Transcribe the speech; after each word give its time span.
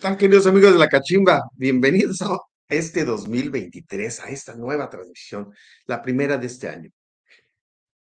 están, 0.00 0.16
queridos 0.16 0.46
amigos 0.46 0.72
de 0.72 0.78
la 0.78 0.88
Cachimba? 0.88 1.42
Bienvenidos 1.52 2.22
a 2.22 2.38
este 2.70 3.04
2023, 3.04 4.20
a 4.20 4.30
esta 4.30 4.54
nueva 4.54 4.88
transmisión, 4.88 5.52
la 5.84 6.00
primera 6.00 6.38
de 6.38 6.46
este 6.46 6.70
año. 6.70 6.90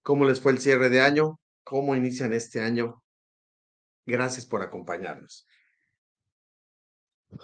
¿Cómo 0.03 0.23
les 0.25 0.39
fue 0.39 0.51
el 0.51 0.59
cierre 0.59 0.91
de 0.91 1.01
año? 1.01 1.39
¿Cómo 1.63 1.95
inician 1.95 2.31
este 2.31 2.61
año? 2.61 3.01
Gracias 4.05 4.45
por 4.45 4.61
acompañarnos. 4.61 5.47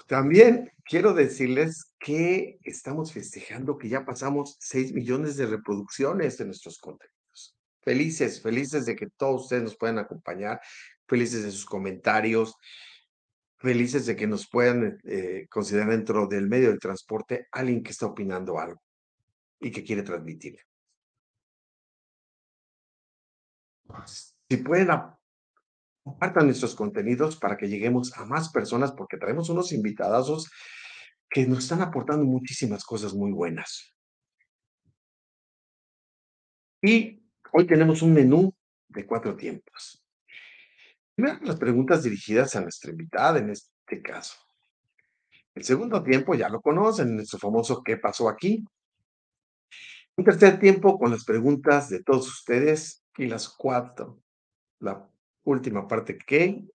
También 0.06 0.72
quiero 0.88 1.16
decirles 1.16 1.92
que 1.98 2.60
estamos 2.62 3.14
festejando 3.14 3.80
que 3.80 3.90
ya 3.90 4.06
pasamos 4.06 4.58
6 4.60 4.94
millones 4.94 5.38
de 5.38 5.48
reproducciones 5.48 6.38
de 6.38 6.46
nuestros 6.46 6.78
contenidos. 6.78 7.58
Felices, 7.82 8.44
felices 8.44 8.86
de 8.86 8.96
que 8.96 9.08
todos 9.18 9.46
ustedes 9.46 9.64
nos 9.64 9.76
puedan 9.76 9.98
acompañar, 9.98 10.62
felices 11.08 11.44
de 11.44 11.50
sus 11.50 11.66
comentarios, 11.66 12.56
felices 13.66 14.06
de 14.06 14.16
que 14.16 14.28
nos 14.28 14.48
puedan 14.48 15.00
eh, 15.04 15.48
considerar 15.50 15.90
dentro 15.90 16.28
del 16.28 16.48
medio 16.48 16.70
del 16.70 16.80
transporte 16.80 17.48
alguien 17.52 17.82
que 17.82 17.92
está 17.92 18.06
opinando 18.06 18.60
algo 18.60 18.80
y 19.60 19.72
que 19.72 19.84
quiere 19.84 20.04
transmitir. 20.04 20.60
Si 24.50 24.58
pueden, 24.58 24.90
compartan 26.04 26.46
nuestros 26.46 26.76
contenidos 26.76 27.38
para 27.38 27.58
que 27.58 27.68
lleguemos 27.68 28.16
a 28.16 28.26
más 28.26 28.52
personas 28.52 28.92
porque 28.92 29.18
traemos 29.18 29.50
unos 29.50 29.72
invitadazos 29.72 30.52
que 31.28 31.48
nos 31.48 31.60
están 31.60 31.82
aportando 31.82 32.24
muchísimas 32.24 32.84
cosas 32.84 33.16
muy 33.16 33.32
buenas. 33.32 33.96
Y 36.84 37.24
hoy 37.52 37.66
tenemos 37.66 38.04
un 38.04 38.14
menú 38.14 38.54
de 38.90 39.08
cuatro 39.08 39.36
tiempos. 39.36 40.05
Primero, 41.16 41.40
las 41.44 41.56
preguntas 41.56 42.04
dirigidas 42.04 42.56
a 42.56 42.62
nuestra 42.62 42.92
invitada 42.92 43.40
en 43.40 43.50
este 43.50 44.02
caso. 44.02 44.36
El 45.54 45.64
segundo 45.64 46.04
tiempo 46.04 46.36
ya 46.36 46.50
lo 46.50 46.62
conocen, 46.62 47.16
nuestro 47.16 47.40
famoso 47.40 47.82
¿qué 47.82 47.96
pasó 47.96 48.28
aquí? 48.28 48.66
Un 50.18 50.26
tercer 50.26 50.60
tiempo 50.60 51.00
con 51.00 51.12
las 51.12 51.24
preguntas 51.24 51.90
de 51.90 52.04
todos 52.04 52.28
ustedes 52.28 53.06
y 53.18 53.28
las 53.28 53.48
cuatro, 53.48 54.22
la 54.80 55.10
última 55.46 55.88
parte 55.88 56.18
que, 56.18 56.66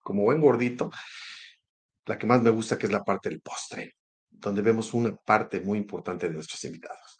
como 0.00 0.22
buen 0.22 0.40
gordito, 0.40 0.90
la 2.06 2.16
que 2.16 2.26
más 2.26 2.40
me 2.40 2.50
gusta 2.50 2.78
que 2.78 2.86
es 2.86 2.92
la 2.92 3.04
parte 3.04 3.28
del 3.28 3.40
postre, 3.40 3.96
donde 4.30 4.62
vemos 4.62 4.94
una 4.94 5.14
parte 5.16 5.60
muy 5.60 5.78
importante 5.78 6.28
de 6.28 6.34
nuestros 6.34 6.64
invitados. 6.64 7.17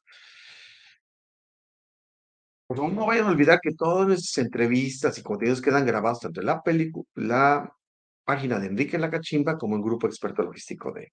Pues 2.69 2.81
no 2.93 3.07
vayan 3.07 3.27
a 3.27 3.31
olvidar 3.31 3.61
que 3.63 3.73
todas 3.73 4.07
nuestras 4.07 4.45
entrevistas 4.45 5.17
y 5.17 5.23
contenidos 5.23 5.63
quedan 5.63 5.87
grabados 5.87 6.21
tanto 6.21 6.41
en 6.41 6.47
la 6.47 6.63
película, 6.63 7.07
la 7.15 7.77
página 8.25 8.59
de 8.59 8.67
Enrique 8.67 8.99
La 8.99 9.11
Cachimba 9.11 9.57
como 9.57 9.75
en 9.75 9.81
Grupo 9.81 10.07
Experto 10.07 10.43
Logístico 10.43 10.93
de. 10.93 11.11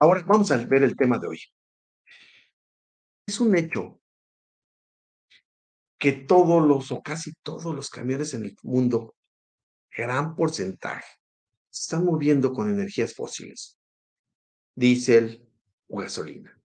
Ahora 0.00 0.24
vamos 0.26 0.50
a 0.50 0.56
ver 0.56 0.82
el 0.82 0.96
tema 0.96 1.20
de 1.20 1.28
hoy. 1.28 1.40
Es 3.28 3.38
un 3.38 3.54
hecho 3.54 4.00
que 5.98 6.12
todos 6.14 6.66
los 6.66 6.90
o 6.90 7.00
casi 7.00 7.32
todos 7.40 7.72
los 7.72 7.90
camiones 7.90 8.34
en 8.34 8.46
el 8.46 8.56
mundo, 8.64 9.14
gran 9.96 10.34
porcentaje, 10.34 11.06
se 11.68 11.82
están 11.82 12.06
moviendo 12.06 12.52
con 12.52 12.68
energías 12.68 13.14
fósiles, 13.14 13.78
diésel 14.74 15.48
o 15.86 15.98
gasolina. 15.98 16.60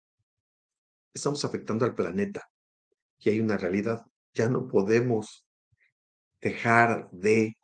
Estamos 1.13 1.43
afectando 1.43 1.83
al 1.83 1.95
planeta 1.95 2.49
y 3.23 3.29
hay 3.29 3.39
una 3.39 3.57
realidad. 3.57 4.05
Ya 4.33 4.49
no 4.49 4.67
podemos 4.67 5.45
dejar 6.41 7.09
de 7.11 7.57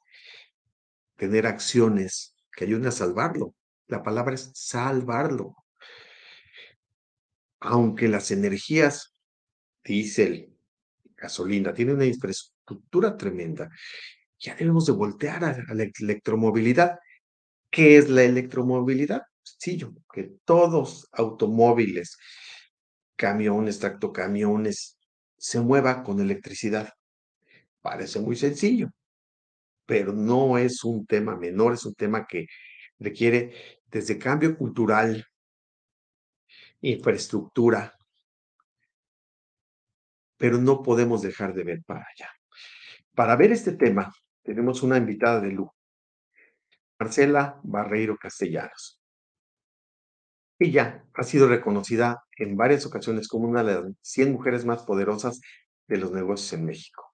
tener 1.16 1.48
acciones 1.48 2.36
que 2.56 2.66
ayuden 2.66 2.88
a 2.88 2.92
salvarlo. 2.92 3.54
La 3.88 4.04
palabra 4.04 4.36
es 4.36 4.52
salvarlo. 4.54 5.56
Aunque 7.60 8.08
las 8.08 8.32
energías, 8.32 9.16
diésel, 9.84 10.56
gasolina, 11.18 11.74
tienen 11.74 11.96
una 11.96 12.06
infraestructura 12.06 13.18
tremenda, 13.18 13.70
ya 14.40 14.56
debemos 14.56 14.86
de 14.86 14.94
voltear 14.94 15.44
a, 15.44 15.50
a 15.50 15.74
la 15.74 15.84
electromovilidad. 16.00 16.98
¿Qué 17.70 17.98
es 17.98 18.10
la 18.10 18.24
electromovilidad? 18.24 19.24
Sencillo, 19.44 19.94
que 20.14 20.32
todos 20.46 21.10
automóviles, 21.12 22.18
camiones, 23.18 23.80
tractocamiones, 23.80 24.99
se 25.40 25.62
mueva 25.62 26.04
con 26.04 26.20
electricidad. 26.20 26.94
Parece 27.82 28.20
muy 28.20 28.36
sencillo, 28.36 28.90
pero 29.86 30.14
no 30.14 30.58
es 30.58 30.84
un 30.84 31.06
tema 31.06 31.36
menor, 31.36 31.74
es 31.74 31.86
un 31.86 31.96
tema 31.96 32.28
que 32.28 32.46
requiere 33.00 33.80
desde 33.88 34.20
cambio 34.20 34.58
cultural, 34.58 35.26
infraestructura, 36.82 37.96
pero 40.38 40.58
no 40.58 40.84
podemos 40.84 41.22
dejar 41.22 41.54
de 41.54 41.64
ver 41.64 41.84
para 41.86 42.02
allá. 42.02 42.30
Para 43.16 43.36
ver 43.36 43.52
este 43.54 43.74
tema, 43.74 44.14
tenemos 44.44 44.84
una 44.84 44.98
invitada 44.98 45.40
de 45.40 45.52
lujo, 45.52 45.76
Marcela 47.00 47.60
Barreiro 47.64 48.18
Castellanos. 48.18 48.99
Ella 50.60 51.06
ha 51.14 51.24
sido 51.24 51.48
reconocida 51.48 52.22
en 52.38 52.58
varias 52.58 52.86
ocasiones 52.86 53.30
como 53.30 53.48
una 53.48 53.64
de 53.64 53.76
las 53.76 53.86
100 54.02 54.34
mujeres 54.34 54.66
más 54.66 54.84
poderosas 54.84 55.40
de 55.88 55.98
los 55.98 56.12
negocios 56.12 56.52
en 56.54 56.66
México. 56.66 57.06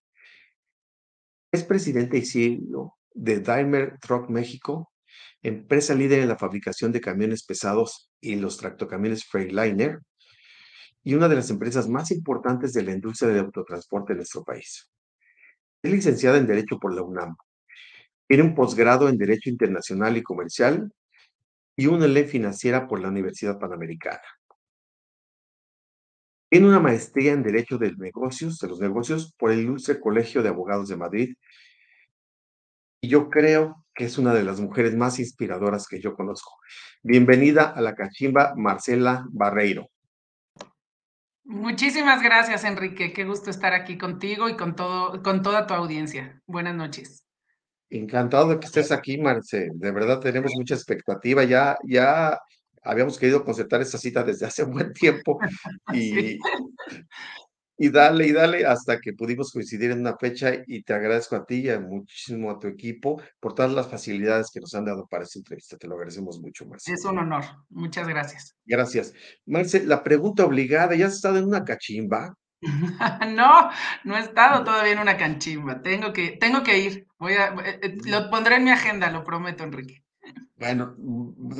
Es 1.51 1.63
presidente 1.63 2.17
y 2.17 2.25
CEO 2.25 2.97
de 3.13 3.39
Daimler 3.39 4.00
Truck 4.00 4.29
México, 4.29 4.91
empresa 5.44 5.94
líder 5.94 6.19
en 6.22 6.28
la 6.28 6.38
fabricación 6.38 6.91
de 6.91 7.01
camiones 7.01 7.45
pesados 7.45 8.09
y 8.19 8.35
los 8.35 8.57
tractocamiones 8.57 9.25
Freightliner, 9.25 10.00
y 11.03 11.13
una 11.13 11.29
de 11.29 11.35
las 11.35 11.51
empresas 11.51 11.88
más 11.88 12.09
importantes 12.09 12.73
de 12.73 12.81
la 12.81 12.91
industria 12.91 13.29
del 13.29 13.45
autotransporte 13.45 14.13
en 14.13 14.17
nuestro 14.17 14.44
país. 14.44 14.89
Es 15.83 15.91
licenciada 15.91 16.39
en 16.39 16.47
Derecho 16.47 16.79
por 16.79 16.95
la 16.95 17.03
UNAM. 17.03 17.35
Tiene 18.27 18.41
un 18.41 18.56
posgrado 18.56 19.07
en 19.07 19.19
Derecho 19.19 19.51
Internacional 19.51 20.17
y 20.17 20.23
Comercial 20.23 20.91
y 21.75 21.88
una 21.88 22.08
ley 22.08 22.25
financiera 22.25 22.88
por 22.88 23.00
la 23.00 23.09
Universidad 23.09 23.59
Panamericana. 23.59 24.22
Tiene 26.50 26.68
una 26.68 26.80
maestría 26.80 27.34
en 27.34 27.44
Derecho 27.44 27.78
de 27.78 27.94
Negocios, 27.97 28.59
de 28.59 28.68
los 28.69 28.80
Negocios, 28.80 29.34
por 29.38 29.52
el 29.52 29.59
Ilustre 29.59 30.00
Colegio 30.00 30.41
de 30.41 30.50
Abogados 30.50 30.88
de 30.88 30.96
Madrid. 30.96 31.36
Y 33.02 33.09
yo 33.09 33.30
creo 33.30 33.84
que 33.94 34.06
es 34.06 34.18
una 34.18 34.34
de 34.34 34.44
las 34.44 34.59
mujeres 34.59 34.96
más 34.96 35.19
inspiradoras 35.19 35.88
que 35.88 36.00
yo 36.00 36.16
conozco. 36.16 36.58
Bienvenida 37.03 37.72
a 37.72 37.81
la 37.81 37.96
cachimba, 37.96 38.53
Marcela 38.56 39.25
Barreiro. 39.31 39.90
Muchísimas 41.44 42.24
gracias, 42.24 42.63
Enrique. 42.63 43.13
Qué 43.13 43.25
gusto 43.25 43.50
estar 43.50 43.74
aquí 43.74 43.97
contigo 43.97 44.50
y 44.50 44.56
con, 44.56 44.75
todo, 44.75 45.22
con 45.22 45.44
toda 45.44 45.68
tu 45.68 45.74
audiencia. 45.74 46.42
Buenas 46.47 46.75
noches. 46.75 47.25
Encantado 47.90 48.50
de 48.50 48.59
que 48.59 48.66
estés 48.66 48.91
aquí, 48.91 49.18
Marce. 49.18 49.69
De 49.73 49.91
verdad 49.91 50.19
tenemos 50.19 50.51
mucha 50.56 50.75
expectativa. 50.75 51.44
Ya, 51.44 51.78
ya 51.84 52.38
habíamos 52.84 53.18
querido 53.18 53.44
concertar 53.44 53.81
esta 53.81 53.97
cita 53.97 54.23
desde 54.23 54.46
hace 54.46 54.63
un 54.63 54.72
buen 54.72 54.94
tiempo 54.94 55.40
y, 55.94 56.38
y 57.78 57.90
dale 57.90 58.28
y 58.28 58.31
dale 58.31 58.66
hasta 58.66 59.00
que 59.00 59.13
pudimos 59.13 59.51
coincidir 59.51 59.91
en 59.91 60.00
una 60.00 60.18
fecha 60.18 60.51
y 60.66 60.84
te 60.84 60.94
agradezco 60.94 61.35
a 61.35 61.45
ti 61.45 61.62
y 61.62 61.69
a 61.69 61.79
muchísimo 61.79 62.51
a 62.51 62.59
tu 62.59 62.68
equipo 62.68 63.22
por 63.40 63.53
todas 63.53 63.72
las 63.72 63.88
facilidades 63.88 64.50
que 64.51 64.62
nos 64.62 64.74
han 64.74 64.85
dado 64.85 65.07
para 65.07 65.24
esta 65.24 65.40
entrevista. 65.40 65.78
Te 65.78 65.88
lo 65.88 65.95
agradecemos 65.95 66.40
mucho, 66.40 66.66
Marce. 66.66 66.94
Es 66.94 67.06
un 67.06 67.19
honor. 67.19 67.44
Muchas 67.69 68.07
gracias. 68.07 68.56
Gracias. 68.66 69.13
Marce, 69.45 69.85
la 69.85 70.03
pregunta 70.03 70.45
obligada, 70.45 70.95
¿ya 70.95 71.07
has 71.07 71.16
estado 71.16 71.38
en 71.38 71.45
una 71.45 71.63
cachimba? 71.63 72.36
no, 73.36 73.69
no 74.04 74.18
he 74.18 74.19
estado 74.19 74.63
todavía 74.63 74.94
en 74.94 75.00
una 75.00 75.18
canchimba. 75.18 75.81
Tengo 75.81 76.13
que, 76.13 76.38
tengo 76.39 76.63
que 76.63 76.80
ir. 76.80 77.07
Voy 77.25 77.33
a, 77.33 77.56
eh, 77.66 77.80
eh, 77.81 77.98
lo 78.06 78.30
pondré 78.30 78.57
en 78.57 78.66
mi 78.66 78.69
agenda, 78.69 79.10
lo 79.10 79.24
prometo, 79.24 79.63
Enrique. 79.63 80.04
Bueno, 80.57 80.95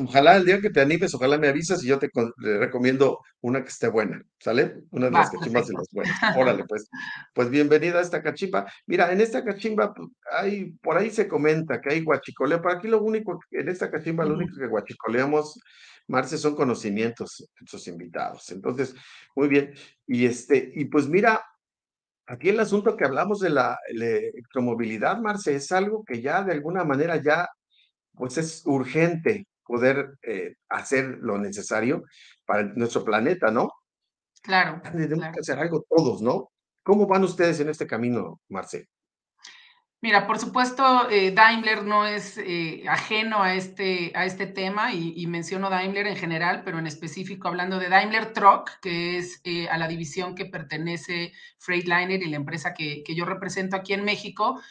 ojalá 0.04 0.36
el 0.36 0.46
día 0.46 0.62
que 0.62 0.70
te 0.70 0.80
animes, 0.80 1.16
ojalá 1.16 1.40
me 1.40 1.48
avisas 1.48 1.84
y 1.84 1.88
yo 1.88 1.98
te, 1.98 2.08
recomiendo 2.38 3.20
una 3.42 3.64
que 3.64 3.70
esté 3.70 3.88
buena, 3.88 4.22
¿sale? 4.38 4.84
Una 4.92 5.08
de 5.08 5.14
las 5.14 5.32
cachimbas 5.32 5.66
de 5.66 5.74
las 5.74 5.88
buenas. 5.92 6.20
Órale, 6.38 6.66
pues. 6.66 6.88
Pues 7.34 7.50
bienvenida 7.50 7.98
a 7.98 8.04
esta 8.04 8.22
cachimba. 8.22 8.72
Mira, 8.86 9.12
en 9.12 9.22
esta 9.22 9.44
cachimba, 9.44 9.92
pues, 9.92 10.08
hay, 10.32 10.66
por 10.84 10.98
ahí 10.98 11.10
se 11.10 11.28
comenta 11.28 11.82
que 11.82 11.94
hay 11.94 12.04
guachicoleo. 12.04 12.62
Por 12.62 12.72
aquí 12.72 12.88
lo 12.88 13.02
único, 13.02 13.40
en 13.50 13.68
esta 13.68 13.90
cachimba, 13.90 14.24
lo 14.24 14.36
único 14.36 14.56
que 14.60 14.68
guachicoleamos 14.68 15.60
Marce, 16.08 16.38
son 16.38 16.56
conocimientos 16.56 17.50
de 17.60 17.66
sus 17.66 17.88
invitados. 17.88 18.52
Entonces, 18.52 18.94
muy 19.36 19.48
bien. 19.48 19.74
Y 20.06 20.28
este, 20.28 20.72
y 20.76 20.86
pues 20.86 21.08
mira, 21.08 21.44
aquí 22.28 22.50
el 22.50 22.60
asunto 22.60 22.96
que 22.96 23.06
hablamos 23.06 23.40
de 23.40 23.50
la 23.50 23.78
electromovilidad, 23.88 25.20
Marce, 25.20 25.56
es 25.56 25.72
algo 25.72 26.04
que 26.04 26.22
ya 26.22 26.44
de 26.44 26.54
alguna 26.54 26.84
manera 26.84 27.22
ya, 27.22 27.48
pues 28.14 28.38
es 28.38 28.64
urgente 28.66 29.48
poder 29.64 30.16
eh, 30.22 30.56
hacer 30.70 31.18
lo 31.22 31.38
necesario 31.38 32.04
para 32.46 32.64
nuestro 32.64 33.04
planeta, 33.04 33.52
¿no? 33.52 33.70
Claro. 34.42 34.82
Tenemos 34.84 35.34
que 35.34 35.40
hacer 35.40 35.60
algo 35.60 35.84
todos, 35.90 36.22
¿no? 36.22 36.52
¿Cómo 36.84 37.08
van 37.08 37.24
ustedes 37.24 37.60
en 37.60 37.70
este 37.70 37.88
camino, 37.88 38.42
Marce? 38.48 38.88
Mira, 40.06 40.28
por 40.28 40.38
supuesto, 40.38 41.10
eh, 41.10 41.32
Daimler 41.32 41.84
no 41.84 42.06
es 42.06 42.38
eh, 42.38 42.84
ajeno 42.88 43.42
a 43.42 43.56
este, 43.56 44.12
a 44.14 44.26
este 44.26 44.46
tema 44.46 44.94
y, 44.94 45.26
menciono 45.26 45.72
Daimler 45.72 46.06
en 46.06 46.16
general, 46.16 46.62
pero 46.64 46.78
en 46.78 46.86
específico 46.86 47.48
hablando 47.48 47.80
de 47.80 47.90
Daimler 47.90 48.32
Truck, 48.32 48.70
que 48.84 49.18
es 49.18 49.42
eh, 49.46 49.68
a 49.68 49.80
la 49.80 49.88
división 49.88 50.36
que 50.36 50.46
pertenece 50.46 51.34
Freightliner 51.58 52.22
y 52.22 52.30
la 52.30 52.36
empresa 52.36 52.76
que, 52.76 53.04
yo 53.16 53.26
represento 53.26 53.76
aquí 53.76 53.94
en 53.94 54.04
México, 54.04 54.62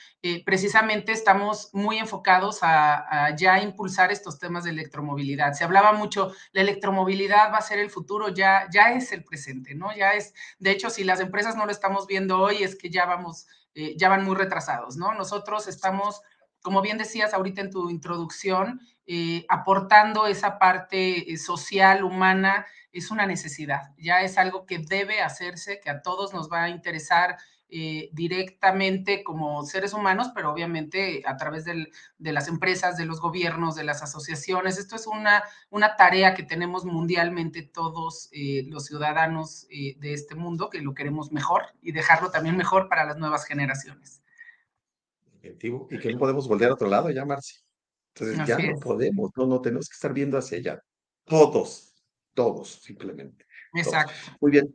precisamente 0.46 1.10
estamos 1.10 1.70
muy 1.72 1.98
enfocados 1.98 2.62
a, 2.62 3.26
a, 3.26 3.36
ya 3.36 3.60
impulsar 3.60 4.12
estos 4.12 4.38
temas 4.38 4.62
de 4.62 4.70
electromovilidad. 4.70 5.52
Se 5.54 5.64
hablaba 5.64 5.92
mucho, 5.92 6.32
la 6.52 6.60
electromovilidad 6.62 7.52
va 7.52 7.56
a 7.56 7.62
ser 7.62 7.80
el 7.80 7.90
futuro, 7.90 8.28
ya, 8.28 8.68
ya 8.72 8.92
es 8.92 9.10
el 9.10 9.24
presente, 9.24 9.74
¿no? 9.74 9.94
Ya 9.96 10.12
es, 10.12 10.32
de 10.60 10.70
hecho, 10.70 10.90
si 10.90 11.02
las 11.02 11.18
empresas 11.18 11.56
no 11.56 11.66
lo 11.66 11.72
estamos 11.72 12.06
viendo 12.06 12.38
hoy, 12.38 12.62
es 12.62 12.76
que 12.76 12.88
ya 12.88 13.04
vamos 13.04 13.48
eh, 13.74 13.94
ya 13.96 14.08
van 14.08 14.24
muy 14.24 14.36
retrasados, 14.36 14.96
¿no? 14.96 15.14
Nosotros 15.14 15.66
estamos, 15.66 16.22
como 16.62 16.80
bien 16.82 16.98
decías 16.98 17.34
ahorita 17.34 17.60
en 17.60 17.70
tu 17.70 17.90
introducción, 17.90 18.80
eh, 19.06 19.44
aportando 19.48 20.26
esa 20.26 20.58
parte 20.58 21.32
eh, 21.32 21.36
social, 21.36 22.04
humana, 22.04 22.66
es 22.92 23.10
una 23.10 23.26
necesidad, 23.26 23.92
ya 23.98 24.22
es 24.22 24.38
algo 24.38 24.66
que 24.66 24.78
debe 24.78 25.20
hacerse, 25.20 25.80
que 25.80 25.90
a 25.90 26.00
todos 26.00 26.32
nos 26.32 26.48
va 26.50 26.64
a 26.64 26.68
interesar 26.68 27.36
eh, 27.68 28.10
directamente 28.12 29.24
como 29.24 29.64
seres 29.64 29.94
humanos, 29.94 30.30
pero 30.34 30.52
obviamente 30.52 31.22
a 31.26 31.36
través 31.36 31.64
del, 31.64 31.90
de 32.18 32.32
las 32.32 32.48
empresas, 32.48 32.96
de 32.96 33.06
los 33.06 33.20
gobiernos, 33.20 33.74
de 33.74 33.84
las 33.84 34.02
asociaciones. 34.02 34.78
Esto 34.78 34.96
es 34.96 35.06
una, 35.06 35.42
una 35.70 35.96
tarea 35.96 36.34
que 36.34 36.42
tenemos 36.42 36.84
mundialmente 36.84 37.62
todos 37.62 38.28
eh, 38.32 38.64
los 38.68 38.86
ciudadanos 38.86 39.66
eh, 39.70 39.96
de 39.98 40.12
este 40.12 40.34
mundo, 40.34 40.70
que 40.70 40.80
lo 40.80 40.94
queremos 40.94 41.32
mejor 41.32 41.62
y 41.82 41.92
dejarlo 41.92 42.30
también 42.30 42.56
mejor 42.56 42.88
para 42.88 43.04
las 43.04 43.16
nuevas 43.16 43.44
generaciones. 43.44 44.22
Y 45.42 45.98
que 45.98 46.12
no 46.12 46.18
podemos 46.18 46.48
volver 46.48 46.70
a 46.70 46.74
otro 46.74 46.88
lado 46.88 47.10
ya, 47.10 47.24
Marci. 47.24 47.56
Entonces 48.14 48.46
ya 48.46 48.58
no 48.58 48.78
podemos, 48.78 49.30
no, 49.36 49.46
no 49.46 49.60
tenemos 49.60 49.88
que 49.88 49.94
estar 49.94 50.12
viendo 50.12 50.38
hacia 50.38 50.58
allá. 50.58 50.82
Todos, 51.24 51.94
todos, 52.32 52.82
simplemente. 52.82 53.46
Exacto. 53.74 54.12
Muy 54.40 54.52
bien. 54.52 54.74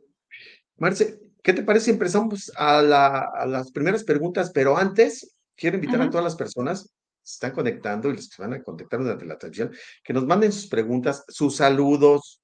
Marce, 0.76 1.18
¿Qué 1.42 1.52
te 1.52 1.62
parece 1.62 1.86
si 1.86 1.90
empezamos 1.92 2.52
a, 2.56 2.82
las 2.82 3.72
primeras 3.72 4.04
preguntas? 4.04 4.50
Pero 4.52 4.76
antes, 4.76 5.36
quiero 5.56 5.76
invitar 5.76 6.02
a 6.02 6.10
todas 6.10 6.24
las 6.24 6.36
personas 6.36 6.84
que 6.84 6.90
se 7.22 7.34
están 7.34 7.52
conectando 7.52 8.10
y 8.10 8.16
los 8.16 8.28
que 8.28 8.42
van 8.42 8.54
a 8.54 8.62
contactar 8.62 9.00
durante 9.00 9.24
la 9.24 9.38
transmisión, 9.38 9.72
que 10.02 10.12
nos 10.12 10.26
manden 10.26 10.52
sus 10.52 10.68
preguntas, 10.68 11.24
sus 11.28 11.56
saludos. 11.56 12.42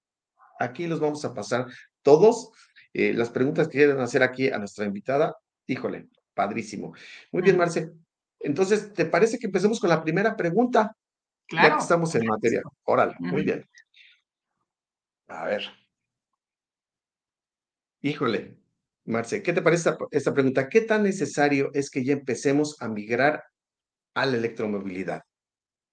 Aquí 0.58 0.86
los 0.86 1.00
vamos 1.00 1.24
a 1.24 1.34
pasar 1.34 1.66
todos. 2.02 2.50
Eh, 2.92 3.12
las 3.12 3.30
preguntas 3.30 3.68
que 3.68 3.78
quieran 3.78 4.00
hacer 4.00 4.22
aquí 4.22 4.48
a 4.48 4.58
nuestra 4.58 4.86
invitada, 4.86 5.36
híjole, 5.66 6.08
padrísimo. 6.32 6.94
Muy 7.32 7.42
bien, 7.42 7.58
Marce. 7.58 7.92
Entonces, 8.38 8.92
¿te 8.94 9.04
parece 9.04 9.38
que 9.38 9.46
empecemos 9.46 9.80
con 9.80 9.90
la 9.90 10.02
primera 10.02 10.36
pregunta? 10.36 10.96
Claro. 11.46 11.68
Ya 11.68 11.74
que 11.76 11.82
estamos 11.82 12.14
en 12.14 12.26
materia. 12.26 12.62
Órale, 12.84 13.14
muy 13.18 13.42
bien. 13.42 13.68
A 15.28 15.44
ver. 15.46 15.64
Híjole, 18.02 18.56
Marce, 19.06 19.42
¿qué 19.42 19.52
te 19.52 19.62
parece 19.62 19.90
esta, 20.10 20.34
pregunta? 20.34 20.68
¿Qué 20.68 20.80
tan 20.80 21.04
necesario 21.04 21.70
es 21.74 21.90
que 21.90 22.04
ya 22.04 22.12
empecemos 22.12 22.76
a 22.80 22.88
migrar 22.88 23.44
a 24.14 24.26
la 24.26 24.36
electromovilidad? 24.36 25.22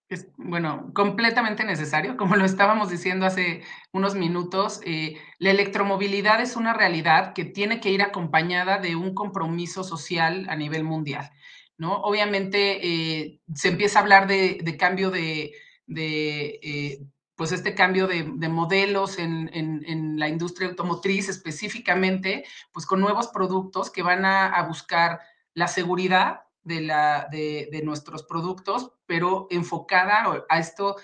Es, 0.09 0.27
bueno, 0.37 0.91
completamente 0.93 1.63
necesario. 1.63 2.17
Como 2.17 2.35
lo 2.35 2.45
estábamos 2.45 2.89
diciendo 2.89 3.27
hace 3.27 3.61
unos 3.91 4.15
minutos, 4.15 4.81
eh, 4.83 5.17
la 5.37 5.51
electromovilidad 5.51 6.41
es 6.41 6.55
una 6.55 6.73
realidad 6.73 7.33
que 7.33 7.45
tiene 7.45 7.79
que 7.79 7.91
ir 7.91 8.01
acompañada 8.01 8.79
de 8.79 8.95
un 8.95 9.13
compromiso 9.13 9.83
social 9.83 10.47
a 10.49 10.55
nivel 10.55 10.83
mundial. 10.83 11.29
¿no? 11.77 11.97
Obviamente 12.01 12.79
eh, 12.87 13.39
se 13.53 13.69
empieza 13.69 13.99
a 13.99 14.01
hablar 14.01 14.27
de, 14.27 14.75
cambio 14.79 15.11
de, 15.11 15.51
eh, 15.87 16.99
pues 17.43 17.51
este 17.51 17.75
cambio 17.75 18.07
de, 18.07 18.23
modelos 18.47 19.19
en, 19.19 20.17
la 20.17 20.29
industria 20.29 20.69
automotriz 20.69 21.27
específicamente, 21.27 22.45
pues 22.71 22.85
con 22.85 23.01
nuevos 23.01 23.27
productos 23.27 23.91
que 23.91 24.01
van 24.01 24.23
a, 24.23 24.63
buscar 24.65 25.19
la 25.53 25.67
seguridad 25.67 26.43
de, 26.63 27.81
nuestros 27.83 28.23
productos, 28.23 28.93
pero 29.05 29.47
enfocada 29.49 30.45
a 30.47 30.57
esto, 30.57 30.95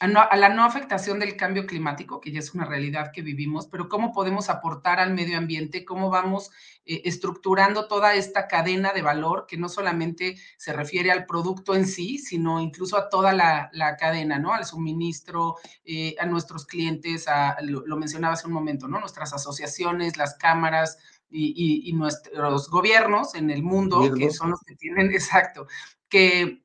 a, 0.00 0.36
la 0.36 0.48
no 0.48 0.64
afectación 0.64 1.18
del 1.18 1.36
cambio 1.36 1.66
climático, 1.66 2.20
que 2.20 2.32
ya 2.32 2.40
es 2.40 2.52
una 2.52 2.64
realidad 2.64 3.10
que 3.12 3.22
vivimos, 3.22 3.68
pero 3.68 3.88
cómo 3.88 4.12
podemos 4.12 4.50
aportar 4.50 5.00
al 5.00 5.14
medio 5.14 5.38
ambiente, 5.38 5.84
cómo 5.84 6.10
vamos 6.10 6.50
eh, 6.84 7.02
estructurando 7.04 7.86
toda 7.86 8.14
esta 8.14 8.48
cadena 8.48 8.92
de 8.92 9.02
valor 9.02 9.46
que 9.46 9.56
no 9.56 9.68
solamente 9.68 10.36
se 10.56 10.72
refiere 10.72 11.10
al 11.10 11.26
producto 11.26 11.74
en 11.74 11.86
sí, 11.86 12.18
sino 12.18 12.60
incluso 12.60 12.98
a 12.98 13.08
toda 13.08 13.32
la, 13.32 13.70
cadena, 13.98 14.38
¿no? 14.38 14.52
Al 14.52 14.64
suministro, 14.64 15.56
eh, 15.84 16.16
a 16.18 16.26
nuestros 16.26 16.66
clientes, 16.66 17.28
a, 17.28 17.56
lo, 17.62 17.96
mencionaba 17.96 18.34
hace 18.34 18.48
un 18.48 18.52
momento, 18.52 18.88
¿no? 18.88 18.98
Nuestras 19.00 19.32
asociaciones, 19.32 20.16
las 20.16 20.34
cámaras, 20.34 20.98
y, 21.36 21.92
nuestros 21.94 22.70
gobiernos 22.70 23.34
en 23.34 23.50
el 23.50 23.64
mundo, 23.64 24.12
que 24.14 24.30
son 24.30 24.50
los 24.50 24.60
que 24.60 24.76
tienen, 24.76 25.10
exacto, 25.12 25.66
que 26.08 26.63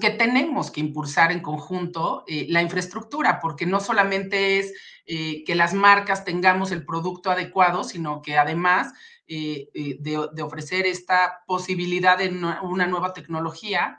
que, 0.00 0.10
tenemos 0.10 0.70
que 0.70 0.80
impulsar 0.80 1.32
en 1.32 1.40
conjunto 1.40 2.24
eh, 2.26 2.46
la 2.48 2.62
infraestructura, 2.62 3.40
porque 3.40 3.66
no 3.66 3.80
solamente 3.80 4.58
es 4.58 4.72
eh, 5.04 5.44
que 5.44 5.54
las 5.54 5.74
marcas 5.74 6.24
tengamos 6.24 6.72
el 6.72 6.86
producto 6.86 7.30
adecuado, 7.30 7.84
sino 7.84 8.22
que 8.22 8.38
además 8.38 8.94
eh, 9.28 9.68
de, 10.00 10.42
ofrecer 10.42 10.86
esta 10.86 11.44
posibilidad 11.46 12.16
de 12.16 12.30
una 12.62 12.86
nueva 12.86 13.12
tecnología, 13.12 13.98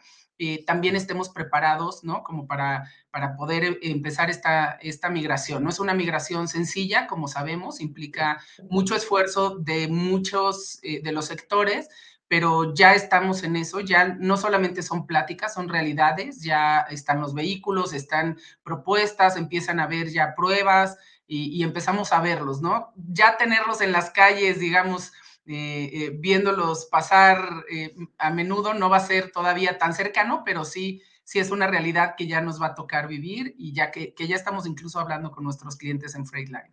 también 0.65 0.95
estemos 0.95 1.29
preparados, 1.29 2.03
¿no? 2.03 2.23
Como 2.23 2.47
para, 2.47 2.89
para 3.11 3.35
poder 3.35 3.77
empezar 3.83 4.31
esta, 4.31 4.71
esta 4.81 5.07
migración. 5.11 5.63
No 5.63 5.69
es 5.69 5.79
una 5.79 5.93
migración 5.93 6.47
sencilla, 6.47 7.05
como 7.05 7.27
sabemos, 7.27 7.79
implica 7.79 8.41
mucho 8.67 8.95
esfuerzo 8.95 9.59
de 9.59 9.87
muchos 9.87 10.79
de 10.81 11.11
los 11.11 11.25
sectores, 11.25 11.89
pero 12.31 12.73
ya 12.73 12.95
estamos 12.95 13.43
en 13.43 13.57
eso, 13.57 13.81
ya 13.81 14.05
no 14.07 14.37
solamente 14.37 14.83
son 14.83 15.05
pláticas, 15.05 15.53
son 15.53 15.67
realidades, 15.67 16.41
ya 16.41 16.79
están 16.89 17.19
los 17.19 17.33
vehículos, 17.33 17.91
están 17.91 18.39
propuestas, 18.63 19.35
empiezan 19.35 19.81
a 19.81 19.83
haber 19.83 20.07
ya 20.07 20.33
pruebas 20.33 20.97
y, 21.27 21.61
empezamos 21.61 22.13
a 22.13 22.21
verlos, 22.21 22.61
¿no? 22.61 22.93
Ya 22.95 23.35
tenerlos 23.35 23.81
en 23.81 23.91
las 23.91 24.11
calles, 24.11 24.61
digamos, 24.61 25.11
eh, 25.45 25.89
eh, 25.91 26.11
viéndolos 26.17 26.85
pasar 26.85 27.65
eh, 27.69 27.93
a 28.17 28.29
menudo 28.29 28.73
no 28.75 28.89
va 28.89 28.95
a 28.95 29.05
ser 29.05 29.33
todavía 29.33 29.77
tan 29.77 29.93
cercano, 29.93 30.43
pero 30.45 30.63
sí, 30.63 31.01
sí 31.25 31.39
es 31.39 31.51
una 31.51 31.67
realidad 31.67 32.15
que 32.17 32.27
ya 32.27 32.39
nos 32.39 32.61
va 32.61 32.67
a 32.67 32.75
tocar 32.75 33.09
vivir 33.09 33.55
y 33.57 33.73
ya 33.73 33.91
que, 33.91 34.15
ya 34.17 34.37
estamos 34.37 34.65
incluso 34.65 35.01
hablando 35.01 35.31
con 35.31 35.43
nuestros 35.43 35.75
clientes 35.75 36.15
en 36.15 36.25
Freightliner. 36.25 36.71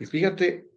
Y 0.00 0.04
fíjate, 0.04 0.68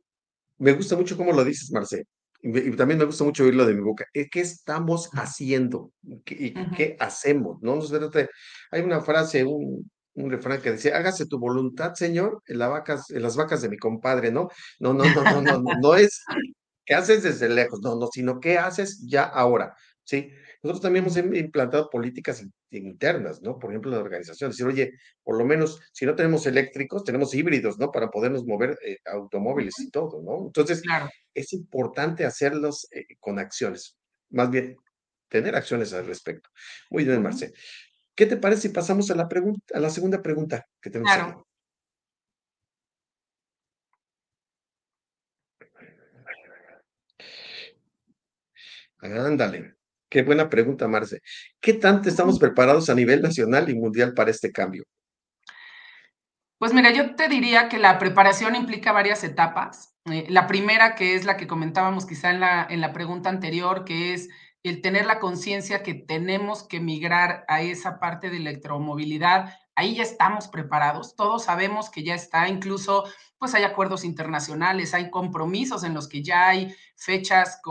me 0.60 0.74
gusta 0.74 0.96
mucho 0.96 1.18
cómo 1.18 1.32
lo 1.32 1.44
dices, 1.44 1.72
Marce 1.72 2.06
y 2.42 2.72
también 2.76 3.00
me 3.00 3.06
gusta 3.06 3.24
mucho 3.24 3.44
oírlo 3.44 3.66
de 3.66 3.74
mi 3.74 3.82
boca, 3.82 4.06
¿qué 4.14 4.28
estamos 4.34 5.10
haciendo? 5.14 5.92
¿Qué, 6.24 6.54
qué 6.76 6.96
hacemos? 7.00 7.58
¿No? 7.62 7.80
hay 8.72 8.82
una 8.82 9.02
frase, 9.02 9.44
un, 9.44 9.90
un 10.14 10.32
refrán 10.32 10.62
que 10.62 10.72
decía, 10.72 10.98
hágase 10.98 11.26
tu 11.26 11.40
voluntad, 11.40 11.94
Señor, 11.94 12.42
en, 12.46 12.60
la 12.60 12.68
vacas, 12.68 13.10
en 13.10 13.22
las 13.22 13.36
vacas 13.36 13.62
de 13.62 13.70
mi 13.70 13.78
compadre, 13.78 14.32
¿no? 14.32 14.50
No, 14.80 14.94
no, 14.94 15.04
no, 15.06 15.24
no, 15.24 15.42
no, 15.42 15.62
no, 15.62 15.72
no 15.82 15.96
es 15.96 16.24
qué 16.86 16.96
haces 16.96 17.24
desde 17.24 17.50
lejos, 17.50 17.82
no, 17.82 17.96
no, 17.98 18.08
sino 18.08 18.40
qué 18.40 18.58
haces 18.58 19.04
ya 19.08 19.24
ahora, 19.24 19.76
¿sí? 20.08 20.32
Nosotros 20.64 20.82
también 20.82 21.06
hemos 21.06 21.18
implantado 21.18 21.90
políticas 21.90 22.44
internas, 22.72 23.42
¿no? 23.42 23.60
Por 23.60 23.72
ejemplo, 23.72 23.92
la 23.92 24.00
organización, 24.00 24.52
decir, 24.52 24.66
oye, 24.66 24.94
por 25.22 25.38
lo 25.38 25.46
menos, 25.46 25.82
si 25.92 26.06
no 26.06 26.16
tenemos 26.16 26.48
eléctricos, 26.48 27.04
tenemos 27.04 27.34
híbridos, 27.36 27.78
¿no? 27.78 27.92
Para 27.92 28.10
podernos 28.10 28.46
mover 28.46 28.80
eh, 28.84 28.98
automóviles 29.06 29.78
y 29.80 29.92
todo, 29.92 30.22
¿no? 30.24 30.48
Entonces, 30.48 30.82
es 31.34 31.54
importante 31.54 32.26
hacerlos 32.26 32.88
eh, 32.92 33.06
con 33.20 33.38
acciones, 33.38 33.98
más 34.30 34.50
bien, 34.50 34.78
tener 35.28 35.56
acciones 35.56 35.94
al 35.94 36.08
respecto. 36.08 36.50
Muy 36.90 37.04
bien, 37.04 37.22
Marce. 37.22 37.52
¿Qué 38.16 38.26
te 38.26 38.38
parece 38.38 38.64
si 38.64 38.70
pasamos 38.70 39.12
a 39.12 39.16
la, 39.16 39.28
pregunta, 39.28 39.78
a 39.78 39.80
la 39.80 39.90
segunda 39.90 40.22
pregunta 40.24 40.66
que 40.82 40.90
tenemos 40.90 41.14
claro. 41.14 41.44
Ándale. 49.00 49.77
Qué 50.10 50.24
buena 50.24 50.50
pregunta, 50.50 50.88
Marce. 50.88 51.22
¿Qué 51.60 51.74
tanto 51.74 52.08
estamos 52.10 52.40
preparados 52.40 52.90
a 52.90 52.96
nivel 52.96 53.22
nacional 53.22 53.70
y 53.70 53.76
mundial 53.76 54.14
para 54.14 54.32
este 54.32 54.52
cambio? 54.52 54.84
Pues 56.58 56.74
mira, 56.74 56.92
yo 56.92 57.16
te 57.16 57.28
diría 57.28 57.70
que 57.70 57.78
la 57.78 58.00
preparación 58.00 58.56
implica 58.56 58.92
varias 58.92 59.24
etapas. 59.24 59.96
Eh, 60.06 60.26
la 60.30 60.48
primera, 60.48 60.96
que 60.96 61.16
es 61.16 61.26
la 61.26 61.38
que 61.38 61.46
comentábamos 61.46 62.06
quizá 62.06 62.32
en 62.32 62.40
la, 62.40 62.66
en 62.70 62.82
la 62.82 62.94
pregunta 62.94 63.30
anterior, 63.30 63.86
que 63.86 64.14
es 64.14 64.30
el 64.64 64.82
tener 64.82 65.06
la 65.06 65.20
conciencia 65.20 65.84
que 65.84 65.94
tenemos 65.94 66.64
que 66.64 66.80
migrar 66.80 67.46
a 67.48 67.62
esa 67.62 68.00
parte 68.00 68.30
de 68.30 68.38
electromovilidad. 68.38 69.54
Ahí 69.76 69.96
ya 69.96 70.04
estamos 70.04 70.48
preparados, 70.48 71.16
todos 71.16 71.44
sabemos 71.44 71.90
que 71.90 72.04
ya 72.04 72.16
está, 72.16 72.48
incluso 72.48 73.04
pues 73.40 73.54
hay 73.54 73.64
acuerdos 73.64 74.04
internacionales, 74.04 74.94
hay 74.94 75.10
compromisos 75.10 75.84
en 75.84 75.94
los 75.94 76.08
que 76.08 76.24
ya 76.24 76.48
hay 76.48 76.76
fechas 76.96 77.62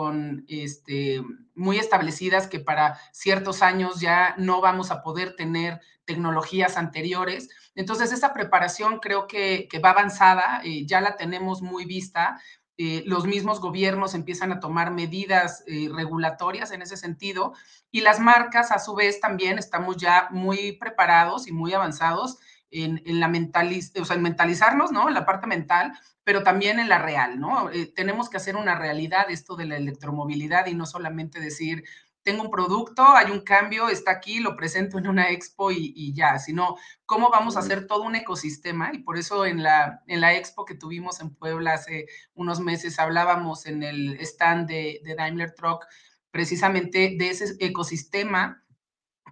este, 0.49 1.23
muy 1.55 1.79
establecidas 1.79 2.47
que 2.47 2.61
para 2.61 2.99
ciertos 3.13 3.63
años 3.63 4.01
ya 4.01 4.35
no 4.39 4.61
vamos 4.61 4.91
a 4.91 5.03
poder 5.03 5.35
tener 5.35 5.81
tecnologías 6.05 6.77
anteriores. 6.77 7.51
Entonces, 7.75 8.13
esa 8.13 8.33
preparación 8.33 9.01
creo 9.01 9.27
que, 9.27 9.69
va 9.85 9.91
avanzada, 9.91 10.61
eh, 10.65 10.87
ya 10.87 11.01
la 11.01 11.17
tenemos 11.17 11.63
muy 11.63 11.85
vista. 11.85 12.41
Eh, 12.79 13.03
los 13.07 13.27
mismos 13.27 13.61
gobiernos 13.61 14.15
empiezan 14.15 14.53
a 14.53 14.61
tomar 14.61 14.91
medidas 14.93 15.65
eh, 15.67 15.89
regulatorias 15.93 16.71
en 16.73 16.83
ese 16.83 16.99
sentido 16.99 17.55
y 17.91 18.03
las 18.03 18.21
marcas 18.21 18.71
a 18.71 18.79
su 18.79 18.95
vez 18.95 19.19
también 19.19 19.59
estamos 19.59 19.97
ya 19.97 20.29
muy 20.31 20.73
preparados 20.73 21.47
y 21.49 21.53
muy 21.53 21.73
avanzados 21.73 22.37
en, 22.71 23.21
la 23.21 23.29
mentaliz 23.29 23.93
o 24.01 24.05
sea, 24.05 24.17
en 24.17 24.23
mentalizarnos, 24.23 24.93
¿no? 24.93 25.09
En 25.09 25.15
la 25.15 25.25
parte 25.25 25.47
mental, 25.47 25.93
pero 26.25 26.43
también 26.43 26.79
en 26.79 26.89
la 26.89 26.99
real, 26.99 27.39
¿no? 27.39 27.71
tenemos 27.95 28.29
que 28.29 28.37
hacer 28.37 28.57
una 28.57 28.77
realidad 28.77 29.27
esto 29.31 29.55
de 29.55 29.67
la 29.67 29.77
electromovilidad 29.77 30.67
y 30.67 30.75
no 30.75 30.85
solamente 30.85 31.39
decir, 31.39 31.85
tengo 32.27 32.43
un 32.43 32.51
producto, 32.51 33.05
hay 33.05 33.31
un 33.31 33.41
cambio, 33.41 33.89
está 33.89 34.11
aquí, 34.11 34.41
lo 34.41 34.57
presento 34.57 34.99
en 34.99 35.07
una 35.07 35.31
expo 35.31 35.71
y, 35.71 36.13
ya, 36.13 36.41
sino 36.41 36.75
cómo 37.07 37.31
vamos 37.31 37.57
a 37.57 37.61
hacer 37.61 37.87
todo 37.87 38.03
un 38.03 38.17
ecosistema. 38.17 38.91
Y 38.93 38.99
por 38.99 39.17
eso 39.17 39.47
en 39.47 39.63
la, 39.63 40.03
en 40.09 40.21
la 40.21 40.35
expo 40.35 40.65
que 40.65 40.75
tuvimos 40.75 41.21
en 41.21 41.33
Puebla 41.33 41.75
hace 41.75 42.07
unos 42.35 42.59
meses 42.59 42.99
hablábamos 42.99 43.67
en 43.67 43.85
el 43.85 44.19
stand 44.21 44.69
de, 44.69 45.01
de 45.05 45.15
Daimler 45.15 45.55
Truck 45.55 45.87
precisamente 46.33 47.15
de 47.17 47.31
ese 47.31 47.55
ecosistema 47.61 48.66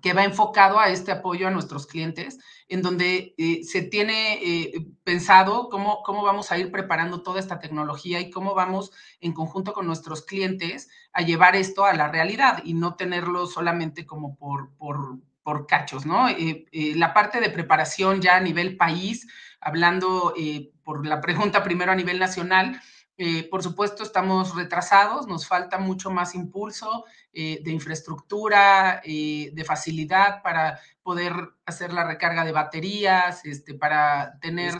que 0.02 0.12
va 0.12 0.24
enfocado 0.24 0.78
a 0.78 0.88
este 0.88 1.12
apoyo 1.12 1.48
a 1.48 1.50
nuestros 1.50 1.86
clientes, 1.86 2.38
en 2.68 2.82
donde 2.82 3.34
eh, 3.38 3.64
se 3.64 3.82
tiene 3.82 4.34
eh, 4.42 4.86
pensado 5.02 5.68
cómo, 5.68 6.02
cómo 6.02 6.22
vamos 6.22 6.50
a 6.50 6.58
ir 6.58 6.70
preparando 6.70 7.22
toda 7.22 7.40
esta 7.40 7.58
tecnología 7.58 8.20
y 8.20 8.30
cómo 8.30 8.54
vamos 8.54 8.92
en 9.20 9.32
conjunto 9.32 9.72
con 9.72 9.86
nuestros 9.86 10.22
clientes 10.22 10.88
a 11.12 11.22
llevar 11.22 11.56
esto 11.56 11.84
a 11.84 11.94
la 11.94 12.08
realidad 12.08 12.62
y 12.64 12.74
no 12.74 12.96
tenerlo 12.96 13.46
solamente 13.46 14.04
como 14.04 14.36
por, 14.36 14.74
por, 14.76 15.18
por 15.42 15.66
cachos, 15.66 16.06
¿no? 16.06 16.28
Eh, 16.28 16.66
la 16.96 17.14
parte 17.14 17.40
de 17.40 17.50
preparación 17.50 18.20
ya 18.20 18.36
a 18.36 18.40
nivel 18.40 18.76
país, 18.76 19.26
hablando 19.60 20.34
por 20.82 21.06
la 21.06 21.20
pregunta 21.20 21.62
primero 21.62 21.92
a 21.92 21.96
nivel 21.96 22.18
nacional, 22.18 22.78
eh, 23.16 23.48
por 23.48 23.62
supuesto, 23.62 24.02
estamos 24.02 24.56
retrasados, 24.56 25.28
nos 25.28 25.46
falta 25.46 25.78
mucho 25.78 26.10
más 26.10 26.34
impulso 26.34 27.04
eh, 27.32 27.60
de 27.62 27.70
infraestructura, 27.70 29.00
eh, 29.04 29.50
de 29.52 29.64
facilidad 29.64 30.42
para 30.42 30.80
poder 31.02 31.32
hacer 31.64 31.92
la 31.92 32.04
recarga 32.04 32.44
de 32.44 32.50
baterías, 32.50 33.44
este, 33.44 33.74
para 33.74 34.38
tener 34.40 34.74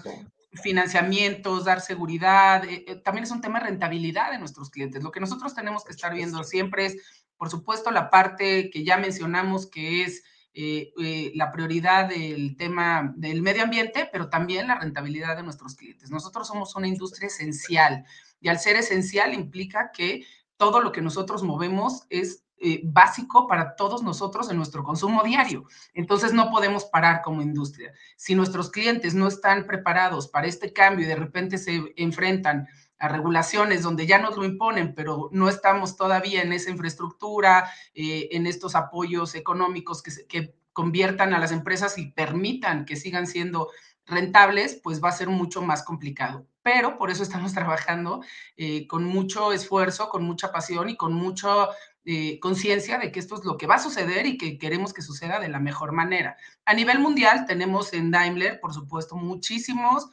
financiamientos, 0.62 1.64
dar 1.64 1.80
seguridad. 1.80 2.64
también 3.04 3.24
es 3.24 3.30
un 3.30 3.40
tema 3.40 3.60
de 3.60 3.66
rentabilidad 3.66 4.32
de 4.32 4.38
nuestros 4.38 4.70
clientes. 4.70 5.02
Lo 5.02 5.12
que 5.12 5.20
nosotros 5.20 5.54
tenemos 5.54 5.84
que 5.84 5.92
estar 5.92 6.12
viendo 6.12 6.42
siempre 6.44 6.86
es, 6.86 6.96
por 7.36 7.50
supuesto, 7.50 7.90
la 7.90 8.10
parte 8.10 8.70
que 8.70 8.84
ya 8.84 8.96
mencionamos, 8.96 9.66
que 9.66 10.04
es 10.04 10.24
eh, 10.56 10.92
eh, 11.02 11.32
la 11.34 11.50
prioridad 11.50 12.08
del 12.08 12.56
tema 12.56 13.12
del 13.16 13.42
medio 13.42 13.64
ambiente, 13.64 14.08
pero 14.12 14.28
también 14.30 14.68
la 14.68 14.78
rentabilidad 14.78 15.36
de 15.36 15.42
nuestros 15.42 15.74
clientes. 15.74 16.10
Nosotros 16.10 16.46
somos 16.46 16.76
una 16.76 16.86
industria 16.86 17.26
esencial 17.26 18.04
y 18.40 18.48
al 18.48 18.60
ser 18.60 18.76
esencial 18.76 19.34
implica 19.34 19.90
que 19.92 20.24
todo 20.56 20.80
lo 20.80 20.92
que 20.92 21.02
nosotros 21.02 21.42
movemos 21.42 22.04
es 22.08 22.44
eh, 22.58 22.82
básico 22.84 23.48
para 23.48 23.74
todos 23.74 24.02
nosotros 24.04 24.48
en 24.48 24.56
nuestro 24.56 24.84
consumo 24.84 25.24
diario. 25.24 25.64
Entonces 25.92 26.32
no 26.32 26.50
podemos 26.50 26.84
parar 26.84 27.20
como 27.20 27.42
industria. 27.42 27.92
Si 28.16 28.36
nuestros 28.36 28.70
clientes 28.70 29.12
no 29.12 29.26
están 29.26 29.66
preparados 29.66 30.28
para 30.28 30.46
este 30.46 30.72
cambio 30.72 31.04
y 31.04 31.08
de 31.08 31.16
repente 31.16 31.58
se 31.58 31.82
enfrentan 31.96 32.68
a 32.98 33.08
regulaciones 33.08 33.82
donde 33.82 34.06
ya 34.06 34.18
nos 34.18 34.36
lo 34.36 34.44
imponen, 34.44 34.94
pero 34.94 35.28
no 35.32 35.48
estamos 35.48 35.96
todavía 35.96 36.42
en 36.42 36.52
esa 36.52 36.70
infraestructura, 36.70 37.70
eh, 37.94 38.28
en 38.32 38.46
estos 38.46 38.74
apoyos 38.74 39.34
económicos 39.34 40.02
que, 40.02 40.26
que 40.26 40.54
conviertan 40.72 41.34
a 41.34 41.38
las 41.38 41.52
empresas 41.52 41.98
y 41.98 42.12
permitan 42.12 42.84
que 42.84 42.96
sigan 42.96 43.26
siendo 43.26 43.68
rentables, 44.06 44.80
pues 44.82 45.02
va 45.02 45.08
a 45.08 45.12
ser 45.12 45.28
mucho 45.28 45.62
más 45.62 45.82
complicado. 45.82 46.46
Pero 46.62 46.98
por 46.98 47.10
eso 47.10 47.22
estamos 47.22 47.52
trabajando 47.54 48.22
eh, 48.56 48.86
con 48.86 49.04
mucho 49.04 49.52
esfuerzo, 49.52 50.08
con 50.08 50.24
mucha 50.24 50.52
pasión 50.52 50.88
y 50.90 50.96
con 50.96 51.14
mucha 51.14 51.68
eh, 52.04 52.38
conciencia 52.40 52.98
de 52.98 53.10
que 53.10 53.20
esto 53.20 53.36
es 53.36 53.44
lo 53.44 53.56
que 53.56 53.66
va 53.66 53.76
a 53.76 53.82
suceder 53.82 54.26
y 54.26 54.36
que 54.36 54.58
queremos 54.58 54.92
que 54.92 55.02
suceda 55.02 55.40
de 55.40 55.48
la 55.48 55.60
mejor 55.60 55.92
manera. 55.92 56.36
A 56.64 56.74
nivel 56.74 56.98
mundial 56.98 57.46
tenemos 57.46 57.92
en 57.92 58.10
Daimler, 58.10 58.60
por 58.60 58.74
supuesto, 58.74 59.16
muchísimos 59.16 60.10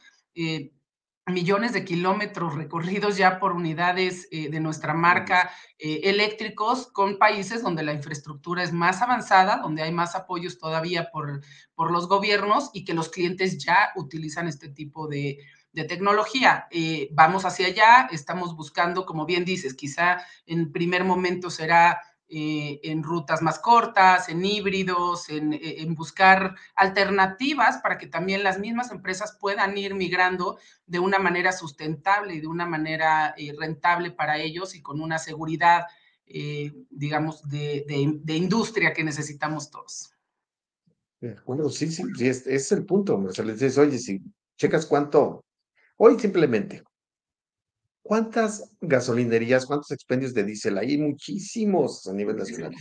millones 1.26 1.72
de 1.72 1.84
kilómetros 1.84 2.54
recorridos 2.54 3.16
ya 3.16 3.38
por 3.38 3.52
unidades 3.52 4.26
eh, 4.32 4.50
de 4.50 4.60
nuestra 4.60 4.92
marca 4.92 5.52
eh, 5.78 6.00
eléctricos 6.04 6.88
con 6.88 7.18
países 7.18 7.62
donde 7.62 7.84
la 7.84 7.92
infraestructura 7.92 8.64
es 8.64 8.72
más 8.72 9.02
avanzada, 9.02 9.58
donde 9.58 9.82
hay 9.82 9.92
más 9.92 10.16
apoyos 10.16 10.58
todavía 10.58 11.10
por, 11.12 11.40
por 11.74 11.92
los 11.92 12.08
gobiernos 12.08 12.70
y 12.72 12.84
que 12.84 12.94
los 12.94 13.08
clientes 13.08 13.62
ya 13.62 13.92
utilizan 13.94 14.48
este 14.48 14.68
tipo 14.68 15.06
de, 15.06 15.38
de 15.72 15.84
tecnología. 15.84 16.66
Eh, 16.70 17.08
vamos 17.12 17.44
hacia 17.44 17.68
allá, 17.68 18.08
estamos 18.10 18.54
buscando, 18.56 19.06
como 19.06 19.24
bien 19.24 19.44
dices, 19.44 19.74
quizá 19.74 20.22
en 20.46 20.72
primer 20.72 21.04
momento 21.04 21.50
será 21.50 22.00
eh, 22.34 22.80
en 22.84 23.02
rutas 23.02 23.42
más 23.42 23.58
cortas, 23.58 24.30
en 24.30 24.42
híbridos, 24.42 25.28
eh, 25.28 25.36
en, 25.82 25.94
buscar 25.94 26.56
alternativas 26.74 27.76
para 27.82 27.98
que 27.98 28.06
también 28.06 28.42
las 28.42 28.58
mismas 28.58 28.90
empresas 28.90 29.36
puedan 29.38 29.76
ir 29.76 29.94
migrando 29.94 30.58
de 30.86 30.98
una 30.98 31.18
manera 31.18 31.52
sustentable 31.52 32.34
y 32.34 32.40
de 32.40 32.46
una 32.46 32.64
manera 32.64 33.34
eh, 33.36 33.52
rentable 33.58 34.12
para 34.12 34.38
ellos 34.38 34.74
y 34.74 34.80
con 34.80 35.02
una 35.02 35.18
seguridad, 35.18 35.84
digamos, 36.88 37.46
de, 37.50 37.84
industria 38.28 38.94
que 38.94 39.04
necesitamos 39.04 39.70
todos. 39.70 40.14
Bueno, 41.44 41.68
sí, 41.68 41.92
sí, 41.92 42.02
sí 42.16 42.28
es, 42.28 42.46
es 42.46 42.72
el 42.72 42.86
punto. 42.86 43.18
O 43.18 43.30
sea, 43.30 43.44
les 43.44 43.58
dices, 43.60 43.76
oye, 43.76 43.98
si 43.98 44.22
checas 44.56 44.86
cuánto, 44.86 45.44
hoy 45.98 46.18
simplemente, 46.18 46.82
¿Cuántas 48.02 48.70
gasolinerías, 48.80 49.64
cuántos 49.64 49.92
expendios 49.92 50.34
de 50.34 50.44
diésel? 50.44 50.76
Hay 50.78 50.98
muchísimos 50.98 52.06
a 52.08 52.12
nivel 52.12 52.36
nacional. 52.36 52.74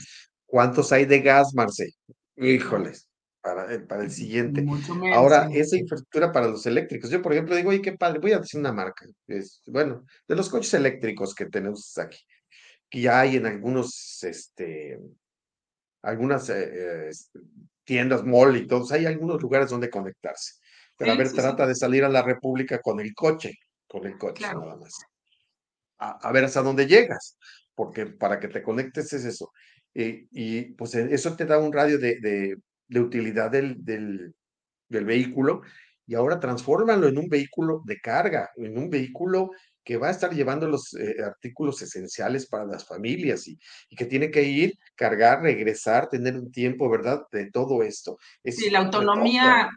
¿Cuántos 0.46 0.92
hay 0.92 1.06
de 1.06 1.22
gas, 1.22 1.54
Marce? 1.54 1.92
Híjoles, 2.36 3.08
para, 3.40 3.72
el, 3.72 3.86
para 3.86 4.04
el 4.04 4.12
siguiente. 4.12 4.66
Ahora, 5.14 5.48
esa 5.54 5.78
infraestructura 5.78 6.32
para 6.32 6.48
los 6.48 6.66
eléctricos. 6.66 7.10
Yo, 7.12 7.22
por 7.22 7.34
ejemplo, 7.34 7.56
digo, 7.56 7.70
oye, 7.70 7.82
qué 7.82 7.94
padre, 7.94 8.20
voy 8.20 8.34
a 8.34 8.40
decir 8.40 8.60
una 8.60 8.74
marca. 8.74 9.06
Es, 9.28 9.62
bueno, 9.68 10.06
de 10.28 10.36
los 10.36 10.50
coches 10.50 10.74
eléctricos 10.74 11.36
que 11.36 11.46
tenemos 11.46 11.96
aquí, 12.00 12.20
que 12.90 13.02
ya 13.02 13.20
hay 13.20 13.36
en 13.36 13.46
algunos, 13.46 14.24
este, 14.24 15.00
algunas 16.02 16.50
eh, 16.50 17.10
eh, 17.10 17.12
tiendas, 17.84 18.26
mall 18.26 18.58
y 18.58 18.66
todos, 18.66 18.92
hay 18.92 19.06
algunos 19.06 19.40
lugares 19.40 19.70
donde 19.70 19.90
conectarse. 19.90 20.56
Pero 20.98 21.12
a 21.12 21.16
ver, 21.16 21.32
trata 21.32 21.68
de 21.68 21.76
salir 21.76 22.04
a 22.04 22.10
la 22.10 22.24
República 22.24 22.80
con 22.80 23.00
el 23.00 23.14
coche, 23.14 23.54
con 23.88 24.06
el 24.06 24.18
coche 24.18 24.44
nada 24.44 24.76
más 24.76 25.11
a, 26.02 26.32
ver 26.32 26.46
hasta 26.46 26.62
dónde 26.62 26.88
llegas, 26.88 27.38
porque 27.76 28.08
para 28.08 28.40
que 28.40 28.48
te 28.48 28.64
conectes 28.64 29.14
es 29.14 29.26
eso. 29.26 29.52
Eh, 29.94 30.28
y 30.32 30.74
pues 30.74 30.96
e, 30.96 31.14
eso 31.14 31.36
te 31.36 31.46
da 31.46 31.60
un 31.60 31.72
radio 31.72 32.00
de, 32.00 32.20
de, 32.20 33.00
utilidad 33.00 33.52
del, 33.52 33.84
del, 33.84 34.34
del, 34.90 35.06
vehículo 35.06 35.62
y 36.08 36.16
ahora 36.16 36.40
transfórmalo 36.40 37.08
en 37.08 37.18
un 37.18 37.30
vehículo 37.30 37.82
de 37.86 38.00
carga, 38.00 38.50
en 38.58 38.78
un 38.78 38.90
vehículo 38.90 39.52
que 39.84 39.98
va 39.98 40.08
a 40.08 40.12
estar 40.12 40.32
llevando 40.32 40.68
los 40.68 40.94
eh, 40.94 41.16
artículos 41.24 41.82
esenciales 41.82 42.48
para 42.48 42.66
las 42.66 42.86
familias 42.86 43.48
y, 43.48 43.60
y, 43.90 43.96
que 43.96 44.06
tiene 44.06 44.30
que 44.30 44.44
ir, 44.44 44.78
cargar, 44.96 45.42
regresar, 45.42 46.10
tener 46.10 46.36
un 46.36 46.52
tiempo, 46.52 46.90
¿verdad? 46.90 47.24
De 47.32 47.50
todo 47.50 47.84
esto. 47.84 48.18
sí, 48.46 48.70
la 48.70 48.80
autonomía, 48.80 49.70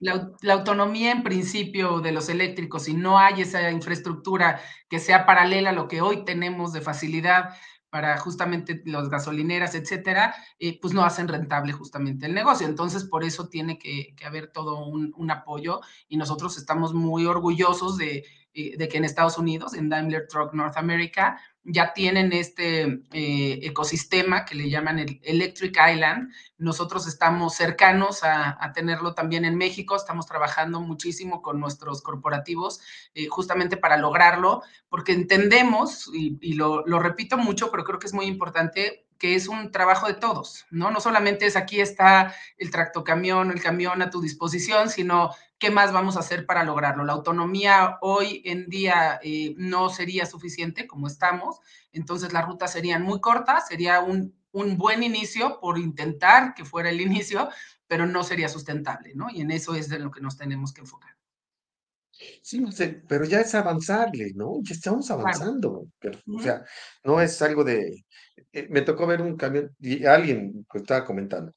la, 0.00 0.52
autonomía 0.52 1.12
en 1.12 1.22
principio 1.22 2.00
de 2.00 2.12
los 2.12 2.28
eléctricos, 2.28 2.84
si 2.84 2.94
no 2.94 3.18
hay 3.18 3.42
esa 3.42 3.70
infraestructura 3.70 4.60
que 4.88 4.98
sea 4.98 5.26
paralela 5.26 5.70
a 5.70 5.74
lo 5.74 5.88
que 5.88 6.00
hoy 6.00 6.24
tenemos 6.24 6.72
de 6.72 6.80
facilidad 6.80 7.50
para 7.90 8.16
justamente 8.18 8.82
las 8.86 9.08
gasolineras, 9.08 9.74
etcétera, 9.74 10.34
eh, 10.58 10.78
pues 10.80 10.94
no 10.94 11.04
hacen 11.04 11.28
rentable 11.28 11.72
justamente 11.72 12.26
el 12.26 12.34
negocio. 12.34 12.66
Entonces, 12.66 13.04
por 13.04 13.24
eso 13.24 13.48
tiene 13.48 13.78
que, 13.78 14.14
haber 14.24 14.52
todo 14.52 14.86
un, 14.86 15.12
un, 15.16 15.30
apoyo 15.30 15.80
y 16.08 16.16
nosotros 16.16 16.56
estamos 16.56 16.94
muy 16.94 17.26
orgullosos 17.26 17.96
de, 17.96 18.24
eh, 18.52 18.76
de 18.76 18.88
que 18.88 18.98
en 18.98 19.04
Estados 19.04 19.38
Unidos, 19.38 19.74
en 19.74 19.88
Daimler 19.88 20.26
Truck 20.26 20.54
North 20.54 20.76
America, 20.76 21.40
ya 21.64 21.92
tienen 21.92 22.32
este 22.32 23.02
eh, 23.12 23.60
ecosistema 23.62 24.44
que 24.44 24.54
le 24.54 24.70
llaman 24.70 24.98
el 24.98 25.20
Electric 25.22 25.76
Island. 25.92 26.32
Nosotros 26.56 27.06
estamos 27.06 27.54
cercanos 27.54 28.20
a, 28.22 28.72
tenerlo 28.74 29.14
también 29.14 29.44
en 29.44 29.56
México, 29.56 29.96
estamos 29.96 30.26
trabajando 30.26 30.80
muchísimo 30.80 31.42
con 31.42 31.60
nuestros 31.60 32.02
corporativos 32.02 32.80
eh, 33.14 33.26
justamente 33.28 33.76
para 33.76 33.96
lograrlo, 33.96 34.62
porque 34.88 35.12
entendemos, 35.12 36.10
y, 36.12 36.54
lo, 36.54 36.84
repito 36.98 37.36
mucho, 37.36 37.70
pero 37.70 37.84
creo 37.84 37.98
que 37.98 38.06
es 38.06 38.14
muy 38.14 38.26
importante, 38.26 39.06
que 39.20 39.34
es 39.34 39.48
un 39.48 39.70
trabajo 39.70 40.08
de 40.08 40.14
todos, 40.14 40.64
¿no? 40.70 40.90
No 40.90 40.98
solamente 40.98 41.44
es 41.44 41.54
aquí 41.54 41.78
está 41.78 42.34
el 42.56 42.70
tractocamión, 42.70 43.50
el 43.50 43.62
camión 43.62 44.00
a 44.00 44.08
tu 44.08 44.22
disposición, 44.22 44.88
sino 44.88 45.30
qué 45.58 45.70
más 45.70 45.92
vamos 45.92 46.16
a 46.16 46.20
hacer 46.20 46.46
para 46.46 46.64
lograrlo. 46.64 47.04
La 47.04 47.12
autonomía 47.12 47.98
hoy 48.00 48.40
en 48.46 48.70
día 48.70 49.20
eh, 49.22 49.54
no 49.58 49.90
sería 49.90 50.24
suficiente 50.24 50.86
como 50.86 51.06
estamos, 51.06 51.60
entonces 51.92 52.32
las 52.32 52.46
rutas 52.46 52.72
serían 52.72 53.02
muy 53.02 53.20
cortas, 53.20 53.68
sería 53.68 54.00
un, 54.00 54.34
un 54.52 54.78
buen 54.78 55.02
inicio 55.02 55.60
por 55.60 55.76
intentar 55.76 56.54
que 56.54 56.64
fuera 56.64 56.88
el 56.88 57.02
inicio, 57.02 57.50
pero 57.86 58.06
no 58.06 58.24
sería 58.24 58.48
sustentable, 58.48 59.12
¿no? 59.14 59.28
Y 59.30 59.42
en 59.42 59.50
eso 59.50 59.74
es 59.74 59.90
de 59.90 59.98
lo 59.98 60.10
que 60.10 60.22
nos 60.22 60.38
tenemos 60.38 60.72
que 60.72 60.80
enfocar. 60.80 61.14
Sí, 62.42 62.58
no 62.60 62.70
sé, 62.72 63.02
pero 63.08 63.24
ya 63.24 63.40
es 63.40 63.54
avanzarle, 63.54 64.32
¿no? 64.34 64.60
Ya 64.62 64.74
estamos 64.74 65.10
avanzando, 65.10 65.86
pero, 65.98 66.18
o 66.34 66.40
sea, 66.40 66.64
no 67.04 67.20
es 67.20 67.40
algo 67.42 67.64
de... 67.64 68.04
Eh, 68.52 68.66
me 68.70 68.82
tocó 68.82 69.06
ver 69.06 69.22
un 69.22 69.36
camión 69.36 69.74
y 69.78 70.04
alguien 70.04 70.66
estaba 70.74 71.04
comentando, 71.04 71.52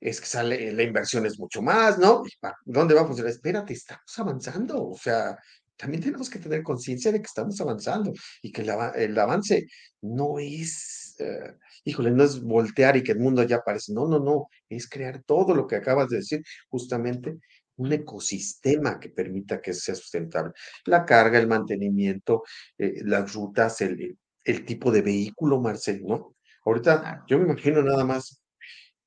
es 0.00 0.20
que 0.20 0.26
sale, 0.26 0.72
la 0.72 0.82
inversión 0.82 1.26
es 1.26 1.38
mucho 1.38 1.62
más, 1.62 1.98
¿no? 1.98 2.22
¿Dónde 2.64 2.94
va 2.94 3.02
a 3.02 3.06
funcionar? 3.06 3.32
Espérate, 3.32 3.72
estamos 3.72 4.18
avanzando, 4.18 4.88
o 4.90 4.96
sea, 4.98 5.36
también 5.76 6.02
tenemos 6.02 6.30
que 6.30 6.38
tener 6.38 6.62
conciencia 6.62 7.10
de 7.12 7.20
que 7.20 7.26
estamos 7.26 7.60
avanzando 7.60 8.12
y 8.42 8.52
que 8.52 8.62
el, 8.62 9.18
avance 9.18 9.66
no 10.02 10.38
es, 10.38 11.16
eh, 11.18 11.54
híjole, 11.84 12.10
no 12.10 12.24
es 12.24 12.40
voltear 12.40 12.96
y 12.96 13.02
que 13.02 13.12
el 13.12 13.18
mundo 13.20 13.42
ya 13.44 13.56
aparece, 13.56 13.92
no, 13.92 14.06
no, 14.06 14.20
no, 14.20 14.48
es 14.68 14.88
crear 14.88 15.22
todo 15.24 15.54
lo 15.54 15.66
que 15.66 15.76
acabas 15.76 16.08
de 16.10 16.18
decir, 16.18 16.42
justamente 16.68 17.38
un 17.76 17.92
ecosistema 17.92 19.00
que 19.00 19.10
permita 19.10 19.60
que 19.60 19.72
sea 19.74 19.94
sustentable. 19.94 20.52
La 20.86 21.04
carga, 21.04 21.38
el 21.38 21.48
mantenimiento, 21.48 22.44
eh, 22.78 23.00
las 23.04 23.32
rutas, 23.32 23.80
el, 23.80 24.16
el, 24.44 24.64
tipo 24.64 24.90
de 24.90 25.02
vehículo, 25.02 25.60
Marcel, 25.60 26.02
¿no? 26.04 26.34
Ahorita 26.64 27.24
yo 27.26 27.38
me 27.38 27.44
imagino 27.44 27.82
nada 27.82 28.04
más 28.04 28.42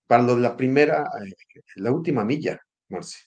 para 0.06 0.24
lo 0.24 0.36
de 0.36 0.42
la 0.42 0.56
primera, 0.56 1.04
eh, 1.24 1.34
la 1.76 1.92
última 1.92 2.24
milla, 2.24 2.60
Marcel. 2.90 3.22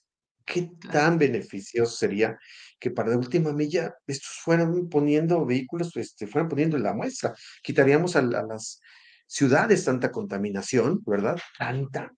¿Qué 0.44 0.70
tan 0.90 1.18
beneficioso 1.18 1.96
sería 1.96 2.38
que 2.78 2.90
para 2.90 3.10
la 3.10 3.18
última 3.18 3.52
milla 3.52 3.94
estos 4.06 4.40
fueran 4.42 4.88
poniendo 4.88 5.44
vehículos, 5.46 5.96
este, 5.96 6.26
fueran 6.26 6.48
poniendo 6.48 6.76
en 6.76 6.82
la 6.82 6.94
muestra? 6.94 7.34
Quitaríamos 7.62 8.16
a 8.16 8.22
las 8.22 8.80
ciudades 9.26 9.84
tanta 9.84 10.10
contaminación, 10.10 11.00
¿verdad? 11.06 11.38
Tanta, 11.56 12.12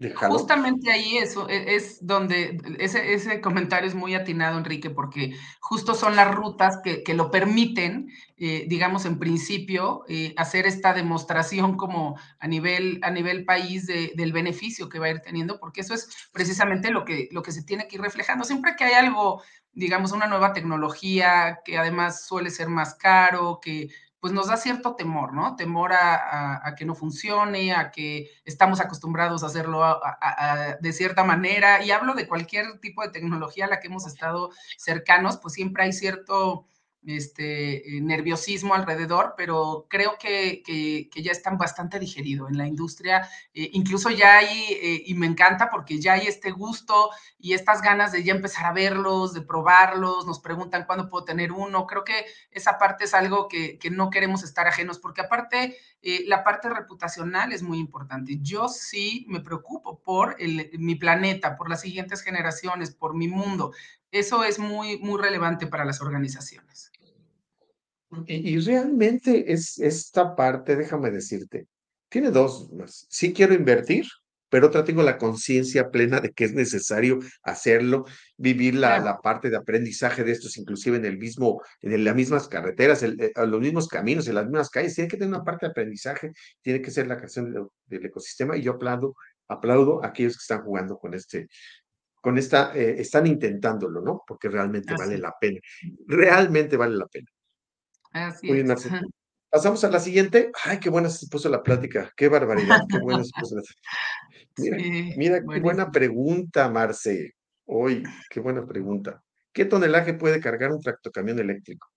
Justamente 0.00 0.90
ahí 0.90 1.18
eso 1.18 1.48
e, 1.48 1.76
es 1.76 2.04
donde 2.04 2.58
ese, 2.78 3.14
ese, 3.14 3.40
comentario 3.40 3.88
es 3.88 3.94
muy 3.94 4.14
atinado, 4.14 4.58
Enrique, 4.58 4.90
porque 4.90 5.36
justo 5.60 5.94
son 5.94 6.16
las 6.16 6.34
rutas 6.34 6.78
que, 6.82 7.04
que 7.04 7.14
lo 7.14 7.30
permiten, 7.30 8.08
eh, 8.36 8.64
digamos, 8.66 9.04
en 9.04 9.20
principio, 9.20 10.04
eh, 10.08 10.34
hacer 10.36 10.66
esta 10.66 10.94
demostración 10.94 11.76
como 11.76 12.18
a 12.40 12.48
nivel, 12.48 12.98
a 13.02 13.10
nivel 13.10 13.44
país 13.44 13.86
de, 13.86 14.12
del 14.16 14.32
beneficio 14.32 14.88
que 14.88 14.98
va 14.98 15.06
a 15.06 15.10
ir 15.10 15.20
teniendo, 15.20 15.60
porque 15.60 15.82
eso 15.82 15.94
es 15.94 16.08
precisamente 16.32 16.90
lo 16.90 17.04
que, 17.04 17.28
lo 17.30 17.42
que 17.42 17.52
se 17.52 17.62
tiene 17.62 17.86
que 17.86 17.96
ir 17.96 18.02
reflejando. 18.02 18.44
Siempre 18.44 18.74
que 18.76 18.84
hay 18.84 18.94
algo, 18.94 19.42
digamos, 19.72 20.10
una 20.10 20.26
nueva 20.26 20.52
tecnología 20.52 21.60
que 21.64 21.78
además 21.78 22.26
suele 22.26 22.50
ser 22.50 22.68
más 22.68 22.96
caro, 22.96 23.60
que 23.62 23.88
pues 24.24 24.32
nos 24.32 24.46
da 24.46 24.56
cierto 24.56 24.94
temor, 24.94 25.34
¿no? 25.34 25.54
Temor 25.54 25.92
a, 25.92 26.74
que 26.78 26.86
no 26.86 26.94
funcione, 26.94 27.74
a 27.74 27.90
que 27.90 28.30
estamos 28.46 28.80
acostumbrados 28.80 29.42
a 29.42 29.48
hacerlo 29.48 30.00
de 30.80 30.92
cierta 30.94 31.24
manera. 31.24 31.84
Y 31.84 31.90
hablo 31.90 32.14
de 32.14 32.26
cualquier 32.26 32.80
tipo 32.80 33.02
de 33.02 33.10
tecnología 33.10 33.66
a 33.66 33.68
la 33.68 33.80
que 33.80 33.88
hemos 33.88 34.06
estado 34.06 34.50
cercanos, 34.78 35.36
pues 35.36 35.52
siempre 35.52 35.84
hay 35.84 35.92
cierto 35.92 36.64
este, 37.06 37.96
eh, 37.96 38.00
nerviosismo 38.00 38.74
alrededor, 38.74 39.34
pero 39.36 39.86
creo 39.88 40.16
que, 40.18 40.62
que, 40.64 41.22
ya 41.22 41.32
están 41.32 41.58
bastante 41.58 41.98
digeridos 41.98 42.50
en 42.50 42.58
la 42.58 42.66
industria. 42.66 43.28
Eh, 43.52 43.70
incluso 43.72 44.10
ya 44.10 44.38
hay, 44.38 44.72
eh, 44.72 45.02
y 45.06 45.14
me 45.14 45.26
encanta 45.26 45.70
porque 45.70 45.98
ya 46.00 46.14
hay 46.14 46.26
este 46.26 46.50
gusto 46.50 47.10
y 47.38 47.52
estas 47.52 47.82
ganas 47.82 48.12
de 48.12 48.22
ya 48.22 48.34
empezar 48.34 48.66
a 48.66 48.72
verlos, 48.72 49.32
de 49.32 49.42
probarlos, 49.42 50.26
nos 50.26 50.40
preguntan 50.40 50.84
cuándo 50.84 51.08
puedo 51.08 51.24
tener 51.24 51.52
uno. 51.52 51.86
Creo 51.86 52.04
que 52.04 52.26
esa 52.50 52.78
parte 52.78 53.04
es 53.04 53.14
algo 53.14 53.48
que, 53.48 53.78
que 53.78 53.90
no 53.90 54.10
queremos 54.10 54.42
estar 54.42 54.66
ajenos, 54.66 54.98
porque 54.98 55.22
aparte 55.22 55.76
la 56.26 56.44
parte 56.44 56.68
reputacional 56.68 57.52
es 57.52 57.62
muy 57.62 57.78
importante. 57.78 58.36
Yo 58.42 58.68
sí 58.68 59.24
me 59.26 59.40
preocupo 59.40 60.02
por 60.02 60.36
el, 60.38 60.70
mi 60.78 60.96
planeta, 60.96 61.56
por 61.56 61.70
las 61.70 61.80
siguientes 61.80 62.20
generaciones, 62.20 62.90
por 62.90 63.14
mi 63.14 63.26
mundo. 63.26 63.72
Eso 64.14 64.44
es 64.44 64.60
muy, 64.60 64.98
muy 64.98 65.20
relevante 65.20 65.66
para 65.66 65.84
las 65.84 66.00
organizaciones. 66.00 66.92
Y, 68.26 68.58
realmente 68.60 69.52
es 69.52 69.78
esta 69.78 70.34
parte, 70.34 70.76
déjame 70.76 71.10
decirte, 71.10 71.66
tiene 72.08 72.30
dos. 72.30 72.70
Sí 73.08 73.32
quiero 73.32 73.54
invertir, 73.54 74.04
pero 74.48 74.68
otra 74.68 74.84
tengo 74.84 75.02
la 75.02 75.18
conciencia 75.18 75.90
plena 75.90 76.20
de 76.20 76.30
que 76.32 76.44
es 76.44 76.54
necesario 76.54 77.18
hacerlo, 77.42 78.04
vivir 78.36 78.76
la, 78.76 79.00
la, 79.00 79.20
parte 79.20 79.50
de 79.50 79.56
aprendizaje 79.56 80.22
de 80.22 80.30
estos, 80.30 80.56
inclusive 80.56 80.96
en 80.96 81.04
el 81.06 81.18
mismo, 81.18 81.60
en 81.80 82.04
las 82.04 82.14
mismas 82.14 82.46
carreteras, 82.46 83.02
en 83.02 83.20
eh, 83.20 83.32
los 83.48 83.60
mismos 83.60 83.88
caminos, 83.88 84.28
en 84.28 84.36
las 84.36 84.44
mismas 84.44 84.70
calles, 84.70 84.94
tiene 84.94 85.08
que 85.08 85.16
tener 85.16 85.34
una 85.34 85.42
parte 85.42 85.66
de 85.66 85.70
aprendizaje, 85.70 86.32
tiene 86.62 86.80
que 86.80 86.92
ser 86.92 87.08
la 87.08 87.16
creación 87.16 87.52
del, 87.86 88.06
ecosistema, 88.06 88.56
y 88.56 88.62
yo 88.62 88.74
aplaudo, 88.74 89.16
aplaudo 89.48 90.04
a 90.04 90.06
aquellos 90.06 90.34
que 90.34 90.42
están 90.42 90.62
jugando 90.62 90.98
con 90.98 91.14
este, 91.14 91.48
con 92.22 92.38
esta, 92.38 92.72
eh, 92.76 93.00
están 93.00 93.26
intentándolo, 93.26 94.00
¿no? 94.02 94.22
Porque 94.24 94.48
realmente 94.48 94.94
vale 94.96 95.18
la 95.18 95.34
pena, 95.40 95.58
realmente 96.06 96.76
vale 96.76 96.96
la 96.96 97.06
pena. 97.08 97.26
Así 98.14 98.46
Muy 98.46 98.62
bien, 98.62 98.74
Pasamos 99.50 99.84
a 99.84 99.90
la 99.90 100.00
siguiente. 100.00 100.50
Ay, 100.64 100.80
qué 100.80 100.90
buena 100.90 101.08
se 101.08 101.28
puso 101.28 101.48
la 101.48 101.62
plática. 101.62 102.10
Qué 102.16 102.28
barbaridad. 102.28 102.80
Qué 102.90 102.98
buena 102.98 103.22
se 103.22 103.30
puso 103.38 103.56
la... 103.56 103.62
Mira, 104.56 104.76
mira 105.16 105.40
qué 105.40 105.60
buena 105.60 105.90
pregunta, 105.90 106.68
Marce. 106.68 107.34
Hoy, 107.66 108.02
qué 108.30 108.40
buena 108.40 108.66
pregunta. 108.66 109.22
¿Qué 109.52 109.64
tonelaje 109.64 110.14
puede 110.14 110.40
cargar 110.40 110.72
un 110.72 110.80
tractocamión 110.80 111.38
eléctrico? 111.38 111.88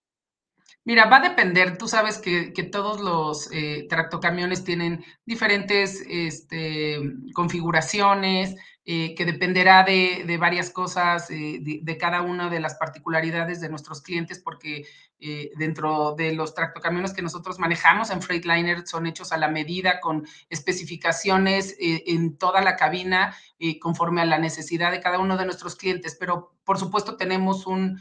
Mira, 0.86 1.10
va 1.10 1.18
a 1.18 1.30
depender. 1.30 1.78
Tú 1.78 1.88
sabes 1.88 2.18
que, 2.20 2.52
todos 2.72 3.02
los 3.02 3.52
eh, 3.52 3.86
tractocamiones 3.90 4.64
tienen 4.64 5.04
diferentes 5.26 6.04
este, 6.10 7.00
configuraciones, 7.34 8.56
eh, 8.90 9.16
que 9.16 9.26
dependerá 9.26 9.84
de, 9.84 10.38
varias 10.40 10.70
cosas, 10.70 11.30
eh, 11.30 11.60
de, 11.62 11.98
cada 11.98 12.22
una 12.22 12.50
de 12.50 12.62
las 12.62 12.76
particularidades 12.76 13.60
de 13.60 13.68
nuestros 13.68 14.02
clientes, 14.02 14.40
porque 14.40 14.86
eh, 15.20 15.52
dentro 15.58 16.16
de 16.16 16.34
los 16.34 16.54
tractocamiones 16.54 17.12
que 17.12 17.22
nosotros 17.22 17.60
manejamos 17.60 18.12
en 18.12 18.22
Freightliner 18.22 18.88
son 18.88 19.06
hechos 19.06 19.34
a 19.34 19.38
la 19.38 19.50
medida, 19.50 20.00
con 20.00 20.26
especificaciones 20.50 21.76
en 21.80 22.38
toda 22.38 22.62
la 22.62 22.78
cabina, 22.78 23.36
conforme 23.82 24.22
a 24.22 24.26
la 24.26 24.38
necesidad 24.38 24.94
de 24.94 25.02
cada 25.02 25.20
uno 25.20 25.36
de 25.36 25.44
nuestros 25.44 25.76
clientes. 25.76 26.16
Pero, 26.18 26.56
por 26.64 26.80
supuesto, 26.80 27.18
tenemos 27.18 27.68
un, 27.68 28.00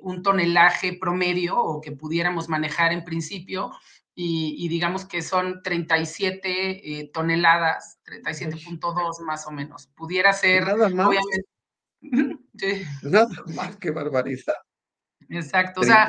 un 0.00 0.22
tonelaje 0.22 0.94
promedio 0.94 1.58
o 1.58 1.82
que 1.82 1.92
pudiéramos 1.92 2.48
manejar 2.48 2.94
en 2.94 3.04
principio 3.04 3.70
y, 4.18 4.68
digamos 4.68 5.04
que 5.04 5.20
son 5.20 5.62
37 5.62 7.00
eh, 7.00 7.10
toneladas, 7.12 7.98
37.2 8.06 9.20
más 9.20 9.46
o 9.46 9.50
menos. 9.50 9.88
Pudiera 9.88 10.32
ser, 10.32 10.64
Nada 10.64 10.88
más. 10.88 11.14
Nada 13.02 13.28
más, 13.54 13.76
qué 13.76 13.90
barbaridad. 13.90 14.54
Exacto, 15.28 15.80
o 15.80 15.84
sea, 15.84 16.08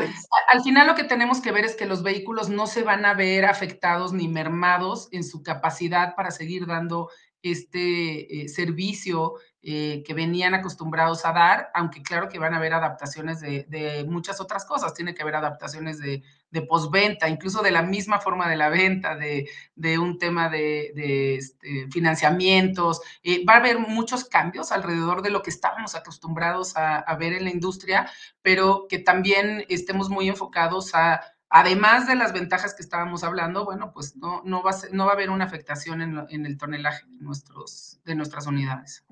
al 0.52 0.62
final 0.62 0.88
lo 0.88 0.96
que 0.96 1.04
tenemos 1.04 1.42
que 1.42 1.52
ver 1.52 1.66
es 1.66 1.76
que 1.76 1.88
los 1.88 2.04
vehículos 2.04 2.50
no 2.50 2.68
se 2.68 2.84
van 2.84 3.04
a 3.04 3.16
ver 3.16 3.46
afectados 3.46 4.14
ni 4.14 4.28
mermados 4.28 5.10
en 5.12 5.24
su 5.24 5.42
capacidad 5.42 6.16
para 6.16 6.30
seguir 6.30 6.68
dando 6.68 7.10
este 7.42 8.44
eh, 8.44 8.48
servicio 8.48 9.36
eh, 9.62 10.04
que 10.06 10.14
venían 10.14 10.54
acostumbrados 10.54 11.26
a 11.26 11.34
dar, 11.34 11.72
aunque 11.74 12.04
claro 12.04 12.30
que 12.30 12.40
van 12.40 12.54
a 12.54 12.58
haber 12.58 12.74
adaptaciones 12.74 13.42
de, 13.42 14.06
muchas 14.08 14.40
otras 14.40 14.66
cosas, 14.66 14.94
tiene 14.94 15.16
que 15.16 15.24
haber 15.24 15.36
adaptaciones 15.36 16.00
de, 16.00 16.24
de 16.60 16.68
postventa, 16.68 17.30
incluso 17.30 17.62
de 17.62 17.72
la 17.72 17.82
misma 17.82 18.20
forma 18.20 18.50
de 18.50 18.56
la 18.56 18.70
venta, 18.70 19.16
de, 19.16 20.00
un 20.00 20.18
tema 20.18 20.50
de, 20.50 21.36
este, 21.38 21.88
financiamientos. 21.92 23.02
Eh, 23.24 23.44
va 23.46 23.54
a 23.54 23.58
haber 23.58 23.80
muchos 23.80 24.26
cambios 24.26 24.72
alrededor 24.72 25.22
de 25.22 25.30
lo 25.30 25.42
que 25.42 25.50
estábamos 25.50 25.96
acostumbrados 25.96 26.76
a, 26.76 26.98
a 26.98 27.16
ver 27.16 27.34
en 27.34 27.46
la 27.46 27.52
industria, 27.52 28.10
pero 28.42 28.88
que 28.90 29.00
también 29.00 29.66
estemos 29.70 30.10
muy 30.10 30.30
enfocados 30.30 30.94
a 30.94 31.22
además 31.50 32.08
de 32.08 32.16
las 32.16 32.34
ventajas 32.34 32.74
que 32.74 32.84
estábamos 32.84 33.24
hablando, 33.24 33.66
bueno, 33.66 33.92
pues 33.94 34.16
no, 34.18 34.42
no, 34.44 34.64
va, 34.64 34.72
a 34.72 34.76
no 34.92 35.06
va 35.06 35.12
a 35.12 35.14
haber 35.14 35.30
una 35.30 35.46
afectación 35.46 36.02
en, 36.02 36.46
el 36.46 36.58
tonelaje 36.58 37.06
de, 37.08 37.18
nuestros, 37.20 38.00
de 38.06 38.16
nuestras 38.16 38.48
unidades. 38.48 39.06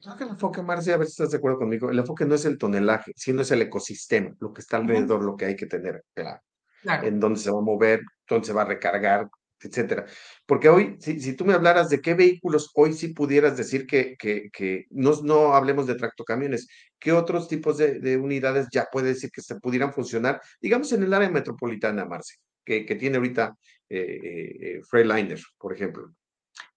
Creo 0.00 0.16
que 0.16 0.24
el 0.24 0.30
enfoque, 0.30 0.62
Marcia, 0.62 0.94
a 0.94 0.96
ver 0.96 1.06
si 1.06 1.12
estás 1.12 1.30
de 1.30 1.38
acuerdo 1.38 1.58
conmigo, 1.58 1.90
el 1.90 1.98
enfoque 1.98 2.24
no 2.24 2.34
es 2.34 2.44
el 2.46 2.56
tonelaje, 2.56 3.12
sino 3.16 3.42
es 3.42 3.50
el 3.50 3.62
ecosistema, 3.62 4.34
lo 4.38 4.52
que 4.52 4.62
está 4.62 4.78
alrededor, 4.78 5.22
lo 5.22 5.36
que 5.36 5.44
hay 5.44 5.56
que 5.56 5.66
tener 5.66 6.04
claro, 6.14 6.40
en 6.84 7.20
dónde 7.20 7.40
se 7.40 7.50
va 7.50 7.58
a 7.58 7.62
mover, 7.62 8.00
dónde 8.28 8.46
se 8.46 8.52
va 8.52 8.62
a 8.62 8.66
recargar, 8.66 9.28
etcétera. 9.60 10.06
Porque 10.46 10.68
hoy, 10.68 10.96
si, 11.00 11.34
tú 11.34 11.44
me 11.44 11.54
hablaras 11.54 11.90
de 11.90 12.00
qué 12.00 12.14
vehículos 12.14 12.70
hoy 12.74 12.92
sí 12.92 13.08
pudieras 13.08 13.56
decir 13.56 13.86
que, 13.86 14.16
que, 14.18 14.50
que 14.52 14.86
no, 14.90 15.12
no 15.22 15.54
hablemos 15.54 15.86
de 15.86 15.96
tractocamiones, 15.96 16.68
¿qué 16.98 17.12
otros 17.12 17.48
tipos 17.48 17.78
de, 17.78 18.00
de, 18.00 18.16
unidades 18.16 18.68
ya 18.72 18.86
puede 18.90 19.08
decir 19.08 19.30
que 19.30 19.42
se 19.42 19.56
pudieran 19.56 19.92
funcionar, 19.92 20.40
digamos, 20.60 20.92
en 20.92 21.02
el 21.02 21.12
área 21.12 21.30
metropolitana, 21.30 22.04
Marce? 22.04 22.36
que, 22.64 22.86
que 22.86 22.94
tiene 22.94 23.16
ahorita 23.16 23.56
eh, 23.88 24.80
Freightliner, 24.88 25.40
por 25.58 25.72
ejemplo. 25.72 26.12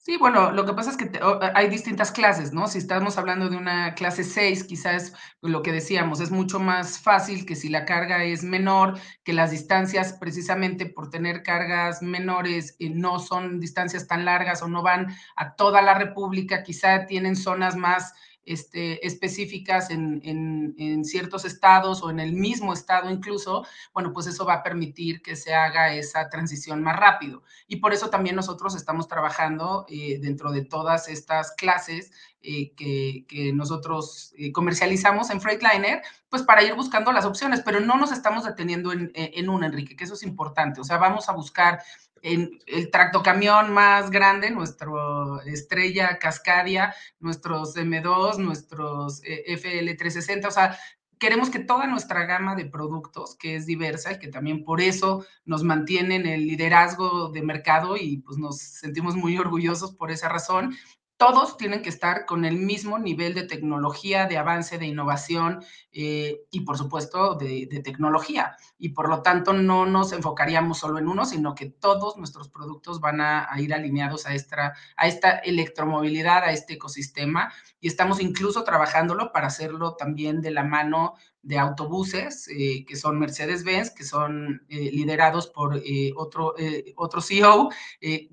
Sí, 0.06 0.18
bueno, 0.18 0.52
lo 0.52 0.66
que 0.66 0.74
pasa 0.74 0.90
es 0.92 0.98
que 0.98 1.10
hay 1.56 1.70
distintas 1.70 2.12
clases, 2.12 2.52
¿no? 2.52 2.68
Si 2.68 2.78
estamos 2.78 3.18
hablando 3.18 3.48
de 3.48 3.56
una 3.56 3.96
clase 3.96 4.26
6, 4.26 4.66
quizás 4.66 5.14
lo 5.42 5.62
que 5.64 5.72
decíamos, 5.72 6.20
es 6.20 6.30
mucho 6.30 6.60
más 6.60 7.00
fácil 7.00 7.46
que 7.46 7.56
si 7.56 7.70
la 7.70 7.86
carga 7.86 8.22
es 8.26 8.44
menor, 8.44 9.00
que 9.24 9.32
las 9.32 9.52
distancias, 9.52 10.12
precisamente 10.12 10.88
por 10.88 11.10
tener 11.10 11.42
cargas 11.42 12.02
menores, 12.02 12.76
eh, 12.80 12.90
no 12.90 13.18
son 13.20 13.62
distancias 13.62 14.06
tan 14.06 14.26
largas 14.26 14.62
o 14.62 14.68
no 14.68 14.84
van 14.84 15.08
a 15.38 15.56
toda 15.56 15.82
la 15.82 15.94
República, 15.94 16.64
quizá 16.64 17.06
tienen 17.06 17.38
zonas 17.38 17.78
más 17.78 18.14
este, 18.46 19.06
específicas 19.06 19.90
en, 19.90 20.22
en, 20.24 21.06
ciertos 21.06 21.46
estados 21.46 22.02
o 22.02 22.10
en 22.10 22.20
el 22.20 22.34
mismo 22.34 22.74
estado 22.74 23.10
incluso, 23.10 23.66
bueno, 23.94 24.14
pues 24.14 24.28
eso 24.28 24.46
va 24.46 24.56
a 24.56 24.64
permitir 24.64 25.22
que 25.22 25.36
se 25.36 25.54
haga 25.54 25.94
esa 25.94 26.30
transición 26.30 26.82
más 26.82 26.98
rápido. 26.98 27.44
Y 27.68 27.78
por 27.78 27.94
eso 27.94 28.10
también 28.10 28.36
nosotros 28.36 28.76
estamos 28.76 29.08
trabajando 29.08 29.86
eh, 29.90 30.18
dentro 30.22 30.52
de 30.52 30.64
todas 30.64 31.08
estas 31.10 31.52
clases 31.52 32.12
eh, 32.42 32.74
que, 32.76 33.26
que, 33.28 33.54
nosotros 33.54 34.34
eh, 34.38 34.52
comercializamos 34.52 35.30
en 35.30 35.42
Freightliner, 35.42 36.02
pues 36.30 36.44
para 36.44 36.64
ir 36.64 36.74
buscando 36.74 37.12
las 37.12 37.26
opciones, 37.26 37.62
pero 37.64 37.80
no 37.80 37.98
nos 37.98 38.12
estamos 38.12 38.46
deteniendo 38.46 38.92
en, 38.92 39.12
en 39.14 39.50
una, 39.50 39.68
Enrique, 39.68 39.96
que 39.96 40.04
eso 40.04 40.16
es 40.16 40.24
importante. 40.24 40.82
O 40.82 40.84
sea, 40.84 40.98
vamos 40.98 41.30
a 41.30 41.34
buscar 41.34 41.80
en 42.24 42.58
el 42.68 42.90
tractocamión 42.90 43.72
más 43.74 44.10
grande, 44.10 44.50
nuestro 44.50 45.42
Estrella 45.42 46.18
Cascadia, 46.18 46.96
nuestros 47.20 47.76
M2, 47.76 48.38
nuestros 48.38 49.22
eh, 49.26 49.44
FL360, 49.50 50.48
o 50.48 50.52
sea, 50.52 50.80
queremos 51.20 51.50
que 51.50 51.60
toda 51.60 51.86
nuestra 51.86 52.26
gama 52.26 52.56
de 52.56 52.66
productos, 52.66 53.36
que 53.36 53.56
es 53.56 53.66
diversa 53.66 54.14
y 54.14 54.20
que 54.20 54.30
también 54.30 54.64
por 54.64 54.80
eso 54.80 55.26
nos 55.46 55.64
mantiene 55.64 56.16
en 56.16 56.26
el 56.26 56.48
liderazgo 56.48 57.30
de 57.30 57.42
mercado 57.44 57.98
y 57.98 58.18
pues 58.18 58.38
nos 58.38 58.58
sentimos 58.58 59.16
muy 59.16 59.38
orgullosos 59.38 59.94
por 59.94 60.10
esa 60.10 60.30
razón, 60.30 60.76
todos 61.18 61.58
tienen 61.58 61.82
que 61.82 61.90
estar 61.90 62.26
con 62.26 62.44
el 62.44 62.58
mismo 62.58 63.00
nivel 63.00 63.34
de 63.34 63.44
tecnología, 63.44 64.26
de 64.26 64.38
avance, 64.38 64.78
de 64.78 64.88
innovación 64.88 65.64
eh, 65.92 66.42
y, 66.52 66.62
por 66.62 66.78
supuesto, 66.78 67.36
de, 67.36 67.68
tecnología. 67.84 68.56
Y 68.78 68.90
por 68.90 69.10
lo 69.10 69.22
tanto, 69.22 69.54
no 69.54 69.86
nos 69.86 70.12
enfocaríamos 70.12 70.80
solo 70.80 71.00
en 71.00 71.08
uno, 71.08 71.26
sino 71.26 71.56
que 71.56 71.68
todos 71.68 72.18
nuestros 72.18 72.50
productos 72.50 73.00
van 73.00 73.22
a, 73.22 73.48
ir 73.58 73.74
alineados 73.74 74.26
a 74.26 74.34
esta, 74.34 74.74
a 74.98 75.08
esta 75.08 75.38
electromovilidad, 75.38 76.44
a 76.44 76.52
este 76.52 76.74
ecosistema. 76.74 77.54
Y 77.84 77.88
estamos 77.90 78.22
incluso 78.22 78.64
trabajándolo 78.64 79.34
para 79.34 79.48
hacerlo 79.48 79.96
también 79.96 80.40
de 80.40 80.52
la 80.52 80.64
mano 80.64 81.16
de 81.42 81.60
autobuses 81.60 82.48
eh, 82.48 82.86
que 82.88 82.96
son 82.96 83.20
Mercedes-Benz, 83.20 83.92
que 83.92 84.06
son 84.06 84.66
eh, 84.70 84.90
liderados 84.94 85.48
por 85.48 85.76
eh, 85.76 86.14
otro, 86.16 86.56
otro 86.96 87.20
CEO, 87.20 87.72
que 88.00 88.30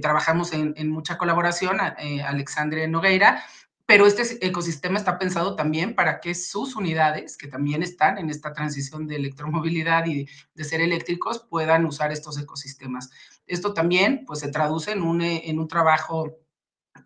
trabajamos 0.00 0.54
en, 0.54 0.72
en 0.78 0.88
mucha 0.88 1.18
colaboración, 1.18 1.78
Alexandre 2.24 2.88
Nogueira, 2.88 3.44
pero 3.84 4.06
este 4.06 4.44
ecosistema 4.44 4.98
está 4.98 5.18
pensado 5.18 5.54
también 5.54 5.94
para 5.94 6.18
que 6.20 6.34
sus 6.34 6.76
unidades, 6.76 7.36
que 7.36 7.46
también 7.46 7.82
están 7.82 8.16
en 8.16 8.30
esta 8.30 8.54
transición 8.54 9.06
de 9.06 9.16
electromovilidad 9.16 10.06
y 10.06 10.26
de 10.54 10.64
ser 10.64 10.80
eléctricos, 10.80 11.46
puedan 11.50 11.84
usar 11.84 12.10
estos 12.10 12.38
ecosistemas. 12.38 13.10
Esto 13.46 13.74
también 13.74 14.24
pues, 14.26 14.40
se 14.40 14.48
traduce 14.48 14.92
en 14.92 15.02
un, 15.02 15.20
en 15.20 15.58
un 15.58 15.68
trabajo 15.68 16.38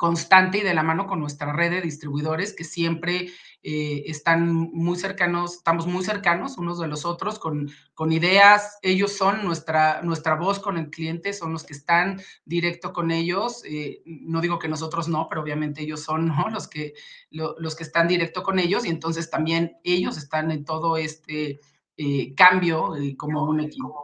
constante 0.00 0.56
y 0.56 0.62
de 0.62 0.72
la 0.72 0.82
mano 0.82 1.06
con 1.06 1.20
nuestra 1.20 1.52
red 1.52 1.72
de 1.72 1.82
distribuidores 1.82 2.54
que 2.54 2.64
siempre 2.64 3.28
eh, 3.62 4.04
están 4.06 4.50
muy 4.50 4.96
cercanos, 4.96 5.56
estamos 5.56 5.86
muy 5.86 6.02
cercanos 6.02 6.56
unos 6.56 6.78
de 6.78 6.88
los 6.88 7.04
otros 7.04 7.38
con, 7.38 7.70
con 7.92 8.10
ideas, 8.10 8.78
ellos 8.80 9.12
son 9.12 9.44
nuestra, 9.44 10.00
nuestra 10.00 10.36
voz 10.36 10.58
con 10.58 10.78
el 10.78 10.88
cliente, 10.88 11.34
son 11.34 11.52
los 11.52 11.64
que 11.64 11.74
están 11.74 12.18
directo 12.46 12.94
con 12.94 13.10
ellos, 13.10 13.62
eh, 13.66 14.00
no 14.06 14.40
digo 14.40 14.58
que 14.58 14.68
nosotros 14.68 15.06
no, 15.06 15.28
pero 15.28 15.42
obviamente 15.42 15.82
ellos 15.82 16.00
son 16.00 16.32
los, 16.50 16.66
que, 16.66 16.94
los 17.28 17.76
que 17.76 17.82
están 17.82 18.08
directo 18.08 18.42
con 18.42 18.58
ellos 18.58 18.86
y 18.86 18.88
entonces 18.88 19.28
también 19.28 19.76
ellos 19.84 20.16
están 20.16 20.50
en 20.50 20.64
todo 20.64 20.96
este 20.96 21.60
eh, 21.98 22.34
cambio 22.34 22.94
como 23.18 23.44
un 23.44 23.60
equipo. 23.60 24.02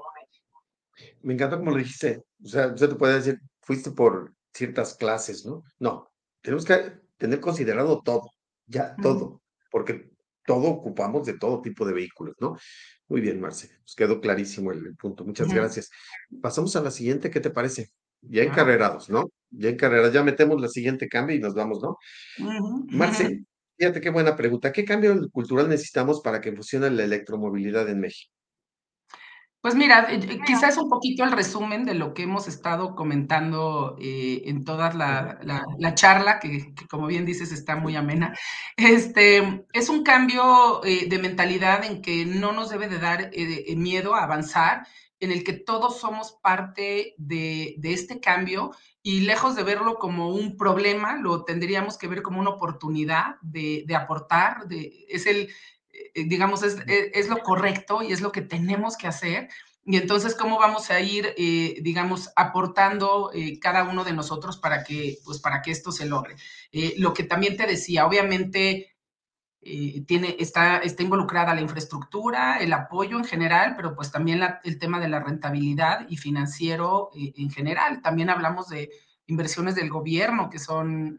Me 1.22 1.32
encanta 1.32 1.56
como 1.56 1.70
lo 1.70 1.78
dijiste, 1.78 2.22
o 2.44 2.48
sea, 2.48 2.66
usted 2.66 2.90
te 2.90 2.96
puede 2.96 3.14
decir, 3.14 3.40
fuiste 3.62 3.92
por 3.92 4.36
ciertas 4.57 4.95
clases, 4.95 5.45
¿no? 5.45 5.62
No, 5.79 6.11
tenemos 6.40 6.64
que 6.64 6.92
tener 7.16 7.40
considerado 7.40 8.01
todo, 8.03 8.31
ya 8.66 8.97
todo, 9.03 9.42
porque 9.71 10.11
todo 10.45 10.69
ocupamos 10.69 11.27
de 11.27 11.38
todo 11.38 11.61
tipo 11.61 11.85
de 11.85 11.92
vehículos, 11.92 12.35
¿no? 12.40 12.57
Muy 13.09 13.21
bien, 13.21 13.40
Marce, 13.40 13.71
nos 13.81 13.95
quedó 13.95 14.21
clarísimo 14.21 14.73
el, 14.73 14.97
punto. 14.97 15.25
Muchas 15.25 15.53
gracias. 15.53 15.90
Pasamos 16.40 16.75
a 16.77 16.81
la 16.81 16.90
siguiente, 16.90 17.31
¿qué 17.31 17.40
te 17.40 17.51
parece? 17.51 17.90
Ya 18.23 18.42
encarrerados, 18.42 19.11
¿no? 19.11 19.31
Ya 19.51 19.69
encarrerados, 19.71 20.12
ya 20.12 20.23
metemos 20.23 20.61
la 20.61 20.69
siguiente 20.69 21.09
cambio 21.09 21.37
y 21.37 21.40
nos 21.40 21.55
vamos, 21.55 21.81
¿no? 21.83 21.99
Marce, 22.88 23.45
fíjate 23.77 24.01
qué 24.01 24.11
buena 24.11 24.35
pregunta. 24.35 24.73
¿Qué 24.73 24.85
cambio 24.85 25.29
cultural 25.31 25.69
necesitamos 25.69 26.21
para 26.21 26.40
que 26.40 26.53
funcione 26.53 26.90
la 26.90 27.05
electromovilidad 27.05 27.88
en 27.88 28.01
México? 28.01 28.36
Pues 29.66 29.74
mira, 29.74 30.07
eh, 30.12 30.20
eh, 30.22 30.38
quizás 30.46 30.76
un 30.76 30.88
poquito 30.88 31.24
el 31.24 31.33
resumen 31.33 31.85
de 31.85 31.94
lo 31.94 32.14
que 32.14 32.22
hemos 32.22 32.46
estado 32.46 32.94
comentando 32.94 33.96
eh, 34.00 34.42
en 34.44 34.64
toda 34.64 34.92
la, 34.92 35.94
charla, 35.96 36.38
que, 36.38 36.72
como 36.88 37.09
bien 37.09 37.26
dices 37.26 37.50
está 37.50 37.74
muy 37.74 37.96
amena. 37.96 38.33
Este, 38.76 39.66
es 39.72 39.88
un 39.88 40.05
cambio 40.05 40.83
de 40.85 41.18
mentalidad 41.18 41.83
en 41.85 42.00
que 42.00 42.24
no 42.24 42.52
nos 42.52 42.70
debe 42.70 42.87
de 42.87 43.00
dar 43.00 43.33
miedo 43.74 44.14
a 44.14 44.22
avanzar, 44.22 44.87
en 45.18 45.33
el 45.33 45.44
que 45.44 45.55
todos 45.55 45.98
somos 45.98 46.38
parte 46.42 47.14
de, 47.16 47.76
este 47.83 48.20
cambio 48.20 48.72
y 49.02 49.20
lejos 49.20 49.57
de 49.57 49.62
verlo 49.62 49.98
como 49.98 50.29
un 50.29 50.57
problema, 50.57 51.16
lo 51.16 51.44
tendríamos 51.44 51.96
que 51.96 52.09
ver 52.09 52.22
como 52.22 52.40
una 52.40 52.50
oportunidad 52.50 53.37
de, 53.40 53.85
aportar, 53.96 54.66
de, 54.68 55.07
es 55.09 55.26
el, 55.26 55.38
eh, 55.38 55.50
digamos, 56.24 56.62
es, 56.62 56.78
e, 56.87 57.11
es, 57.14 57.28
lo 57.28 57.38
correcto 57.38 58.02
y 58.02 58.12
es 58.12 58.20
lo 58.20 58.32
que 58.32 58.42
tenemos 58.42 58.96
que 58.96 59.06
hacer. 59.06 59.48
Y 59.85 59.96
entonces, 59.96 60.35
¿cómo 60.35 60.59
vamos 60.59 60.90
a 60.90 61.00
ir, 61.00 61.32
eh, 61.37 61.76
digamos, 61.80 62.30
aportando 62.35 63.30
eh, 63.32 63.61
cada 63.61 63.85
uno 63.85 64.02
de 64.02 64.12
nosotros 64.12 64.56
para 64.59 64.82
que, 64.82 65.18
pues, 65.24 65.38
para 65.38 65.62
que 65.62 65.70
esto 65.70 65.92
se 65.92 66.06
logre? 66.06 66.37
lo 66.98 67.14
que 67.14 67.24
también 67.24 67.56
te 67.56 67.66
decía, 67.66 68.06
obviamente, 68.06 68.96
tiene, 70.06 70.37
está, 70.38 70.78
está 70.78 71.02
involucrada 71.02 71.54
la 71.54 71.62
infraestructura, 71.62 72.59
el 72.59 72.72
apoyo 72.72 73.16
en 73.16 73.24
general, 73.24 73.74
pero 73.76 73.96
pues 73.96 74.12
también 74.12 74.42
el 74.62 74.78
tema 74.78 75.00
de 75.00 75.09
la 75.09 75.20
rentabilidad 75.20 76.06
y 76.09 76.18
financiero 76.18 77.11
en 77.14 77.50
general. 77.50 78.02
También 78.02 78.28
hablamos 78.28 78.68
de 78.68 78.90
inversiones 79.26 79.74
del 79.74 79.88
gobierno 79.88 80.50
que 80.50 80.59
son 80.59 81.18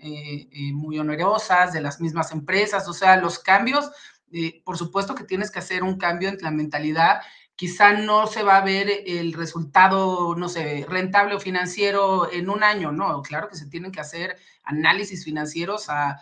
muy 0.73 0.99
onerosas, 0.99 1.73
de 1.73 1.81
las 1.81 1.99
mismas 1.99 2.31
empresas, 2.31 2.87
o 2.87 2.93
sea, 2.93 3.17
los 3.17 3.39
cambios 3.39 3.89
eh, 4.31 4.61
por 4.63 4.77
supuesto 4.77 5.15
que 5.15 5.23
tienes 5.23 5.51
que 5.51 5.59
hacer 5.59 5.83
un 5.83 5.97
cambio 5.97 6.29
en 6.29 6.37
la 6.41 6.51
mentalidad. 6.51 7.21
Quizá 7.55 7.93
no 7.93 8.27
se 8.27 8.43
va 8.43 8.57
a 8.57 8.63
ver 8.63 8.87
el 9.07 9.33
resultado, 9.33 10.35
no 10.35 10.47
sé, 10.47 10.85
rentable 10.87 11.35
o 11.35 11.39
financiero 11.39 12.31
en 12.31 12.49
un 12.49 12.63
año, 12.63 12.91
no, 12.91 13.21
claro 13.23 13.49
que 13.49 13.55
se 13.55 13.67
tienen 13.67 13.91
que 13.91 13.99
hacer 13.99 14.37
análisis 14.63 15.23
financieros 15.23 15.89
a, 15.89 16.21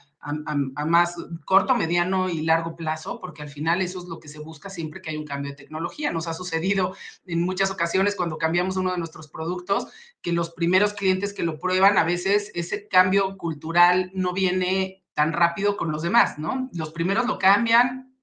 más 0.87 1.15
corto, 1.45 1.75
mediano 1.75 2.29
y 2.29 2.41
largo 2.41 2.75
plazo, 2.75 3.19
porque 3.19 3.43
al 3.43 3.49
final 3.49 3.81
eso 3.81 3.99
es 3.99 4.05
lo 4.05 4.19
que 4.19 4.27
se 4.27 4.39
busca 4.39 4.71
siempre 4.71 4.99
que 4.99 5.11
hay 5.11 5.17
un 5.17 5.25
cambio 5.25 5.51
de 5.51 5.57
tecnología. 5.57 6.11
Nos 6.11 6.27
ha 6.27 6.33
sucedido 6.33 6.95
en 7.27 7.43
muchas 7.43 7.69
ocasiones 7.69 8.15
cuando 8.15 8.39
cambiamos 8.39 8.75
uno 8.77 8.91
de 8.91 8.97
nuestros 8.97 9.27
productos, 9.27 9.87
que 10.23 10.31
los 10.31 10.49
primeros 10.49 10.93
clientes 10.93 11.31
que 11.31 11.43
lo 11.43 11.59
prueban, 11.59 11.99
a 11.99 12.03
veces 12.03 12.51
ese 12.55 12.87
cambio 12.87 13.37
cultural 13.37 14.09
no 14.15 14.33
viene 14.33 15.04
tan 15.15 15.33
rápido 15.33 15.77
con 15.77 15.91
los 15.91 16.03
demás, 16.03 16.37
¿no? 16.37 16.69
Los 16.73 16.91
primeros 16.91 17.25
lo 17.25 17.39
cambian, 17.39 18.15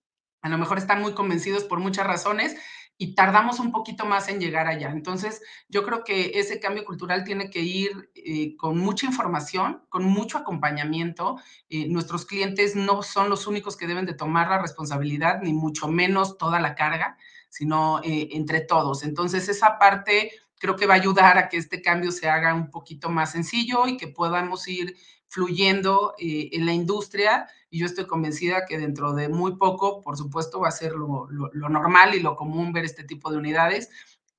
a 0.43 0.49
lo 0.49 0.59
mejor 0.59 0.79
están 0.79 1.01
muy 1.01 1.15
convencidos 1.15 1.65
por 1.65 1.81
muchas 1.81 2.07
razones 2.07 2.57
y 2.99 3.15
tardamos 3.15 3.59
un 3.59 3.73
poquito 3.73 4.05
más 4.05 4.29
en 4.29 4.39
llegar 4.39 4.69
allá. 4.69 4.91
Entonces, 4.91 5.43
yo 5.69 5.85
creo 5.85 6.05
que 6.05 6.33
ese 6.35 6.61
cambio 6.61 6.85
cultural 6.85 7.25
tiene 7.25 7.51
que 7.51 7.61
ir 7.61 8.11
eh, 8.15 8.55
con 8.57 8.79
mucha 8.79 9.07
información, 9.07 9.83
con 9.89 10.05
mucho 10.05 10.39
acompañamiento. 10.39 11.41
Eh, 11.69 11.89
nuestros 11.89 12.27
clientes 12.27 12.77
no 12.77 13.03
son 13.03 13.29
los 13.29 13.47
únicos 13.47 13.77
que 13.77 13.87
deben 13.89 14.07
de 14.07 14.15
tomar 14.15 14.49
la 14.49 14.61
responsabilidad, 14.61 15.41
ni 15.43 15.53
mucho 15.53 15.89
menos 15.89 16.39
toda 16.39 16.61
la 16.61 16.75
carga, 16.75 17.17
sino 17.49 18.01
eh, 18.05 18.29
entre 18.33 18.61
todos. 18.61 19.03
Entonces, 19.03 19.49
esa 19.49 19.79
parte 19.79 20.31
creo 20.61 20.77
que 20.77 20.87
va 20.87 20.95
a 20.95 20.99
ayudar 20.99 21.39
a 21.39 21.49
que 21.49 21.57
este 21.57 21.83
cambio 21.83 22.13
se 22.13 22.29
haga 22.29 22.55
un 22.55 22.71
poquito 22.71 23.11
más 23.11 23.33
sencillo 23.33 23.89
y 23.89 23.97
que 23.97 24.07
podamos 24.07 24.69
ir 24.69 24.95
fluyendo 25.33 26.13
eh, 26.19 26.51
en 26.53 26.67
la 26.67 26.75
industria 26.75 27.49
y 27.71 27.79
yo 27.79 27.87
estoy 27.87 28.07
convencida 28.07 28.67
que 28.67 28.77
dentro 28.77 29.15
de 29.15 29.31
muy 29.31 29.57
poco, 29.57 30.03
por 30.03 30.19
supuesto, 30.19 30.61
va 30.61 30.69
a 30.69 30.73
ser 30.73 30.93
lo, 30.93 31.27
normal 31.71 32.15
y 32.15 32.21
lo 32.21 32.37
común 32.37 32.71
ver 32.75 32.85
este 32.85 33.03
tipo 33.03 33.31
de 33.31 33.39
unidades. 33.39 33.89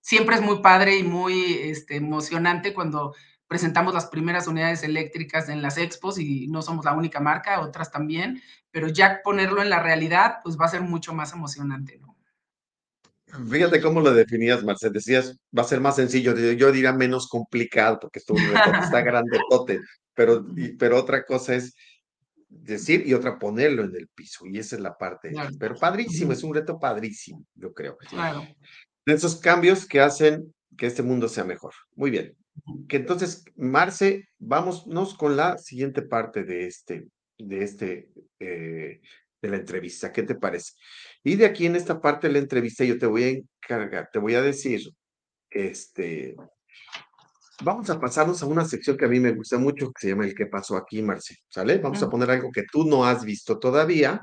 Siempre 0.02 0.36
es 0.36 0.42
muy 0.44 0.60
padre 0.62 0.96
y 1.00 1.04
muy 1.04 1.54
este, 1.56 1.96
emocionante 1.96 2.76
cuando 2.76 3.16
presentamos 3.48 3.96
las 3.96 4.06
primeras 4.06 4.46
unidades 4.46 4.84
eléctricas 4.84 5.50
en 5.50 5.64
las 5.64 5.80
expos 5.80 6.20
y 6.20 6.48
no 6.48 6.62
somos 6.62 6.86
la 6.86 6.94
única 6.94 7.20
marca, 7.20 7.62
otras 7.62 7.92
también, 7.92 8.44
pero 8.70 8.88
ya 8.88 9.22
ponerlo 9.24 9.64
en 9.64 9.72
la 9.72 9.82
realidad, 9.82 10.42
pues 10.44 10.60
va 10.60 10.66
a 10.66 10.70
ser 10.70 10.82
mucho 10.82 11.12
más 11.16 11.34
emocionante. 11.34 12.00
Fíjate 13.50 13.82
cómo 13.82 14.02
lo 14.02 14.14
definías, 14.14 14.64
Marcel. 14.64 14.94
Decías, 14.94 15.38
va 15.58 15.64
a 15.64 15.68
ser 15.68 15.80
más 15.80 15.96
sencillo. 15.96 16.36
Yo 16.36 16.72
diría 16.72 16.94
menos 16.94 17.28
complicado, 17.28 18.00
porque 18.00 18.20
esto 18.20 18.34
está 18.36 19.02
grandotote. 19.02 19.80
Pero, 20.14 20.46
pero 20.78 21.00
otra 21.00 21.26
cosa 21.26 21.56
es 21.56 21.74
decir 22.48 23.04
y 23.06 23.14
otra 23.14 23.40
ponerlo 23.40 23.84
en 23.84 23.96
el 23.96 24.08
piso. 24.08 24.46
Y 24.46 24.60
esa 24.60 24.76
es 24.76 24.82
la 24.82 24.98
parte. 24.98 25.32
Pero 25.60 25.76
padrísimo, 25.76 26.34
es 26.34 26.44
un 26.44 26.54
reto 26.54 26.80
padrísimo, 26.80 27.46
yo 27.56 27.74
creo. 27.74 27.98
Claro. 27.98 28.48
De 29.06 29.14
esos 29.14 29.38
cambios 29.38 29.86
que 29.86 30.00
hacen 30.00 30.54
que 30.78 30.86
este 30.86 31.04
mundo 31.04 31.28
sea 31.28 31.44
mejor. 31.44 31.74
Muy 31.96 32.12
bien. 32.12 32.36
Que 32.88 32.98
entonces, 32.98 33.44
Marce, 33.56 34.30
vámonos 34.38 35.16
con 35.16 35.36
la 35.36 35.58
siguiente 35.58 36.04
parte 36.04 36.44
de 36.44 36.68
este, 36.68 37.08
de 37.38 37.64
este, 37.64 38.10
eh, 38.40 39.02
de 39.42 39.50
la 39.50 39.58
entrevista. 39.58 40.12
¿Qué 40.12 40.24
te 40.24 40.36
parece? 40.36 40.74
Y 41.24 41.36
de 41.36 41.46
aquí 41.46 41.66
en 41.66 41.76
esta 41.76 42.02
parte 42.02 42.28
de 42.28 42.34
la 42.34 42.40
entrevista 42.40 42.84
yo 42.84 42.98
te 42.98 43.06
voy 43.06 43.24
a 43.24 43.30
encargar, 43.30 44.10
te 44.12 44.20
voy 44.20 44.36
a 44.36 44.42
decir, 44.42 44.82
este, 45.50 46.36
vamos 47.64 47.90
a 47.90 48.00
pasarnos 48.00 48.44
a 48.44 48.46
una 48.46 48.66
sección 48.66 48.98
que 48.98 49.06
a 49.06 49.10
mí 49.10 49.20
me 49.20 49.32
gusta 49.32 49.58
mucho, 49.58 49.88
que 49.92 50.02
se 50.02 50.10
llama 50.10 50.26
El 50.26 50.36
qué 50.36 50.48
pasó 50.48 50.76
aquí, 50.76 51.02
Marce, 51.02 51.38
¿sale? 51.48 51.78
Vamos 51.78 52.04
a 52.04 52.10
poner 52.10 52.30
algo 52.30 52.52
que 52.52 52.64
tú 52.70 52.86
no 52.86 53.06
has 53.06 53.24
visto 53.24 53.58
todavía, 53.58 54.20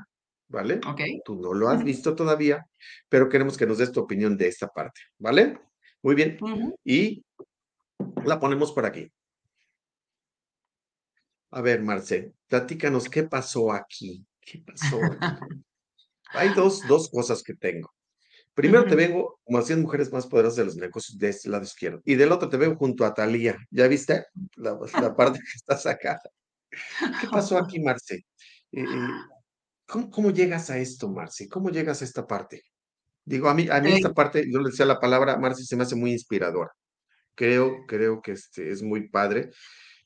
¿vale? 0.47 0.79
Ok. 0.87 1.01
Tú 1.25 1.41
no 1.41 1.53
lo 1.53 1.69
has 1.69 1.83
visto 1.83 2.15
todavía, 2.15 2.65
pero 3.09 3.29
queremos 3.29 3.57
que 3.57 3.65
nos 3.65 3.79
des 3.79 3.91
tu 3.91 4.01
opinión 4.01 4.37
de 4.37 4.47
esta 4.47 4.67
parte, 4.67 5.01
¿vale? 5.17 5.59
Muy 6.03 6.15
bien. 6.15 6.37
Y 6.83 7.23
la 8.25 8.39
ponemos 8.39 8.71
por 8.73 8.85
aquí. 8.85 9.11
A 11.51 11.61
ver, 11.61 11.81
Marce, 11.81 12.33
platícanos 12.47 13.09
qué 13.09 13.23
pasó 13.23 13.73
aquí. 13.73 14.25
¿Qué 14.39 14.63
pasó? 14.65 14.99
Hay 16.33 16.53
dos, 16.53 16.81
dos 16.87 17.09
cosas 17.09 17.43
que 17.43 17.53
tengo. 17.53 17.91
Primero 18.53 18.85
te 18.85 18.95
vengo 18.95 19.39
como 19.43 19.59
las 19.59 19.67
100 19.67 19.81
mujeres 19.81 20.11
más 20.11 20.27
poderosas 20.27 20.57
de 20.57 20.65
los 20.65 20.75
negocios 20.75 21.17
de 21.17 21.29
este 21.29 21.49
lado 21.49 21.63
izquierdo. 21.63 22.01
Y 22.03 22.15
del 22.15 22.31
otro 22.31 22.49
te 22.49 22.57
veo 22.57 22.75
junto 22.75 23.05
a 23.05 23.13
Talía. 23.13 23.57
¿Ya 23.69 23.87
viste 23.87 24.25
la, 24.55 24.77
parte 25.15 25.39
que 25.39 25.57
estás 25.57 25.85
acá? 25.85 26.19
¿Qué 26.69 27.27
pasó 27.31 27.57
aquí, 27.57 27.79
Marce? 27.79 28.25
Eh, 28.71 28.85
¿cómo, 29.85 30.09
¿cómo, 30.11 30.31
llegas 30.31 30.69
a 30.69 30.77
esto, 30.77 31.09
Marce? 31.09 31.47
¿Cómo 31.47 31.69
llegas 31.69 32.01
a 32.01 32.05
esta 32.05 32.27
parte? 32.27 32.63
Digo, 33.23 33.47
a 33.47 33.53
mí, 33.53 33.67
a 33.69 33.79
mí 33.79 33.93
esta 33.93 34.13
parte, 34.13 34.45
yo 34.51 34.59
le 34.59 34.69
decía 34.69 34.85
la 34.85 34.99
palabra, 34.99 35.37
Marce, 35.37 35.63
se 35.63 35.75
me 35.75 35.83
hace 35.83 35.95
muy 35.95 36.11
inspiradora. 36.11 36.71
Creo, 37.35 37.85
creo 37.87 38.21
que 38.21 38.33
este, 38.33 38.69
es 38.69 38.81
muy 38.81 39.07
padre. 39.09 39.51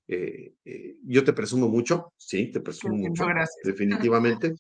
Eh, 0.08 0.54
eh, 0.64 0.98
yo 1.04 1.24
te 1.24 1.34
presumo 1.34 1.68
mucho, 1.68 2.14
sí, 2.18 2.52
te 2.52 2.60
presumo 2.60 2.96
mucho, 2.96 3.26
definitivamente. 3.64 4.54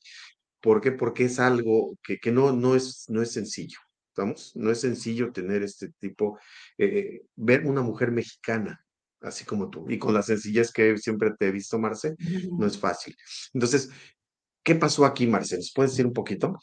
¿Por 0.65 0.81
qué? 0.81 0.91
Porque 0.91 1.25
es 1.25 1.39
algo 1.39 1.95
que, 2.01 2.17
que 2.17 2.31
no, 2.31 2.51
no, 2.51 2.73
es, 2.73 3.05
no 3.07 3.21
es 3.21 3.31
sencillo. 3.31 3.77
¿Estamos? 4.09 4.51
No 4.55 4.71
es 4.71 4.81
sencillo 4.81 5.31
tener 5.31 5.61
este 5.61 5.89
tipo, 5.99 6.39
eh, 6.79 7.21
ver 7.35 7.67
una 7.67 7.83
mujer 7.83 8.09
mexicana, 8.11 8.83
así 9.21 9.45
como 9.45 9.69
tú, 9.69 9.85
y 9.87 9.99
con 9.99 10.15
la 10.15 10.23
sencillez 10.23 10.71
que 10.71 10.97
siempre 10.97 11.33
te 11.37 11.49
he 11.49 11.51
visto, 11.51 11.77
Marce, 11.77 12.15
no 12.57 12.65
es 12.65 12.79
fácil. 12.79 13.15
Entonces, 13.53 13.91
¿qué 14.63 14.73
pasó 14.73 15.05
aquí, 15.05 15.27
Marce? 15.27 15.55
¿Nos 15.57 15.71
puedes 15.71 15.91
decir 15.91 16.07
un 16.07 16.13
poquito? 16.13 16.57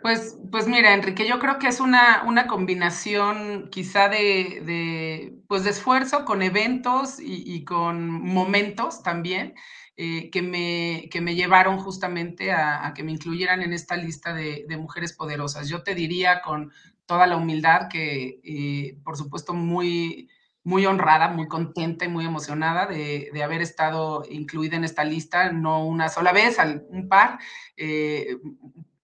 Pues, 0.00 0.38
pues 0.52 0.68
mira, 0.68 0.94
Enrique, 0.94 1.26
yo 1.26 1.40
creo 1.40 1.58
que 1.58 1.66
es 1.66 1.80
una, 1.80 2.22
una 2.24 2.46
combinación 2.46 3.68
quizá 3.70 4.08
de, 4.08 4.62
de, 4.64 5.34
pues 5.48 5.64
de 5.64 5.70
esfuerzo 5.70 6.24
con 6.24 6.42
eventos 6.42 7.16
y, 7.18 7.64
con 7.64 8.10
momentos 8.10 9.02
también 9.02 9.54
eh, 9.96 10.30
que, 10.30 10.40
me, 10.40 11.08
que 11.10 11.20
me 11.20 11.34
llevaron 11.34 11.78
justamente 11.78 12.52
a, 12.52 12.92
que 12.94 13.02
me 13.02 13.12
incluyeran 13.12 13.62
en 13.62 13.74
esta 13.74 13.96
lista 13.96 14.32
de, 14.32 14.64
mujeres 14.78 15.12
poderosas. 15.12 15.68
Yo 15.68 15.82
te 15.82 15.94
diría 15.94 16.40
con 16.42 16.72
toda 17.06 17.26
la 17.26 17.36
humildad 17.36 17.88
que, 17.90 18.40
eh, 18.42 18.96
por 19.04 19.16
supuesto, 19.16 19.52
muy, 19.52 20.30
muy 20.64 20.86
honrada, 20.86 21.28
muy 21.28 21.46
contenta 21.46 22.06
y 22.06 22.08
muy 22.08 22.24
emocionada 22.24 22.86
de, 22.86 23.30
de, 23.32 23.42
haber 23.42 23.60
estado 23.60 24.24
incluida 24.30 24.76
en 24.76 24.84
esta 24.84 25.04
lista, 25.04 25.52
no 25.52 25.86
una 25.86 26.08
sola 26.08 26.32
vez, 26.32 26.56
un 26.88 27.08
par. 27.08 27.38
Eh, 27.76 28.38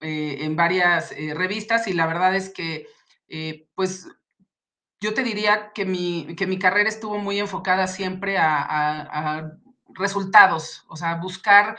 en 0.01 0.55
varias 0.55 1.13
revistas 1.35 1.87
y 1.89 1.93
la 1.93 2.07
verdad 2.07 2.33
es 2.33 2.49
que, 2.49 2.87
pues, 3.75 4.07
yo 5.01 5.13
te 5.13 5.23
diría 5.23 5.71
que 5.73 5.85
mi, 5.85 6.35
que 6.35 6.47
mi 6.47 6.59
carrera 6.59 6.89
estuvo 6.89 7.17
muy 7.17 7.39
enfocada 7.39 7.87
siempre 7.87 8.37
a, 8.37 9.51
resultados, 9.99 10.85
o 10.87 10.95
sea, 10.95 11.15
buscar 11.15 11.77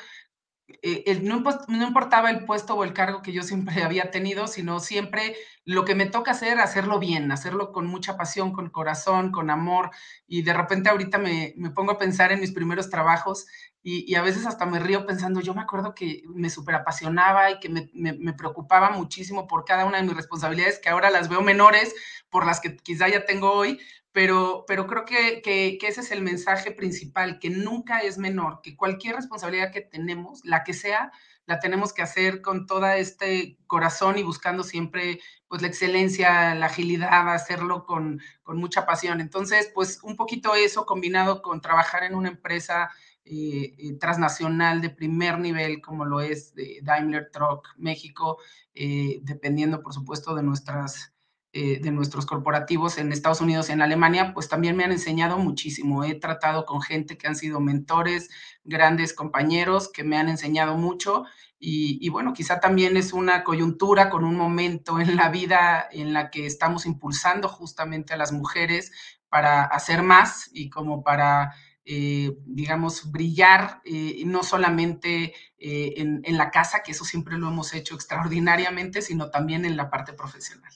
no, 1.23 1.43
no, 1.69 1.87
importaba 1.87 2.31
el 2.31 2.45
puesto 2.45 2.75
o 2.75 2.85
el 2.85 2.93
cargo 2.93 3.23
que 3.23 3.33
yo 3.33 3.43
siempre 3.43 3.83
había 3.83 4.11
tenido, 4.11 4.47
sino 4.47 4.81
siempre 4.81 5.37
lo 5.65 5.85
que 5.85 5.95
me 5.95 6.07
toca 6.07 6.33
hacer, 6.33 6.59
hacerlo 6.61 6.99
bien, 6.99 7.33
hacerlo 7.33 7.73
con 7.73 7.87
mucha 7.87 8.17
pasión, 8.17 8.53
con 8.53 8.71
corazón, 8.71 9.31
con 9.31 9.51
amor. 9.51 9.91
Y 10.27 10.43
de 10.43 10.53
repente 10.53 10.89
ahorita 10.89 11.19
me, 11.19 11.55
me 11.57 11.71
pongo 11.71 11.93
a 11.93 11.99
pensar 11.99 12.33
en 12.33 12.41
mis 12.41 12.53
primeros 12.53 12.91
trabajos 12.91 13.47
y, 13.83 14.15
a 14.15 14.23
veces 14.23 14.45
hasta 14.47 14.67
me 14.67 14.79
río 14.79 15.07
pensando, 15.07 15.41
yo 15.41 15.55
me 15.55 15.63
acuerdo 15.63 15.95
que 15.95 16.23
me 16.27 16.51
súper 16.51 16.75
apasionaba 16.75 17.51
y 17.51 17.61
que 17.61 17.71
me, 17.71 17.91
me, 17.95 18.35
preocupaba 18.35 18.91
muchísimo 18.91 19.47
por 19.47 19.65
cada 19.65 19.87
una 19.87 19.97
de 19.97 20.03
mis 20.03 20.17
responsabilidades, 20.17 20.79
que 20.79 20.91
ahora 20.91 21.09
las 21.09 21.31
veo 21.31 21.41
menores 21.41 21.95
por 22.29 22.45
las 22.45 22.61
que 22.61 22.77
quizá 22.77 23.09
ya 23.09 23.25
tengo 23.25 23.53
hoy, 23.53 23.81
pero, 24.13 24.65
pero 24.67 24.87
creo 24.87 25.05
que, 25.05 25.79
ese 25.81 26.01
es 26.01 26.11
el 26.11 26.23
mensaje 26.23 26.73
principal, 26.73 27.39
que 27.39 27.51
nunca 27.51 28.01
es 28.01 28.19
menor, 28.19 28.61
que 28.63 28.77
cualquier 28.77 29.17
responsabilidad 29.17 29.73
que 29.73 29.83
tenemos, 29.83 30.41
la 30.45 30.65
que 30.65 30.73
sea, 30.73 31.13
la 31.47 31.59
tenemos 31.59 31.93
que 31.93 32.03
hacer 32.03 32.43
con 32.43 32.67
todo 32.67 32.87
este 32.87 33.59
corazón 33.67 34.19
y 34.19 34.23
buscando 34.23 34.63
siempre 34.63 35.21
pues 35.49 35.63
la 35.63 35.69
excelencia, 35.69 36.55
la 36.55 36.67
agilidad, 36.67 37.33
hacerlo 37.33 37.85
con, 37.85 38.21
con 38.43 38.59
mucha 38.59 38.87
pasión. 38.87 39.21
Entonces, 39.21 39.71
pues 39.75 40.01
un 40.03 40.15
poquito 40.17 40.55
eso 40.55 40.87
combinado 40.87 41.43
con 41.43 41.61
trabajar 41.61 42.05
en 42.05 42.15
una 42.15 42.29
empresa 42.29 42.91
eh, 43.25 43.75
eh, 43.79 43.93
transnacional 43.99 44.81
de 44.81 44.91
primer 44.91 45.39
nivel 45.39 45.81
como 45.81 46.05
lo 46.05 46.21
es 46.21 46.55
de 46.55 46.81
Daimler 46.83 47.31
Truck 47.31 47.69
México, 47.77 48.39
eh, 48.75 49.21
dependiendo 49.23 49.83
por 49.83 49.93
supuesto 49.93 50.35
de 50.35 50.43
nuestras 50.43 51.13
de 51.53 51.91
nuestros 51.91 52.27
corporativos 52.27 52.99
en 52.99 53.13
Estados 53.13 53.41
Unidos 53.41 53.69
y 53.69 53.73
en 53.73 53.83
Alemania, 53.83 54.33
pues 54.35 54.49
también 54.49 54.77
me 54.77 54.85
han 54.85 54.93
enseñado 54.93 55.37
muchísimo. 55.37 56.05
He 56.05 56.15
tratado 56.15 56.65
con 56.65 56.81
gente 56.81 57.19
que 57.19 57.27
han 57.27 57.35
sido 57.35 57.59
mentores, 57.59 58.31
grandes 58.63 59.13
compañeros 59.13 59.91
que 59.93 60.05
me 60.05 60.17
han 60.17 60.29
enseñado 60.29 60.77
mucho 60.77 61.25
y, 61.63 62.09
bueno, 62.09 62.33
quizá 62.33 62.59
también 62.59 62.97
es 62.97 63.13
una 63.13 63.45
coyuntura 63.45 64.09
con 64.09 64.25
un 64.25 64.35
momento 64.35 64.99
en 64.99 65.15
la 65.15 65.29
vida 65.29 65.87
en 65.93 66.15
la 66.15 66.31
que 66.31 66.47
estamos 66.47 66.87
impulsando 66.87 67.49
justamente 67.49 68.15
a 68.15 68.17
las 68.17 68.33
mujeres 68.33 68.93
para 69.29 69.65
hacer 69.65 70.03
más 70.03 70.49
y 70.55 70.71
como 70.71 71.05
para 71.05 71.53
eh, 71.85 72.37
digamos, 72.47 73.11
brillar 73.11 73.83
eh, 73.85 74.23
no 74.25 74.43
solamente 74.43 75.35
eh, 75.59 75.95
en, 75.97 76.23
en, 76.25 76.39
la 76.39 76.51
casa, 76.51 76.83
que 76.83 76.93
eso 76.93 77.05
siempre 77.05 77.37
lo 77.37 77.49
hemos 77.49 77.75
hecho 77.75 77.95
extraordinariamente, 77.95 79.03
sino 79.03 79.31
también 79.31 79.65
en 79.65 79.77
la 79.77 79.91
parte 79.91 80.13
profesional. 80.13 80.73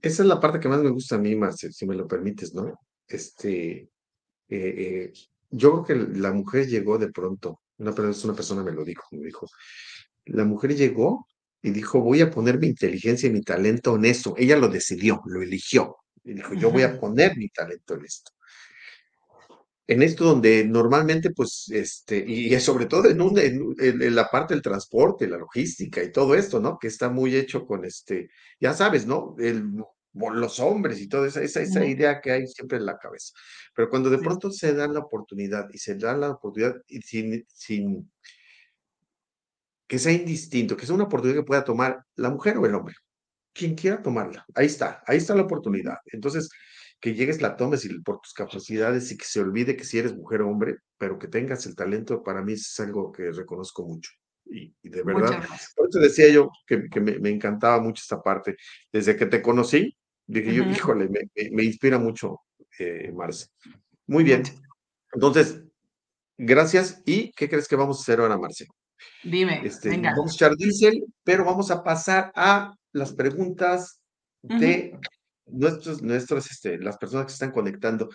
Esa 0.00 0.22
es 0.22 0.28
la 0.28 0.40
parte 0.40 0.60
que 0.60 0.68
más 0.68 0.80
me 0.80 0.90
gusta 0.90 1.16
a 1.16 1.18
mí, 1.18 1.34
Marce, 1.34 1.72
si 1.72 1.86
me 1.86 1.94
lo 1.94 2.06
permites, 2.06 2.54
¿no? 2.54 2.78
Este, 3.08 3.88
yo 4.48 5.82
creo 5.82 5.84
que 5.84 6.18
la 6.18 6.32
mujer 6.32 6.66
llegó 6.66 6.98
de 6.98 7.10
pronto, 7.10 7.60
una, 7.78 7.92
una 7.92 8.34
persona 8.34 8.62
me 8.62 8.72
lo 8.72 8.84
dijo, 8.84 9.04
me 9.12 9.24
dijo, 9.24 9.46
la 10.26 10.44
mujer 10.44 10.74
llegó 10.76 11.26
y 11.62 11.70
dijo, 11.70 12.00
voy 12.00 12.20
a 12.20 12.30
poner 12.30 12.58
mi 12.58 12.68
inteligencia 12.68 13.28
y 13.28 13.32
mi 13.32 13.42
talento 13.42 13.96
en 13.96 14.04
esto. 14.04 14.34
Ella 14.36 14.56
lo 14.56 14.68
decidió, 14.68 15.22
lo 15.26 15.42
eligió. 15.42 15.96
Y 16.24 16.34
dijo, 16.34 16.54
yo 16.54 16.70
voy 16.70 16.82
a 16.82 16.98
poner 16.98 17.36
mi 17.36 17.48
talento 17.48 17.94
en 17.94 18.04
esto 18.04 18.35
en 19.86 20.02
esto 20.02 20.24
donde 20.24 20.64
normalmente, 20.64 21.30
pues, 21.30 21.68
este, 21.70 22.18
y 22.18 22.58
sobre 22.60 22.86
todo 22.86 23.08
en, 23.08 23.20
un, 23.20 23.38
en, 23.38 24.14
la 24.14 24.28
parte 24.28 24.54
del 24.54 24.62
transporte, 24.62 25.28
la 25.28 25.38
logística 25.38 26.02
y 26.02 26.10
todo 26.10 26.34
esto, 26.34 26.60
¿no? 26.60 26.78
Que 26.78 26.88
está 26.88 27.08
muy 27.08 27.36
hecho 27.36 27.66
con 27.66 27.84
este, 27.84 28.30
ya 28.60 28.72
sabes, 28.74 29.06
¿no? 29.06 29.36
El, 29.38 29.64
los 30.12 30.60
hombres 30.60 31.00
y 31.00 31.08
toda 31.08 31.28
esa, 31.28 31.42
esa, 31.42 31.60
esa 31.60 31.84
idea 31.84 32.20
que 32.20 32.32
hay 32.32 32.46
siempre 32.46 32.78
en 32.78 32.86
la 32.86 32.98
cabeza. 32.98 33.32
Pero 33.74 33.88
cuando 33.90 34.10
de 34.10 34.18
pronto 34.18 34.50
se 34.50 34.72
da 34.72 34.88
la 34.88 35.00
oportunidad 35.00 35.68
y 35.72 35.78
se 35.78 35.94
da 35.94 36.16
la 36.16 36.30
oportunidad 36.30 36.74
y 36.88 37.02
sin, 37.02 37.46
sin 37.48 38.10
que 39.86 39.98
sea 39.98 40.12
indistinto, 40.12 40.76
que 40.76 40.86
sea 40.86 40.94
una 40.94 41.04
oportunidad 41.04 41.40
que 41.40 41.46
pueda 41.46 41.64
tomar 41.64 42.02
la 42.16 42.30
mujer 42.30 42.56
o 42.58 42.66
el 42.66 42.74
hombre, 42.74 42.94
quien 43.52 43.74
quiera 43.74 44.02
tomarla, 44.02 44.44
ahí 44.54 44.66
está, 44.66 45.02
ahí 45.06 45.18
está 45.18 45.34
la 45.34 45.42
oportunidad. 45.42 45.96
Entonces, 46.06 46.48
que 47.00 47.14
llegues, 47.14 47.42
la 47.42 47.56
tomes 47.56 47.84
y 47.84 48.00
por 48.00 48.20
tus 48.20 48.32
capacidades 48.32 49.10
y 49.12 49.16
que 49.16 49.24
se 49.24 49.40
olvide 49.40 49.76
que 49.76 49.84
si 49.84 49.98
eres 49.98 50.14
mujer 50.14 50.42
o 50.42 50.48
hombre, 50.48 50.78
pero 50.98 51.18
que 51.18 51.28
tengas 51.28 51.66
el 51.66 51.76
talento, 51.76 52.22
para 52.22 52.42
mí 52.42 52.54
es 52.54 52.78
algo 52.80 53.12
que 53.12 53.30
reconozco 53.32 53.84
mucho. 53.84 54.10
Y, 54.44 54.72
de 54.82 55.02
verdad, 55.02 55.44
por 55.74 55.88
eso 55.88 55.98
decía 55.98 56.28
yo 56.28 56.50
que, 56.66 56.88
que 56.88 57.00
me, 57.00 57.30
encantaba 57.30 57.80
mucho 57.80 58.00
esta 58.02 58.22
parte. 58.22 58.56
Desde 58.92 59.16
que 59.16 59.26
te 59.26 59.42
conocí, 59.42 59.96
dije 60.26 60.54
yo, 60.54 60.62
híjole, 60.64 61.08
me, 61.08 61.28
me, 61.50 61.64
inspira 61.64 61.98
mucho, 61.98 62.40
eh, 62.78 63.10
Marce. 63.12 63.48
Muy 64.06 64.22
bien. 64.22 64.44
Entonces, 65.12 65.62
gracias. 66.38 67.02
¿Y 67.04 67.32
qué 67.32 67.48
crees 67.48 67.66
que 67.66 67.76
vamos 67.76 67.98
a 67.98 68.02
hacer 68.02 68.20
ahora, 68.20 68.38
Marce? 68.38 68.66
Dime, 69.24 69.62
este, 69.64 69.96
Vamos 70.00 70.40
a 70.40 70.46
echar 70.46 70.52
pero 71.24 71.44
vamos 71.44 71.70
a 71.70 71.82
pasar 71.82 72.32
a 72.34 72.74
las 72.92 73.12
preguntas 73.12 74.00
de 74.42 74.96
nuestros, 75.46 76.02
nuestros, 76.02 76.50
este, 76.50 76.78
las 76.78 76.98
personas 76.98 77.26
que 77.26 77.30
se 77.30 77.34
están 77.34 77.52
conectando. 77.52 78.08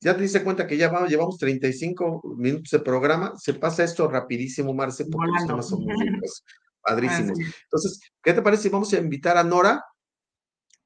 Ya 0.00 0.14
te 0.14 0.22
diste 0.22 0.44
cuenta 0.44 0.66
que 0.66 0.76
ya 0.76 0.90
vamos, 0.90 1.08
llevamos 1.08 1.38
35 1.38 2.22
minutos 2.36 2.70
de 2.70 2.80
programa. 2.80 3.32
Se 3.36 3.54
pasa 3.54 3.84
esto 3.84 4.08
rapidísimo, 4.08 4.74
Marce, 4.74 5.06
porque 5.06 5.30
los 5.32 5.46
temas 5.46 5.68
son 5.68 5.80
muy 5.80 5.94
padrísimos. 6.82 7.38
Entonces, 7.38 8.00
¿qué 8.22 8.32
te 8.32 8.42
parece 8.42 8.64
si 8.64 8.68
vamos 8.68 8.92
a 8.92 8.98
invitar 8.98 9.36
a 9.36 9.44
Nora 9.44 9.84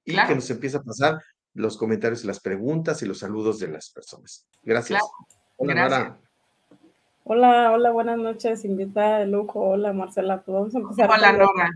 y 0.04 0.14
que 0.14 0.34
nos 0.34 0.48
empiece 0.50 0.76
a 0.76 0.82
pasar 0.82 1.20
los 1.54 1.76
comentarios 1.76 2.24
y 2.24 2.26
las 2.26 2.40
preguntas 2.40 3.02
y 3.02 3.06
los 3.06 3.18
saludos 3.18 3.58
de 3.58 3.68
las 3.68 3.90
personas? 3.90 4.46
Gracias. 4.62 5.02
Hola, 5.56 5.74
Nora. 5.74 6.20
Hola, 7.24 7.72
hola, 7.72 7.90
buenas 7.90 8.18
noches, 8.18 8.64
invitada 8.64 9.18
de 9.18 9.26
lujo. 9.26 9.60
Hola, 9.60 9.92
Marcela. 9.92 10.42
Pues 10.42 10.54
vamos 10.54 10.74
a 10.74 10.78
empezar. 10.78 11.10
Hola, 11.10 11.32
Nora. 11.32 11.70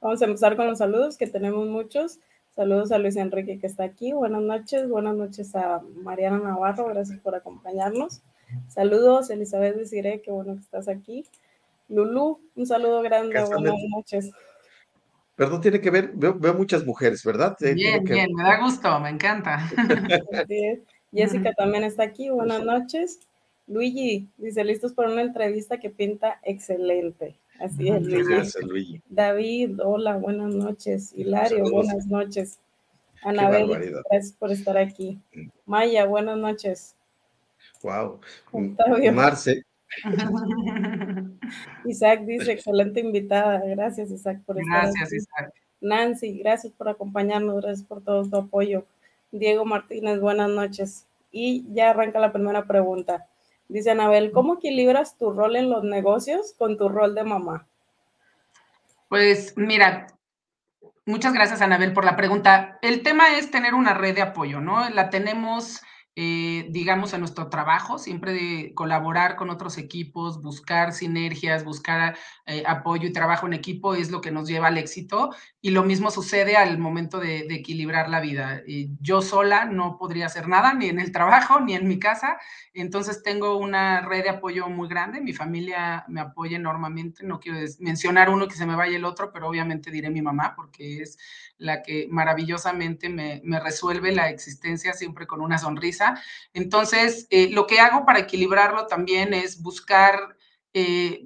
Vamos 0.00 0.20
a 0.20 0.24
empezar 0.24 0.56
con 0.56 0.66
los 0.66 0.78
saludos, 0.78 1.16
que 1.16 1.26
tenemos 1.28 1.68
muchos. 1.68 2.18
Saludos 2.54 2.92
a 2.92 2.98
Luis 2.98 3.16
Enrique 3.16 3.58
que 3.58 3.66
está 3.66 3.84
aquí. 3.84 4.12
Buenas 4.12 4.42
noches. 4.42 4.88
Buenas 4.88 5.16
noches 5.16 5.54
a 5.54 5.80
Mariana 5.96 6.38
Navarro. 6.38 6.86
Gracias 6.88 7.18
por 7.20 7.34
acompañarnos. 7.34 8.22
Saludos, 8.68 9.30
Elizabeth 9.30 9.76
Desiree. 9.76 10.20
Qué 10.20 10.30
bueno 10.30 10.54
que 10.54 10.60
estás 10.60 10.86
aquí. 10.86 11.24
Lulu, 11.88 12.40
un 12.54 12.66
saludo 12.66 13.00
grande. 13.00 13.42
Buenas 13.42 13.74
noches. 13.94 14.30
Perdón, 15.34 15.62
tiene 15.62 15.80
que 15.80 15.90
ver, 15.90 16.12
veo, 16.14 16.54
muchas 16.54 16.84
mujeres, 16.84 17.24
¿verdad? 17.24 17.56
Bien, 17.58 18.04
bien, 18.04 18.34
me 18.34 18.42
da 18.42 18.60
gusto, 18.60 19.00
me 19.00 19.08
encanta. 19.08 19.58
Jessica 21.10 21.54
también 21.54 21.84
está 21.84 22.02
aquí. 22.02 22.28
Buenas 22.28 22.62
noches. 22.62 23.20
Luigi 23.66 24.28
dice, 24.36 24.62
listos 24.62 24.92
para 24.92 25.10
una 25.10 25.22
entrevista 25.22 25.80
que 25.80 25.88
pinta 25.88 26.38
excelente. 26.42 27.38
Así 27.60 27.88
es, 27.88 28.56
Luigi. 28.62 29.02
David, 29.08 29.80
hola, 29.82 30.16
buenas 30.16 30.54
noches. 30.54 31.12
Hilario, 31.14 31.70
buenas 31.70 32.06
noches. 32.06 32.58
Anabel, 33.22 33.68
gracias 34.10 34.32
por 34.32 34.50
estar 34.50 34.76
aquí. 34.76 35.20
Mm. 35.34 35.48
Maya, 35.66 36.06
buenas 36.06 36.38
noches. 36.38 36.96
Wow. 37.82 38.20
Marce. 39.12 39.62
Isaac 41.84 42.22
dice, 42.24 42.52
excelente 42.52 43.00
invitada. 43.00 43.62
Gracias, 43.64 44.10
Isaac, 44.10 44.40
por 44.44 44.58
estar 44.58 44.86
aquí. 44.86 44.98
Gracias, 44.98 45.12
Isaac. 45.12 45.52
Nancy, 45.80 46.38
gracias 46.38 46.72
por 46.72 46.88
acompañarnos, 46.88 47.60
gracias 47.60 47.86
por 47.86 48.02
todo 48.02 48.24
tu 48.24 48.36
apoyo. 48.36 48.86
Diego 49.32 49.64
Martínez, 49.64 50.20
buenas 50.20 50.48
noches. 50.48 51.06
Y 51.30 51.64
ya 51.72 51.90
arranca 51.90 52.18
la 52.18 52.32
primera 52.32 52.66
pregunta. 52.66 53.26
Dice 53.72 53.90
Anabel, 53.90 54.32
¿cómo 54.32 54.56
equilibras 54.56 55.16
tu 55.16 55.32
rol 55.32 55.56
en 55.56 55.70
los 55.70 55.82
negocios 55.82 56.54
con 56.58 56.76
tu 56.76 56.90
rol 56.90 57.14
de 57.14 57.24
mamá? 57.24 57.66
Pues 59.08 59.54
mira, 59.56 60.08
muchas 61.06 61.32
gracias 61.32 61.62
Anabel 61.62 61.94
por 61.94 62.04
la 62.04 62.14
pregunta. 62.14 62.78
El 62.82 63.02
tema 63.02 63.38
es 63.38 63.50
tener 63.50 63.72
una 63.72 63.94
red 63.94 64.14
de 64.14 64.20
apoyo, 64.20 64.60
¿no? 64.60 64.90
La 64.90 65.08
tenemos 65.08 65.80
eh, 66.14 66.66
digamos, 66.68 67.14
en 67.14 67.20
nuestro 67.20 67.48
trabajo, 67.48 67.96
siempre 67.96 68.34
de 68.34 68.74
colaborar 68.74 69.34
con 69.34 69.48
otros 69.48 69.78
equipos, 69.78 70.42
buscar 70.42 70.92
sinergias, 70.92 71.64
buscar 71.64 72.18
eh, 72.44 72.64
apoyo 72.66 73.08
y 73.08 73.12
trabajo 73.14 73.46
en 73.46 73.54
equipo 73.54 73.94
es 73.94 74.10
lo 74.10 74.20
que 74.20 74.30
nos 74.30 74.46
lleva 74.46 74.66
al 74.66 74.76
éxito. 74.76 75.30
Y 75.64 75.70
lo 75.70 75.84
mismo 75.84 76.10
sucede 76.10 76.56
al 76.56 76.76
momento 76.78 77.20
de, 77.20 77.46
equilibrar 77.48 78.08
la 78.08 78.20
vida. 78.20 78.62
Eh, 78.66 78.88
yo 79.00 79.22
sola 79.22 79.64
no 79.64 79.96
podría 79.96 80.26
hacer 80.26 80.48
nada, 80.48 80.74
ni 80.74 80.88
en 80.88 80.98
el 80.98 81.12
trabajo, 81.12 81.60
ni 81.60 81.76
en 81.76 81.86
mi 81.86 82.00
casa. 82.00 82.36
Entonces 82.74 83.22
tengo 83.22 83.56
una 83.56 84.00
red 84.00 84.24
de 84.24 84.30
apoyo 84.30 84.68
muy 84.68 84.88
grande. 84.88 85.20
Mi 85.20 85.32
familia 85.32 86.04
me 86.08 86.20
apoya 86.20 86.56
enormemente. 86.56 87.24
No 87.24 87.38
quiero 87.38 87.58
mencionar 87.78 88.28
uno 88.28 88.48
que 88.48 88.56
se 88.56 88.66
me 88.66 88.74
vaya 88.74 88.96
el 88.96 89.04
otro, 89.04 89.32
pero 89.32 89.46
obviamente 89.46 89.92
diré 89.92 90.10
mi 90.10 90.20
mamá, 90.20 90.54
porque 90.56 91.00
es 91.00 91.16
la 91.58 91.82
que 91.84 92.08
maravillosamente 92.10 93.08
me, 93.08 93.40
resuelve 93.60 94.10
la 94.10 94.30
existencia 94.30 94.94
siempre 94.94 95.28
con 95.28 95.40
una 95.40 95.58
sonrisa. 95.58 96.20
Entonces, 96.54 97.28
eh, 97.30 97.50
lo 97.50 97.68
que 97.68 97.78
hago 97.78 98.04
para 98.04 98.18
equilibrarlo 98.18 98.88
también 98.88 99.32
es 99.32 99.62
buscar, 99.62 100.36
eh, 100.74 101.24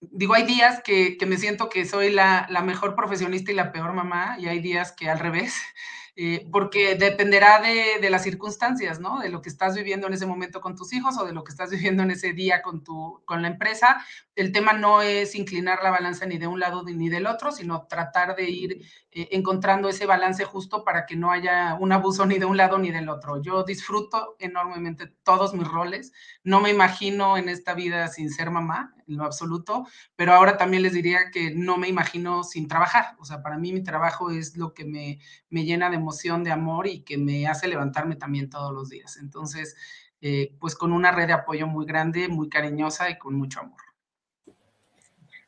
digo, 0.00 0.34
hay 0.34 0.44
días 0.44 0.80
que, 0.82 1.16
me 1.26 1.36
siento 1.36 1.68
que 1.68 1.84
soy 1.84 2.10
la, 2.10 2.46
la 2.50 2.62
mejor 2.62 2.94
profesionista 2.94 3.52
y 3.52 3.54
la 3.54 3.72
peor 3.72 3.92
mamá, 3.92 4.36
y 4.38 4.46
hay 4.46 4.60
días 4.60 4.92
que 4.92 5.08
al 5.10 5.18
revés. 5.18 5.54
Eh, 6.18 6.48
porque 6.50 6.94
dependerá 6.94 7.60
de, 7.60 8.08
las 8.08 8.22
circunstancias, 8.22 9.00
¿no? 9.00 9.20
De 9.20 9.28
lo 9.28 9.42
que 9.42 9.50
estás 9.50 9.74
viviendo 9.76 10.06
en 10.06 10.14
ese 10.14 10.24
momento 10.24 10.62
con 10.62 10.74
tus 10.74 10.94
hijos 10.94 11.18
o 11.18 11.26
de 11.26 11.34
lo 11.34 11.44
que 11.44 11.50
estás 11.50 11.68
viviendo 11.70 12.02
en 12.02 12.10
ese 12.10 12.32
día 12.32 12.62
con, 12.62 12.82
tu, 12.82 13.22
con 13.26 13.42
la 13.42 13.48
empresa. 13.48 14.02
El 14.34 14.50
tema 14.50 14.72
no 14.72 15.02
es 15.02 15.34
inclinar 15.34 15.80
la 15.82 15.90
balanza 15.90 16.24
ni 16.24 16.38
de 16.38 16.46
un 16.46 16.58
lado 16.58 16.82
ni 16.84 17.10
del 17.10 17.26
otro, 17.26 17.52
sino 17.52 17.86
tratar 17.86 18.34
de 18.34 18.48
ir 18.48 18.80
eh, 19.18 19.28
encontrando 19.32 19.88
ese 19.88 20.04
balance 20.04 20.44
justo 20.44 20.84
para 20.84 21.06
que 21.06 21.16
no 21.16 21.30
haya 21.30 21.74
un 21.80 21.90
abuso 21.90 22.26
ni 22.26 22.38
de 22.38 22.44
un 22.44 22.58
lado 22.58 22.78
ni 22.78 22.90
del 22.90 23.08
otro. 23.08 23.40
Yo 23.40 23.64
disfruto 23.64 24.36
enormemente 24.38 25.06
todos 25.22 25.54
mis 25.54 25.66
roles. 25.66 26.12
No 26.44 26.60
me 26.60 26.68
imagino 26.68 27.38
en 27.38 27.48
esta 27.48 27.72
vida 27.72 28.08
sin 28.08 28.30
ser 28.30 28.50
mamá, 28.50 28.94
en 29.08 29.16
lo 29.16 29.24
absoluto, 29.24 29.86
pero 30.16 30.34
ahora 30.34 30.58
también 30.58 30.82
les 30.82 30.92
diría 30.92 31.30
que 31.32 31.50
no 31.54 31.78
me 31.78 31.88
imagino 31.88 32.44
sin 32.44 32.68
trabajar. 32.68 33.16
O 33.18 33.24
sea, 33.24 33.40
para 33.42 33.56
mí 33.56 33.72
mi 33.72 33.82
trabajo 33.82 34.30
es 34.30 34.58
lo 34.58 34.74
que 34.74 34.84
me, 34.84 35.18
me 35.48 35.64
llena 35.64 35.88
de 35.88 35.96
emoción, 35.96 36.44
de 36.44 36.52
amor 36.52 36.86
y 36.86 37.00
que 37.00 37.16
me 37.16 37.46
hace 37.46 37.68
levantarme 37.68 38.16
también 38.16 38.50
todos 38.50 38.74
los 38.74 38.90
días. 38.90 39.16
Entonces, 39.16 39.76
eh, 40.20 40.54
pues 40.60 40.74
con 40.76 40.92
una 40.92 41.10
red 41.10 41.28
de 41.28 41.32
apoyo 41.32 41.66
muy 41.66 41.86
grande, 41.86 42.28
muy 42.28 42.50
cariñosa 42.50 43.08
y 43.08 43.16
con 43.16 43.34
mucho 43.34 43.60
amor. 43.60 43.85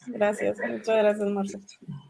Gracias, 0.09 0.59
muchas 0.59 0.97
gracias, 0.97 1.29
Marcelo. 1.29 1.65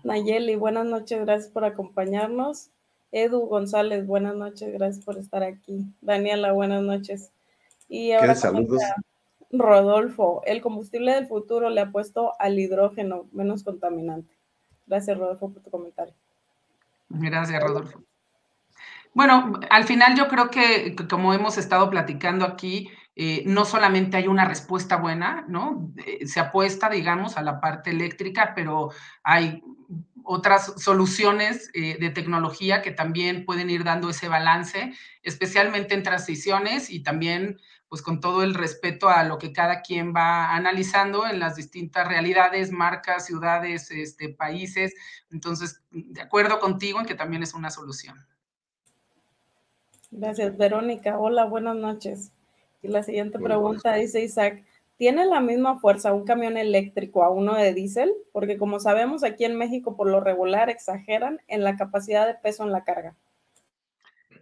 Nayeli, 0.04 0.56
buenas 0.56 0.86
noches, 0.86 1.20
gracias 1.24 1.50
por 1.50 1.64
acompañarnos. 1.64 2.70
Edu 3.12 3.40
González, 3.46 4.06
buenas 4.06 4.34
noches, 4.34 4.72
gracias 4.72 5.04
por 5.04 5.16
estar 5.18 5.42
aquí. 5.42 5.84
Daniela, 6.00 6.52
buenas 6.52 6.82
noches. 6.82 7.30
Y 7.88 8.12
ahora 8.12 8.34
saludos. 8.34 8.82
Rodolfo, 9.50 10.42
el 10.44 10.60
combustible 10.60 11.14
del 11.14 11.26
futuro 11.26 11.70
le 11.70 11.80
ha 11.80 11.90
puesto 11.90 12.34
al 12.38 12.58
hidrógeno 12.58 13.26
menos 13.32 13.64
contaminante. 13.64 14.34
Gracias, 14.86 15.16
Rodolfo, 15.16 15.50
por 15.50 15.62
tu 15.62 15.70
comentario. 15.70 16.14
Gracias, 17.08 17.62
Rodolfo. 17.62 18.02
Bueno, 19.14 19.58
al 19.70 19.84
final 19.84 20.16
yo 20.16 20.28
creo 20.28 20.50
que, 20.50 20.94
como 21.08 21.32
hemos 21.32 21.56
estado 21.56 21.88
platicando 21.88 22.44
aquí, 22.44 22.90
eh, 23.20 23.42
no 23.46 23.64
solamente 23.64 24.16
hay 24.16 24.28
una 24.28 24.44
respuesta 24.44 24.94
buena, 24.94 25.44
¿no? 25.48 25.92
Eh, 26.06 26.24
se 26.28 26.38
apuesta, 26.38 26.88
digamos, 26.88 27.36
a 27.36 27.42
la 27.42 27.60
parte 27.60 27.90
eléctrica, 27.90 28.52
pero 28.54 28.92
hay 29.24 29.60
otras 30.22 30.74
soluciones 30.76 31.68
eh, 31.74 31.96
de 31.98 32.10
tecnología 32.10 32.80
que 32.80 32.92
también 32.92 33.44
pueden 33.44 33.70
ir 33.70 33.82
dando 33.82 34.08
ese 34.08 34.28
balance, 34.28 34.94
especialmente 35.24 35.94
en 35.94 36.04
transiciones 36.04 36.90
y 36.90 37.02
también 37.02 37.58
pues 37.88 38.02
con 38.02 38.20
todo 38.20 38.44
el 38.44 38.54
respeto 38.54 39.08
a 39.08 39.24
lo 39.24 39.38
que 39.38 39.52
cada 39.52 39.82
quien 39.82 40.14
va 40.14 40.54
analizando 40.54 41.26
en 41.26 41.40
las 41.40 41.56
distintas 41.56 42.06
realidades, 42.06 42.70
marcas, 42.70 43.26
ciudades, 43.26 43.90
este, 43.90 44.28
países. 44.28 44.94
Entonces, 45.32 45.82
de 45.90 46.20
acuerdo 46.20 46.60
contigo 46.60 47.00
en 47.00 47.06
que 47.06 47.16
también 47.16 47.42
es 47.42 47.52
una 47.52 47.70
solución. 47.70 48.24
Gracias, 50.12 50.56
Verónica. 50.56 51.18
Hola, 51.18 51.46
buenas 51.46 51.74
noches. 51.74 52.30
Y 52.82 52.88
la 52.88 53.02
siguiente 53.02 53.38
pregunta 53.38 53.94
dice 53.94 54.22
Isaac, 54.22 54.64
¿tiene 54.96 55.26
la 55.26 55.40
misma 55.40 55.78
fuerza 55.78 56.12
un 56.12 56.24
camión 56.24 56.56
eléctrico 56.56 57.24
a 57.24 57.30
uno 57.30 57.54
de 57.54 57.74
diésel? 57.74 58.12
Porque 58.32 58.56
como 58.56 58.78
sabemos, 58.78 59.24
aquí 59.24 59.44
en 59.44 59.56
México 59.56 59.96
por 59.96 60.08
lo 60.08 60.20
regular 60.20 60.70
exageran 60.70 61.40
en 61.48 61.64
la 61.64 61.76
capacidad 61.76 62.26
de 62.26 62.34
peso 62.34 62.64
en 62.64 62.72
la 62.72 62.84
carga. 62.84 63.16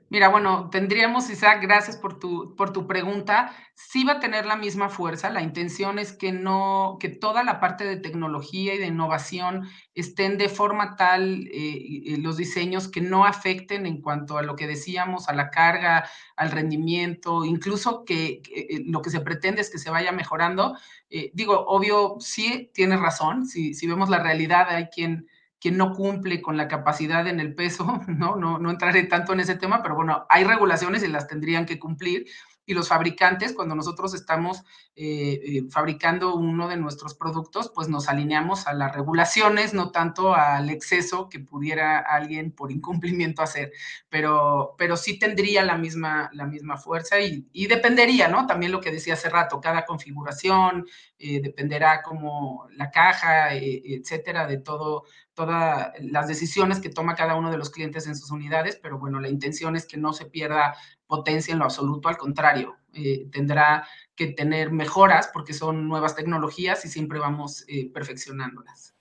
Mira, 0.08 0.28
bueno, 0.28 0.70
tendríamos, 0.70 1.28
Isaac, 1.30 1.58
gracias 1.60 1.96
por 1.96 2.20
tu, 2.20 2.54
por 2.54 2.72
tu 2.72 2.86
pregunta. 2.86 3.52
Sí 3.74 4.04
va 4.04 4.14
a 4.14 4.20
tener 4.20 4.46
la 4.46 4.54
misma 4.54 4.88
fuerza. 4.88 5.30
La 5.30 5.42
intención 5.42 5.98
es 5.98 6.12
que 6.12 6.30
no, 6.30 6.96
que 7.00 7.08
toda 7.08 7.42
la 7.42 7.58
parte 7.58 7.84
de 7.84 7.96
tecnología 7.96 8.74
y 8.74 8.78
de 8.78 8.86
innovación 8.86 9.68
estén 9.94 10.38
de 10.38 10.48
forma 10.48 10.94
tal 10.94 11.48
eh, 11.52 12.16
los 12.20 12.36
diseños 12.36 12.86
que 12.86 13.00
no 13.00 13.24
afecten 13.24 13.84
en 13.84 14.00
cuanto 14.00 14.38
a 14.38 14.42
lo 14.42 14.54
que 14.54 14.68
decíamos, 14.68 15.28
a 15.28 15.34
la 15.34 15.50
carga, 15.50 16.08
al 16.36 16.52
rendimiento, 16.52 17.44
incluso 17.44 18.04
que, 18.04 18.42
eh, 18.54 18.82
lo 18.86 19.02
que 19.02 19.10
se 19.10 19.20
pretende 19.20 19.60
es 19.60 19.70
que 19.70 19.78
se 19.78 19.90
vaya 19.90 20.12
mejorando. 20.12 20.76
Eh, 21.10 21.32
digo, 21.34 21.66
obvio, 21.66 22.14
sí 22.20 22.70
tienes 22.72 23.00
razón. 23.00 23.44
Si, 23.44 23.74
si 23.74 23.88
vemos 23.88 24.08
la 24.08 24.22
realidad, 24.22 24.68
hay 24.68 24.86
quien 24.86 25.26
quien 25.60 25.76
no 25.76 25.92
cumple 25.92 26.42
con 26.42 26.56
la 26.56 26.68
capacidad 26.68 27.26
en 27.26 27.40
el 27.40 27.54
peso, 27.54 28.00
¿no? 28.08 28.36
¿no? 28.36 28.58
No 28.58 28.70
entraré 28.70 29.04
tanto 29.04 29.32
en 29.32 29.40
ese 29.40 29.56
tema, 29.56 29.82
pero 29.82 29.94
bueno, 29.94 30.26
hay 30.28 30.44
regulaciones 30.44 31.02
y 31.02 31.08
las 31.08 31.26
tendrían 31.26 31.66
que 31.66 31.78
cumplir 31.78 32.26
y 32.66 32.74
los 32.74 32.88
fabricantes, 32.88 33.52
cuando 33.52 33.76
nosotros 33.76 34.12
estamos 34.12 34.64
eh, 34.96 35.40
eh, 35.44 35.62
fabricando 35.70 36.34
uno 36.34 36.66
de 36.66 36.76
nuestros 36.76 37.14
productos, 37.14 37.70
pues 37.72 37.88
nos 37.88 38.08
alineamos 38.08 38.66
a 38.66 38.74
las 38.74 38.92
regulaciones, 38.92 39.72
no 39.72 39.92
tanto 39.92 40.34
al 40.34 40.68
exceso 40.68 41.28
que 41.28 41.38
pudiera 41.38 41.98
alguien 41.98 42.50
por 42.50 42.72
incumplimiento 42.72 43.40
hacer, 43.40 43.70
pero, 44.08 44.74
pero 44.76 44.96
sí 44.96 45.16
tendría 45.16 45.64
la 45.64 45.78
misma, 45.78 46.28
la 46.32 46.46
misma 46.46 46.76
fuerza 46.76 47.20
y, 47.20 47.46
dependería, 47.68 48.26
¿no? 48.26 48.46
También 48.46 48.72
lo 48.72 48.80
que 48.80 48.90
decía 48.90 49.14
hace 49.14 49.28
rato, 49.28 49.60
cada 49.60 49.84
configuración, 49.84 50.86
eh, 51.18 51.40
dependerá 51.40 52.02
como 52.02 52.66
la 52.72 52.90
caja, 52.90 53.54
etcétera, 53.54 54.46
de 54.46 54.58
todo, 54.58 55.04
todas 55.36 55.92
las 56.00 56.26
decisiones 56.26 56.80
que 56.80 56.88
toma 56.88 57.14
cada 57.14 57.36
uno 57.36 57.52
de 57.52 57.58
los 57.58 57.70
clientes 57.70 58.06
en 58.06 58.16
sus 58.16 58.32
unidades, 58.32 58.80
pero 58.82 58.98
bueno, 58.98 59.20
la 59.20 59.28
intención 59.28 59.76
es 59.76 59.86
que 59.86 59.98
no 59.98 60.12
se 60.12 60.24
pierda 60.24 60.74
potencia 61.06 61.52
en 61.52 61.58
lo 61.60 61.66
absoluto, 61.66 62.08
al 62.08 62.16
contrario, 62.16 62.74
eh, 62.94 63.28
tendrá 63.30 63.86
que 64.16 64.28
tener 64.28 64.72
mejoras 64.72 65.28
porque 65.32 65.52
son 65.52 65.86
nuevas 65.86 66.16
tecnologías 66.16 66.84
y 66.84 66.88
siempre 66.88 67.18
vamos 67.18 67.64
eh, 67.68 67.90
perfeccionándolas. 67.92 68.94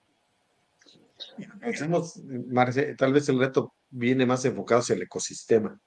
Marce, 2.48 2.94
tal 2.94 3.14
vez 3.14 3.28
el 3.30 3.38
reto 3.38 3.74
viene 3.88 4.26
más 4.26 4.44
enfocado 4.44 4.82
hacia 4.82 4.94
el 4.94 5.02
ecosistema. 5.02 5.80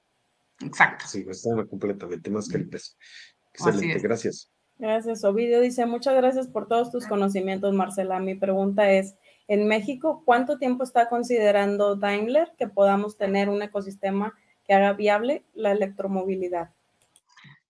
Exacto. 0.60 1.06
Sí, 1.06 1.24
está 1.28 1.64
completamente 1.66 2.28
más 2.28 2.48
que 2.48 2.58
el 2.58 2.68
peso. 2.68 2.94
Excelente, 3.54 4.00
gracias. 4.00 4.50
Gracias, 4.80 5.24
Ovidio. 5.24 5.60
Dice, 5.60 5.84
muchas 5.84 6.16
gracias 6.16 6.48
por 6.48 6.66
todos 6.66 6.90
tus 6.90 7.06
conocimientos, 7.06 7.74
Marcela. 7.74 8.18
Mi 8.18 8.34
pregunta 8.34 8.90
es, 8.90 9.14
en 9.50 9.66
México, 9.66 10.22
¿cuánto 10.24 10.58
tiempo 10.58 10.84
está 10.84 11.08
considerando 11.08 11.96
Daimler 11.96 12.52
que 12.56 12.68
podamos 12.68 13.16
tener 13.16 13.48
un 13.48 13.60
ecosistema 13.62 14.32
que 14.64 14.74
haga 14.74 14.92
viable 14.92 15.44
la 15.54 15.72
electromovilidad? 15.72 16.70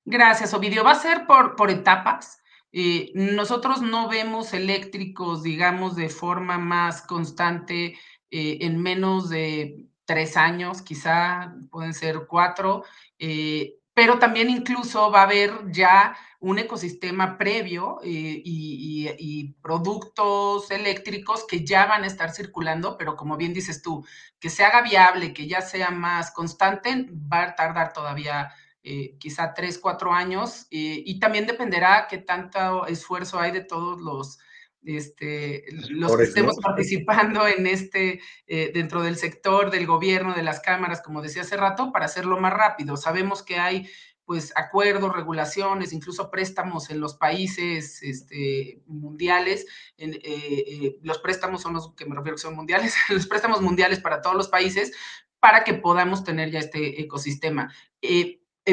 Gracias, 0.05 0.53
Ovidio. 0.53 0.85
Va 0.85 0.91
a 0.91 0.97
ser 0.97 1.27
por, 1.27 1.57
por 1.57 1.71
etapas. 1.71 2.43
Eh, 2.71 3.13
nosotros 3.15 3.81
no 3.81 4.11
vemos 4.11 4.53
eléctricos, 4.53 5.43
digamos, 5.43 5.97
de 5.97 6.11
forma 6.11 6.59
más 6.59 7.01
constante 7.01 7.97
eh, 8.31 8.59
en 8.61 8.77
menos 8.83 9.31
de 9.31 9.87
tres 10.05 10.37
años, 10.37 10.83
quizá 10.83 11.55
pueden 11.71 11.95
ser 11.95 12.27
cuatro. 12.29 12.85
Eh, 13.19 13.80
pero 13.95 14.19
también 14.19 14.51
incluso 14.51 15.11
va 15.11 15.21
a 15.21 15.25
haber 15.25 15.71
ya 15.73 16.17
un 16.41 16.59
ecosistema 16.59 17.37
previo 17.37 18.01
eh, 18.03 18.41
y, 18.45 19.55
productos 19.63 20.71
eléctricos 20.71 21.47
que 21.47 21.65
ya 21.65 21.87
van 21.87 22.05
a 22.05 22.07
estar 22.07 22.31
circulando, 22.31 22.97
pero 22.97 23.15
como 23.17 23.37
bien 23.37 23.53
dices 23.53 23.83
tú, 23.83 24.05
que 24.39 24.49
se 24.49 24.65
haga 24.65 24.83
viable, 24.83 25.35
que 25.35 25.47
ya 25.47 25.61
sea 25.61 25.91
más 25.91 26.31
constante, 26.33 27.07
va 27.11 27.43
a 27.43 27.55
tardar 27.55 27.93
todavía 27.93 28.51
eh, 28.83 29.17
quizá 29.19 29.53
tres, 29.53 29.79
cuatro 29.79 30.13
años 30.13 30.67
eh, 30.71 31.03
y 31.05 31.21
también 31.21 31.47
dependerá 31.47 32.07
qué 32.09 32.19
tanto 32.19 32.87
esfuerzo 32.87 33.39
hay 33.39 33.51
de 33.51 33.65
todos 33.65 34.01
los 34.01 34.39
este, 34.85 35.65
los 35.91 36.17
que 36.17 36.23
estemos 36.23 36.57
participando 36.57 37.47
en 37.47 37.67
este, 37.67 38.21
eh, 38.47 38.71
dentro 38.73 39.03
del 39.03 39.17
sector 39.17 39.71
del 39.71 39.87
gobierno, 39.87 40.35
de 40.35 40.43
las 40.43 40.61
cámaras, 40.61 41.03
como 41.03 41.23
decía 41.23 41.43
hace 41.43 41.57
rato, 41.57 41.93
para 41.93 42.07
hacerlo 42.07 42.39
más 42.41 42.53
rápido. 42.53 42.97
Sabemos 42.97 43.43
que 43.43 43.59
hay 43.59 43.89
pues 44.25 44.53
acuerdos, 44.55 45.13
regulaciones, 45.13 45.93
incluso 45.93 46.31
préstamos 46.31 46.91
en 46.91 47.01
los 47.01 47.15
países 47.15 48.01
este, 48.03 48.81
mundiales. 48.87 49.67
En, 49.97 50.15
eh, 50.15 50.21
eh, 50.23 50.99
los 51.03 51.19
préstamos 51.19 51.63
son 51.63 51.75
los 51.75 51.95
que 51.95 52.07
me 52.07 52.15
refiero 52.15 52.37
que 52.37 52.43
son 52.43 52.55
mundiales, 52.55 52.95
los 53.09 53.27
préstamos 53.27 53.61
mundiales 53.61 53.99
para 53.99 54.23
todos 54.23 54.37
los 54.37 54.49
países 54.49 54.93
para 55.41 55.65
que 55.65 55.75
podamos 55.75 56.23
tener 56.23 56.51
ya 56.51 56.61
este 56.61 57.01
ecosistema. 57.01 57.73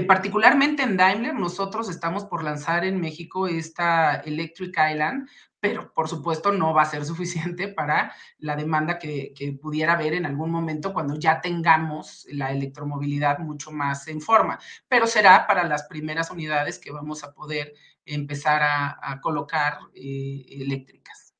particularmente 0.05 0.83
en 0.83 0.95
Daimler, 0.95 1.33
nosotros 1.33 1.89
estamos 1.89 2.25
por 2.25 2.43
lanzar 2.43 2.85
en 2.85 2.99
México 3.01 3.47
esta 3.47 4.15
Electric 4.17 4.77
Island, 4.77 5.27
pero 5.59 5.91
por 5.93 6.07
supuesto 6.07 6.51
no 6.51 6.73
va 6.73 6.83
a 6.83 6.85
ser 6.85 7.05
suficiente 7.05 7.67
para 7.67 8.13
la 8.39 8.55
demanda 8.55 8.99
que, 8.99 9.33
pudiera 9.61 9.93
haber 9.93 10.13
en 10.13 10.25
algún 10.25 10.51
momento 10.51 10.93
cuando 10.93 11.15
ya 11.15 11.41
tengamos 11.41 12.27
la 12.31 12.51
electromovilidad 12.51 13.39
mucho 13.39 13.71
más 13.71 14.07
en 14.07 14.21
forma, 14.21 14.59
pero 14.87 15.07
será 15.07 15.47
para 15.47 15.63
las 15.63 15.83
primeras 15.83 16.31
unidades 16.31 16.79
que 16.79 16.91
vamos 16.91 17.23
a 17.23 17.33
poder 17.33 17.73
empezar 18.05 18.61
a, 18.63 19.19
colocar 19.21 19.79
eh, 19.93 20.45
eléctricas. 20.49 21.33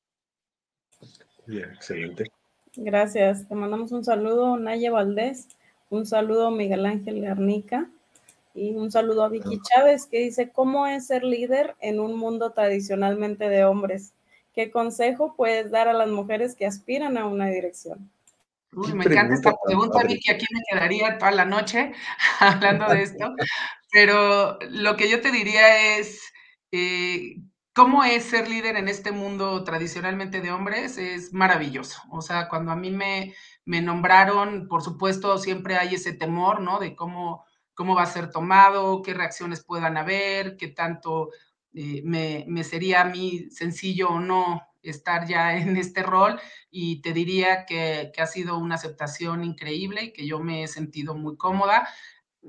Bien, 1.46 1.70
excelente. 1.72 2.30
Gracias. 2.76 3.48
Te 3.48 3.54
mandamos 3.54 3.90
un 3.92 4.04
saludo, 4.04 4.56
Naya 4.58 4.90
Valdés, 4.90 5.48
un 5.88 6.06
saludo, 6.06 6.50
Miguel 6.50 6.84
Ángel 6.84 7.22
Garnica. 7.22 7.88
Y 8.58 8.74
un 8.74 8.90
saludo 8.90 9.22
a 9.22 9.28
Vicky 9.28 9.60
Chávez 9.62 10.06
que 10.06 10.18
dice, 10.18 10.50
¿cómo 10.50 10.88
es 10.88 11.06
ser 11.06 11.22
líder 11.22 11.76
en 11.80 12.00
un 12.00 12.18
mundo 12.18 12.50
tradicionalmente 12.50 13.48
de 13.48 13.64
hombres? 13.64 14.14
¿Qué 14.52 14.70
consejo 14.72 15.34
puedes 15.36 15.70
dar 15.70 15.86
a 15.86 15.92
las 15.92 16.08
mujeres 16.08 16.56
que 16.56 16.66
aspiran 16.66 17.16
a 17.16 17.26
una 17.26 17.46
dirección? 17.46 18.10
Uy, 18.72 18.92
me 18.94 19.04
encanta 19.04 19.34
esta 19.34 19.54
pregunta, 19.64 20.02
Vicky. 20.02 20.32
Aquí 20.32 20.46
me 20.52 20.60
quedaría 20.68 21.18
toda 21.18 21.30
la 21.30 21.44
noche 21.44 21.92
hablando 22.40 22.88
de 22.88 23.02
esto. 23.02 23.32
Pero 23.92 24.58
lo 24.70 24.96
que 24.96 25.08
yo 25.08 25.20
te 25.20 25.30
diría 25.30 25.96
es, 25.98 26.20
eh, 26.72 27.36
¿cómo 27.72 28.02
es 28.02 28.24
ser 28.24 28.48
líder 28.48 28.74
en 28.74 28.88
este 28.88 29.12
mundo 29.12 29.62
tradicionalmente 29.62 30.40
de 30.40 30.50
hombres? 30.50 30.98
Es 30.98 31.32
maravilloso. 31.32 32.02
O 32.10 32.22
sea, 32.22 32.48
cuando 32.48 32.72
a 32.72 32.76
mí 32.76 32.90
me, 32.90 33.34
me 33.64 33.80
nombraron, 33.80 34.66
por 34.66 34.82
supuesto, 34.82 35.38
siempre 35.38 35.76
hay 35.76 35.94
ese 35.94 36.12
temor, 36.12 36.60
¿no? 36.60 36.80
De 36.80 36.96
cómo 36.96 37.46
cómo 37.78 37.94
va 37.94 38.02
a 38.02 38.06
ser 38.06 38.32
tomado, 38.32 39.02
qué 39.02 39.14
reacciones 39.14 39.62
puedan 39.62 39.96
haber, 39.96 40.56
qué 40.56 40.66
tanto 40.66 41.30
eh, 41.72 42.02
me, 42.02 42.64
sería 42.64 43.02
a 43.02 43.04
mí 43.04 43.46
sencillo 43.52 44.08
o 44.08 44.18
no 44.18 44.66
estar 44.82 45.28
ya 45.28 45.56
en 45.56 45.76
este 45.76 46.02
rol 46.02 46.40
y 46.72 47.00
te 47.02 47.12
diría 47.12 47.66
que, 47.66 48.10
ha 48.18 48.26
sido 48.26 48.58
una 48.58 48.74
aceptación 48.74 49.44
increíble 49.44 50.06
y 50.06 50.12
que 50.12 50.26
yo 50.26 50.40
me 50.40 50.64
he 50.64 50.66
sentido 50.66 51.14
muy 51.14 51.36
cómoda. 51.36 51.88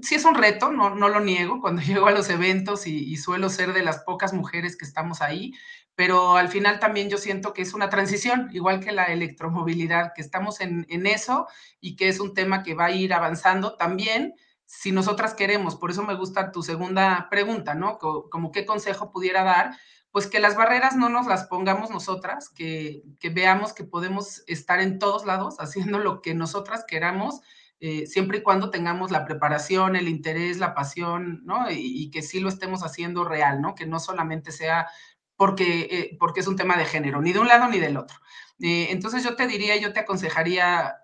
Sí 0.02 0.16
es 0.16 0.26
un 0.26 0.34
reto, 0.34 0.72
no, 0.72 0.96
no 0.96 1.10
lo 1.10 1.20
niego, 1.20 1.62
cuando 1.62 1.82
llego 1.84 2.08
a 2.08 2.12
los 2.12 2.28
eventos 2.32 2.88
y, 2.88 3.16
suelo 3.18 3.50
ser 3.50 3.74
de 3.74 3.84
las 3.84 4.00
pocas 4.00 4.34
mujeres 4.34 4.76
que 4.76 4.86
estamos 4.86 5.22
ahí, 5.22 5.54
pero 5.94 6.38
al 6.38 6.50
final 6.50 6.80
también 6.80 7.08
yo 7.08 7.20
siento 7.20 7.54
que 7.54 7.62
es 7.62 7.76
una 7.76 7.90
transición, 7.90 8.50
igual 8.52 8.80
que 8.80 8.92
la 8.92 9.06
electromovilidad, 9.06 10.14
que 10.16 10.24
estamos 10.24 10.60
en, 10.60 10.88
en 10.90 11.06
eso 11.06 11.46
y 11.80 11.96
que 11.96 12.08
es 12.08 12.20
un 12.20 12.34
tema 12.34 12.64
que 12.64 12.74
va 12.74 12.86
a 12.86 12.92
ir 12.92 13.14
avanzando 13.14 13.76
también 13.78 14.34
si 14.72 14.91
nosotras 14.91 15.34
queremos, 15.34 15.76
por 15.76 15.89
eso 15.89 16.03
me 16.03 16.13
gusta 16.13 16.51
tu 16.51 16.61
segunda 16.61 17.28
pregunta, 17.32 17.74
¿no? 17.74 17.97
Como, 17.97 18.51
qué 18.51 18.67
consejo 18.67 19.11
pudiera 19.11 19.43
dar, 19.43 19.76
pues 20.11 20.28
que 20.28 20.39
las 20.39 20.55
barreras 20.55 20.95
no 20.95 21.09
nos 21.09 21.26
las 21.26 21.47
pongamos 21.47 21.89
nosotras, 21.89 22.49
que, 22.49 23.01
veamos 23.34 23.74
que 23.74 23.84
podemos 23.84 24.43
estar 24.45 24.80
en 24.80 24.99
todos 24.99 25.26
lados 25.26 25.55
haciendo 25.59 25.97
lo 25.97 26.22
que 26.22 26.36
nosotras 26.36 26.86
queramos, 26.88 27.41
eh, 27.80 28.05
siempre 28.05 28.38
y 28.38 28.43
cuando 28.43 28.70
tengamos 28.70 29.09
la 29.09 29.26
preparación, 29.26 29.95
el 29.95 30.07
interés, 30.07 30.59
la 30.59 30.76
pasión, 30.76 31.41
¿no? 31.45 31.65
Y, 31.72 32.11
que 32.11 32.22
sí 32.22 32.39
lo 32.39 32.47
estemos 32.47 32.84
haciendo 32.84 33.24
real, 33.24 33.61
¿no? 33.61 33.74
Que 33.74 33.88
no 33.88 33.99
solamente 33.99 34.51
sea 34.51 34.88
porque, 35.36 35.88
eh, 35.89 36.17
porque 36.20 36.41
es 36.41 36.47
un 36.47 36.57
tema 36.57 36.78
de 36.78 36.86
género, 36.86 37.24
ni 37.24 37.34
de 37.34 37.39
un 37.39 37.47
lado 37.47 37.67
ni 37.70 37.80
del 37.80 37.97
otro. 37.97 38.20
Eh, 38.59 38.89
entonces 38.91 39.24
yo 39.24 39.36
te 39.36 39.47
diría, 39.47 39.78
yo 39.78 39.93
te 39.93 40.01
aconsejaría 40.01 40.97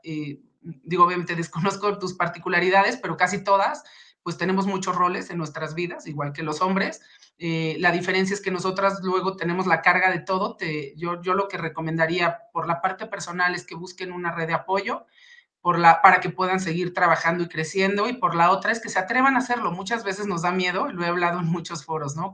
digo, 0.83 1.05
obviamente 1.05 1.35
desconozco 1.35 1.97
tus 1.99 2.13
particularidades, 2.13 2.97
pero 2.97 3.17
casi 3.17 3.43
todas, 3.43 3.83
pues 4.23 4.37
tenemos 4.37 4.65
muchos 4.65 4.95
roles 4.95 5.29
en 5.29 5.37
nuestras 5.37 5.75
vidas, 5.75 6.07
igual 6.07 6.33
que 6.33 6.43
los 6.43 6.61
hombres. 6.61 7.01
Eh, 7.37 7.75
la 7.79 7.91
diferencia 7.91 8.33
es 8.33 8.41
que 8.41 8.51
nosotras 8.51 8.99
luego 9.03 9.35
tenemos 9.35 9.67
la 9.67 9.81
carga 9.81 10.09
de 10.09 10.19
todo. 10.19 10.55
Te, 10.55 10.95
yo, 10.97 11.21
yo 11.21 11.33
lo 11.33 11.47
que 11.47 11.57
recomendaría 11.57 12.39
por 12.51 12.67
la 12.67 12.81
parte 12.81 13.05
personal 13.05 13.53
es 13.53 13.65
que 13.65 13.75
busquen 13.75 14.11
una 14.11 14.31
red 14.31 14.47
de 14.47 14.53
apoyo 14.53 15.05
por 15.65 15.79
la, 15.79 15.99
para 16.03 16.19
que 16.19 16.29
puedan 16.29 16.59
seguir 16.59 16.93
trabajando 16.93 17.43
y 17.43 17.47
creciendo, 17.47 18.07
y 18.07 18.13
por 18.13 18.35
la 18.35 18.51
otra 18.51 18.71
es 18.71 18.79
que 18.79 18.89
se 18.89 18.99
atrevan 18.99 19.33
a 19.33 19.39
hacerlo. 19.39 19.71
Muchas 19.71 20.03
veces 20.03 20.27
nos 20.27 20.43
da 20.43 20.51
miedo, 20.51 20.91
lo 20.91 21.03
he 21.03 21.07
hablado 21.07 21.39
en 21.39 21.47
muchos 21.47 21.83
foros, 21.83 22.15
¿no? 22.15 22.31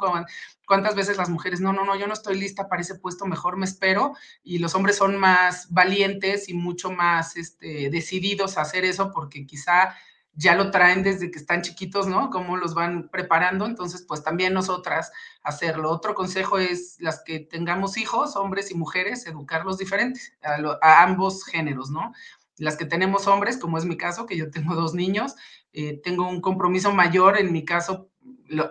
¿Cuántas 0.67 0.95
veces 0.95 1.15
las 1.15 1.29
mujeres, 1.29 1.61
no, 1.61 1.71
no, 1.71 1.86
no, 1.86 1.95
yo 1.95 2.07
no 2.07 2.13
estoy 2.13 2.38
lista 2.38 2.67
para 2.67 2.82
ese 2.82 2.95
puesto, 2.95 3.25
mejor 3.25 3.55
me 3.55 3.63
espero, 3.63 4.17
y 4.43 4.57
los 4.57 4.75
hombres 4.75 4.97
son 4.97 5.17
más 5.17 5.71
valientes 5.71 6.49
y 6.49 6.53
mucho 6.55 6.91
más 6.91 7.38
este, 7.38 7.89
decididos 7.89 8.57
a 8.57 8.63
hacer 8.63 8.84
eso 8.84 9.13
porque 9.13 9.45
quizá 9.45 9.95
ya 10.34 10.55
lo 10.55 10.69
traen 10.69 11.01
desde 11.01 11.32
que 11.32 11.39
están 11.39 11.61
chiquitos, 11.61 12.07
¿no? 12.07 12.32
Cómo 12.32 12.57
los 12.57 12.73
van 12.73 13.07
preparando, 13.09 13.65
entonces 13.65 14.03
pues 14.05 14.23
también 14.23 14.53
nosotras 14.53 15.11
hacerlo. 15.41 15.89
Otro 15.89 16.15
consejo 16.15 16.57
es 16.57 16.97
las 16.99 17.21
que 17.23 17.39
tengamos 17.39 17.97
hijos, 17.97 18.36
hombres 18.36 18.71
y 18.71 18.75
mujeres, 18.75 19.25
educarlos 19.25 19.77
diferentes, 19.77 20.34
a, 20.41 20.57
a 20.82 21.03
ambos 21.03 21.45
géneros, 21.45 21.89
¿no? 21.91 22.13
Las 22.58 22.78
que 22.78 22.86
tenemos 22.86 23.28
hombres, 23.28 23.58
como 23.58 23.78
es 23.78 23.86
mi 23.86 23.97
caso, 23.97 24.26
que 24.26 24.38
yo 24.38 24.52
tengo 24.52 24.76
dos 24.76 24.93
niños, 24.93 25.36
eh, 25.74 25.99
tengo 26.04 26.28
un 26.28 26.41
compromiso 26.41 26.93
mayor, 26.93 27.38
en 27.38 27.52
mi 27.52 27.66
caso, 27.66 28.10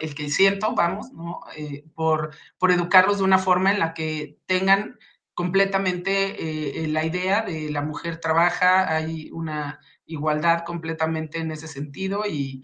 el 0.01 0.15
que 0.15 0.29
siento, 0.31 0.75
vamos, 0.75 1.13
¿no? 1.13 1.41
Eh, 1.57 1.85
por, 1.95 2.35
por 2.59 2.71
educarlos 2.71 3.19
de 3.19 3.25
una 3.25 3.39
forma 3.39 3.73
en 3.73 3.79
la 3.79 3.95
que 3.95 4.39
tengan 4.47 4.99
completamente 5.35 6.83
eh, 6.85 6.89
la 6.89 7.05
idea 7.05 7.43
de 7.43 7.71
la 7.71 7.81
mujer 7.81 8.21
trabaja, 8.21 8.95
hay 8.95 9.31
una 9.33 9.81
igualdad 10.05 10.65
completamente 10.65 11.39
en 11.39 11.51
ese 11.53 11.69
sentido 11.69 12.25
y, 12.29 12.61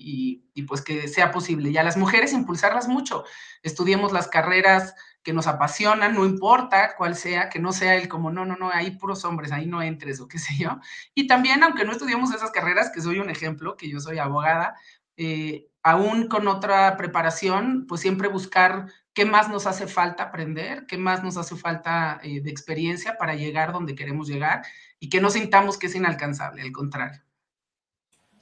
y, 0.52 0.62
pues 0.64 0.82
que 0.82 1.08
sea 1.08 1.30
posible. 1.30 1.70
Y 1.70 1.76
a 1.76 1.84
las 1.84 1.96
mujeres 1.96 2.32
impulsarlas 2.32 2.88
mucho. 2.88 3.24
Estudiemos 3.62 4.12
las 4.12 4.28
carreras 4.28 4.94
que 5.26 5.32
nos 5.32 5.48
apasionan, 5.48 6.14
no 6.14 6.24
importa 6.24 6.94
cuál 6.96 7.16
sea, 7.16 7.48
que 7.48 7.58
no 7.58 7.72
sea 7.72 7.96
el 7.96 8.06
como, 8.06 8.30
no, 8.30 8.46
no, 8.46 8.54
no, 8.54 8.70
hay 8.70 8.92
puros 8.92 9.24
hombres, 9.24 9.50
ahí 9.50 9.66
no 9.66 9.82
entres 9.82 10.20
o 10.20 10.28
qué 10.28 10.38
sé 10.38 10.54
yo. 10.56 10.78
Y 11.16 11.26
también, 11.26 11.64
aunque 11.64 11.84
no 11.84 11.90
estudiamos 11.90 12.32
esas 12.32 12.52
carreras, 12.52 12.92
que 12.94 13.00
soy 13.00 13.18
un 13.18 13.28
ejemplo, 13.28 13.76
que 13.76 13.90
yo 13.90 13.98
soy 13.98 14.20
abogada, 14.20 14.76
eh, 15.16 15.66
aún 15.82 16.28
con 16.28 16.46
otra 16.46 16.96
preparación, 16.96 17.86
pues 17.88 18.02
siempre 18.02 18.28
buscar 18.28 18.86
qué 19.14 19.24
más 19.24 19.48
nos 19.48 19.66
hace 19.66 19.88
falta 19.88 20.22
aprender, 20.22 20.86
qué 20.86 20.96
más 20.96 21.24
nos 21.24 21.36
hace 21.36 21.56
falta 21.56 22.20
eh, 22.22 22.40
de 22.40 22.50
experiencia 22.52 23.18
para 23.18 23.34
llegar 23.34 23.72
donde 23.72 23.96
queremos 23.96 24.28
llegar 24.28 24.62
y 25.00 25.08
que 25.08 25.20
no 25.20 25.28
sintamos 25.30 25.76
que 25.76 25.88
es 25.88 25.96
inalcanzable, 25.96 26.62
al 26.62 26.70
contrario. 26.70 27.20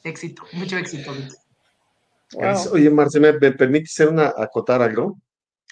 Éxito, 0.03 0.43
mucho 0.53 0.77
éxito. 0.77 1.15
Oye, 2.73 2.91
Marce, 2.91 3.19
¿me, 3.21 3.33
permite 3.33 3.87
ser 3.87 4.09
una, 4.09 4.35
acotar 4.37 4.83
algo? 4.83 5.19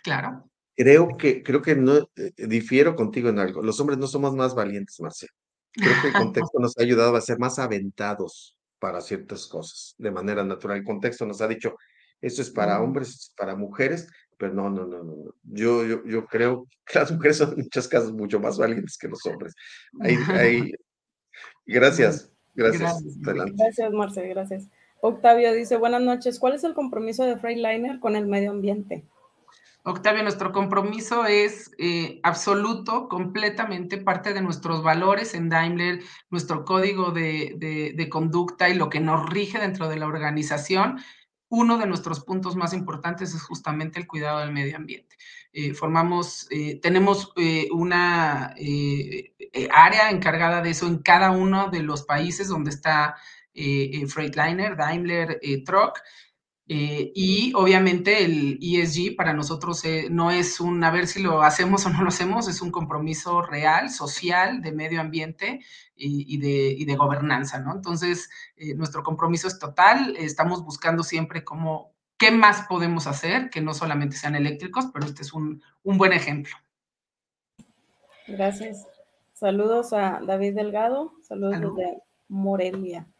Claro. 0.02 0.48
Creo 0.76 1.16
que, 1.16 1.42
creo 1.42 1.60
que 1.62 1.76
no 1.76 1.98
eh, 2.16 2.32
difiero 2.36 2.96
contigo 2.96 3.28
en 3.28 3.38
algo. 3.38 3.62
Los 3.62 3.78
hombres 3.80 3.98
no 3.98 4.06
somos 4.06 4.34
más 4.34 4.54
valientes, 4.54 5.00
Marce. 5.00 5.28
Creo 5.72 5.94
que 6.00 6.08
el 6.08 6.12
contexto 6.32 6.58
nos 6.58 6.76
ha 6.78 6.82
ayudado 6.82 7.16
a 7.16 7.20
ser 7.20 7.38
más 7.38 7.58
aventados 7.58 8.56
para 8.78 9.00
ciertas 9.00 9.46
cosas 9.46 9.94
de 9.98 10.10
manera 10.10 10.44
natural. 10.44 10.78
El 10.78 10.84
contexto 10.84 11.26
nos 11.26 11.40
ha 11.40 11.48
dicho, 11.48 11.76
esto 12.20 12.42
es 12.42 12.50
para 12.50 12.80
hombres, 12.80 13.08
es 13.10 13.34
para 13.36 13.54
mujeres, 13.54 14.08
pero 14.36 14.54
no, 14.54 14.70
no, 14.70 14.86
no, 14.86 15.04
no. 15.04 15.34
Yo, 15.44 15.84
yo, 15.84 16.04
yo 16.04 16.26
creo 16.26 16.66
que 16.86 16.98
las 16.98 17.12
mujeres 17.12 17.36
son 17.36 17.50
en 17.52 17.64
muchas 17.64 17.86
casos 17.86 18.12
mucho 18.12 18.40
más 18.40 18.58
valientes 18.58 18.98
que 18.98 19.08
los 19.08 19.24
hombres. 19.26 19.54
Ahí, 20.00 20.16
ahí. 20.28 20.72
Gracias, 21.66 22.30
gracias. 22.54 23.02
Gracias, 23.20 23.56
gracias 23.56 23.92
Marce, 23.92 24.28
gracias. 24.28 24.68
Octavio 25.00 25.52
dice, 25.52 25.76
buenas 25.76 26.02
noches, 26.02 26.38
¿cuál 26.38 26.54
es 26.54 26.64
el 26.64 26.74
compromiso 26.74 27.24
de 27.24 27.36
Freightliner 27.36 28.00
con 28.00 28.16
el 28.16 28.26
medio 28.26 28.50
ambiente? 28.50 29.04
Octavio, 29.84 30.22
nuestro 30.22 30.52
compromiso 30.52 31.26
es 31.26 31.72
eh, 31.76 32.20
absoluto, 32.22 33.08
completamente 33.08 33.98
parte 33.98 34.32
de 34.32 34.40
nuestros 34.40 34.80
valores 34.84 35.34
en 35.34 35.48
Daimler, 35.48 36.04
nuestro 36.30 36.64
código 36.64 37.10
de, 37.10 38.08
conducta 38.08 38.68
y 38.68 38.74
lo 38.74 38.88
que 38.88 39.00
nos 39.00 39.28
rige 39.28 39.58
dentro 39.58 39.88
de 39.88 39.96
la 39.96 40.06
organización. 40.06 41.00
Uno 41.48 41.78
de 41.78 41.86
nuestros 41.86 42.20
puntos 42.20 42.54
más 42.54 42.72
importantes 42.74 43.34
es 43.34 43.42
justamente 43.42 43.98
el 43.98 44.06
cuidado 44.06 44.38
del 44.38 44.52
medio 44.52 44.76
ambiente. 44.76 45.16
Eh, 45.52 45.74
formamos, 45.74 46.46
eh, 46.50 46.78
tenemos 46.80 47.32
una 47.72 48.54
área 49.74 50.10
encargada 50.10 50.62
de 50.62 50.70
eso 50.70 50.86
en 50.86 50.98
cada 50.98 51.32
uno 51.32 51.70
de 51.70 51.82
los 51.82 52.04
países 52.04 52.46
donde 52.46 52.70
está 52.70 53.16
Freightliner, 53.52 54.76
Daimler, 54.76 55.40
Truck 55.66 55.98
eh, 56.74 57.12
y 57.14 57.52
obviamente 57.54 58.24
el 58.24 58.58
ESG 58.62 59.14
para 59.14 59.34
nosotros 59.34 59.84
eh, 59.84 60.06
no 60.10 60.30
es 60.30 60.58
un 60.58 60.82
a 60.82 60.90
ver 60.90 61.06
si 61.06 61.22
lo 61.22 61.42
hacemos 61.42 61.84
o 61.84 61.90
no 61.90 62.00
lo 62.00 62.08
hacemos, 62.08 62.48
es 62.48 62.62
un 62.62 62.70
compromiso 62.70 63.42
real, 63.42 63.90
social, 63.90 64.62
de 64.62 64.72
medio 64.72 65.02
ambiente 65.02 65.60
y, 65.94 66.38
de, 66.38 66.96
gobernanza, 66.96 67.60
¿no? 67.60 67.74
Entonces, 67.74 68.30
eh, 68.56 68.74
nuestro 68.74 69.02
compromiso 69.02 69.48
es 69.48 69.58
total, 69.58 70.16
estamos 70.16 70.64
buscando 70.64 71.02
siempre 71.02 71.44
cómo, 71.44 71.92
qué 72.16 72.30
más 72.30 72.66
podemos 72.66 73.06
hacer, 73.06 73.50
que 73.50 73.60
no 73.60 73.74
solamente 73.74 74.16
sean 74.16 74.34
eléctricos, 74.34 74.86
pero 74.94 75.04
este 75.04 75.20
es 75.20 75.34
un, 75.34 75.62
buen 75.82 76.14
ejemplo. 76.14 76.56
Gracias. 78.26 78.86
Saludos 79.34 79.92
a 79.92 80.22
David 80.26 80.54
Delgado, 80.54 81.12
saludos 81.20 81.60
desde 81.60 81.98
Morelia. 82.28 83.11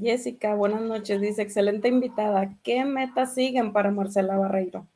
Jessica, 0.00 0.54
buenas 0.54 0.82
noches. 0.82 1.20
Dice, 1.20 1.42
excelente 1.42 1.88
invitada. 1.88 2.56
¿Qué 2.62 2.84
metas 2.84 3.34
siguen 3.34 3.72
para 3.72 3.90
Marcela 3.90 4.36
Barreiro? 4.36 4.86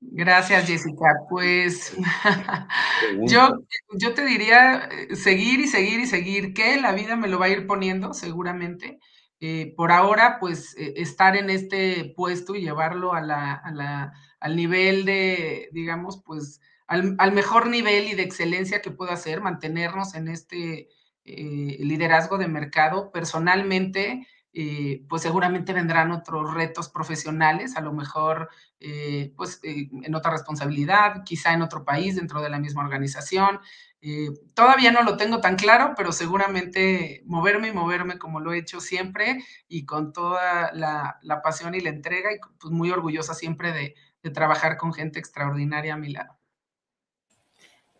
Gracias, 0.00 0.66
Jessica. 0.66 1.14
Pues 1.28 1.96
yo, 3.26 3.62
yo 3.92 4.14
te 4.14 4.24
diría 4.24 4.88
eh, 4.90 5.14
seguir 5.14 5.60
y 5.60 5.66
seguir 5.66 6.00
y 6.00 6.06
seguir, 6.06 6.54
que 6.54 6.80
la 6.80 6.92
vida 6.92 7.16
me 7.16 7.28
lo 7.28 7.38
va 7.38 7.46
a 7.46 7.50
ir 7.50 7.66
poniendo 7.66 8.14
seguramente. 8.14 8.98
Eh, 9.40 9.72
por 9.76 9.92
ahora, 9.92 10.38
pues 10.38 10.76
eh, 10.76 10.94
estar 10.96 11.36
en 11.36 11.48
este 11.50 12.12
puesto 12.16 12.54
y 12.54 12.62
llevarlo 12.62 13.14
a 13.14 13.20
la, 13.20 14.12
al 14.40 14.56
nivel 14.56 15.04
de, 15.04 15.68
digamos, 15.72 16.22
pues 16.24 16.60
al, 16.86 17.14
al, 17.18 17.32
mejor 17.32 17.68
nivel 17.68 18.08
y 18.08 18.14
de 18.14 18.22
excelencia 18.22 18.82
que 18.82 18.90
pueda 18.90 19.16
ser, 19.16 19.40
mantenernos 19.40 20.14
en 20.14 20.28
este 20.28 20.88
eh, 21.24 21.76
liderazgo 21.80 22.38
de 22.38 22.48
mercado. 22.48 23.10
Personalmente, 23.12 24.26
eh, 24.52 25.04
pues 25.08 25.22
seguramente 25.22 25.72
vendrán 25.72 26.10
otros 26.10 26.54
retos 26.54 26.88
profesionales, 26.88 27.76
a 27.76 27.80
lo 27.80 27.92
mejor 27.92 28.48
eh, 28.80 29.32
pues 29.36 29.60
en 29.62 30.14
otra 30.14 30.32
responsabilidad, 30.32 31.22
quizá 31.24 31.52
en 31.52 31.62
otro 31.62 31.84
país 31.84 32.16
dentro 32.16 32.42
de 32.42 32.50
la 32.50 32.58
misma 32.58 32.82
organización. 32.82 33.60
todavía 34.54 34.92
no 34.92 35.02
lo 35.02 35.16
tengo 35.16 35.40
tan 35.40 35.56
claro, 35.56 35.94
pero 35.96 36.10
seguramente 36.12 37.22
moverme 37.26 37.68
y 37.68 37.72
moverme 37.72 38.18
como 38.18 38.40
lo 38.40 38.52
he 38.52 38.58
hecho 38.58 38.80
siempre 38.80 39.44
y 39.68 39.84
con 39.84 40.12
toda 40.12 40.72
la, 40.72 41.20
pasión 41.44 41.74
y 41.74 41.80
la 41.80 41.90
entrega 41.90 42.32
y 42.32 42.38
pues 42.58 42.72
muy 42.72 42.90
orgullosa 42.90 43.34
siempre 43.34 43.72
de, 43.72 43.94
de 44.22 44.30
trabajar 44.30 44.78
con 44.78 44.92
gente 44.92 45.18
extraordinaria 45.18 45.94
a 45.94 45.98
mi 45.98 46.10
lado. 46.12 46.40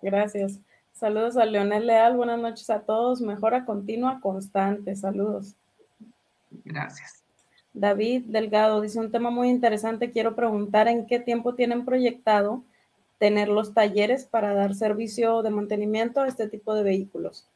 Gracias. 0.02 0.60
Saludos 1.00 1.38
a 1.38 1.46
Leonel 1.46 1.86
Leal, 1.86 2.14
buenas 2.14 2.38
noches 2.38 2.68
a 2.68 2.80
todos. 2.80 3.22
Mejora 3.22 3.64
continua, 3.64 4.20
constante. 4.20 4.94
Saludos. 4.94 5.56
Gracias. 6.62 7.24
David 7.72 8.24
Delgado 8.26 8.82
dice 8.82 9.00
un 9.00 9.10
tema 9.10 9.30
muy 9.30 9.48
interesante. 9.48 10.10
Quiero 10.10 10.36
preguntar 10.36 10.88
en 10.88 11.06
qué 11.06 11.18
tiempo 11.18 11.54
tienen 11.54 11.86
proyectado 11.86 12.62
tener 13.16 13.48
los 13.48 13.72
talleres 13.72 14.26
para 14.26 14.52
dar 14.52 14.74
servicio 14.74 15.40
de 15.40 15.48
mantenimiento 15.48 16.20
a 16.20 16.28
este 16.28 16.50
tipo 16.50 16.74
de 16.74 16.82
vehículos. 16.82 17.48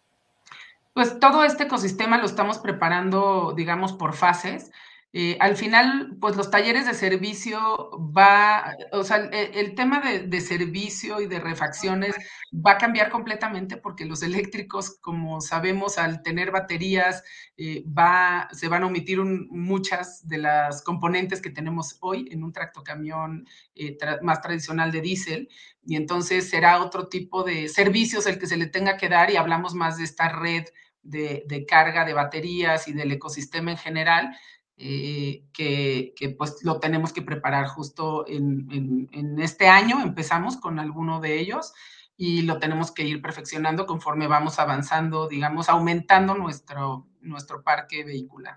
Pues 0.95 1.21
todo 1.21 1.45
este 1.45 1.65
ecosistema 1.65 2.17
lo 2.17 2.25
estamos 2.25 2.57
preparando, 2.57 3.53
digamos, 3.55 3.93
por 3.93 4.15
fases. 4.15 4.73
Eh, 5.17 5.37
al 5.39 5.57
final, 5.57 6.17
pues 6.21 6.35
los 6.35 6.51
talleres 6.51 6.87
de 6.87 6.95
servicio 6.95 7.89
va, 8.19 8.77
o 8.91 9.05
sea, 9.05 9.19
el, 9.19 9.77
tema 9.77 10.01
de, 10.01 10.41
servicio 10.41 11.21
y 11.21 11.29
de 11.29 11.39
refacciones 11.39 12.17
va 12.53 12.73
a 12.73 12.79
cambiar 12.79 13.11
completamente 13.11 13.77
porque 13.77 14.07
los 14.07 14.25
eléctricos, 14.25 14.99
como 15.01 15.41
sabemos, 15.41 15.99
al 15.99 16.25
tener 16.25 16.51
baterías, 16.51 17.23
eh, 17.57 17.85
va, 17.87 18.49
se 18.51 18.67
van 18.67 18.83
a 18.83 18.87
omitir 18.87 19.21
muchas 19.23 20.27
de 20.27 20.39
las 20.39 20.83
componentes 20.83 21.41
que 21.41 21.51
tenemos 21.51 21.97
hoy 22.01 22.29
en 22.33 22.43
un 22.43 22.53
tractocamión 22.53 23.47
eh, 23.77 23.97
más 24.21 24.43
tradicional 24.43 24.91
de 24.91 25.01
diésel. 25.01 25.49
Y 25.87 25.95
entonces 25.95 26.51
será 26.51 26.83
otro 26.83 27.07
tipo 27.07 27.45
de 27.45 27.69
servicios 27.69 28.27
el 28.27 28.41
que 28.41 28.49
se 28.49 28.57
le 28.57 28.67
tenga 28.67 28.97
que 28.97 29.09
dar 29.09 29.31
y 29.31 29.37
hablamos 29.37 29.75
más 29.75 29.97
de 29.97 30.03
esta 30.03 30.29
red 30.29 30.65
de 31.05 31.67
carga 31.69 32.07
de 32.07 32.15
baterías 32.15 32.89
y 32.89 32.95
del 32.95 33.13
ecosistema 33.13 33.71
en 33.71 33.77
general 33.77 34.35
eh, 34.77 35.45
que, 35.53 36.35
pues 36.37 36.65
lo 36.65 36.81
tenemos 36.81 37.13
que 37.13 37.23
preparar 37.23 37.67
justo 37.67 38.27
en, 38.27 39.09
este 39.41 39.69
año. 39.69 40.01
Empezamos 40.03 40.57
con 40.57 40.79
alguno 40.79 41.21
de 41.21 41.39
ellos 41.39 41.73
y 42.17 42.43
lo 42.43 42.59
tenemos 42.59 42.93
que 42.93 43.05
ir 43.05 43.23
perfeccionando 43.23 43.87
conforme 43.87 44.27
vamos 44.27 44.59
avanzando, 44.59 45.29
digamos, 45.29 45.69
aumentando 45.69 46.35
nuestro, 46.35 47.07
nuestro 47.21 47.63
parque 47.63 48.05
vehicular. 48.05 48.57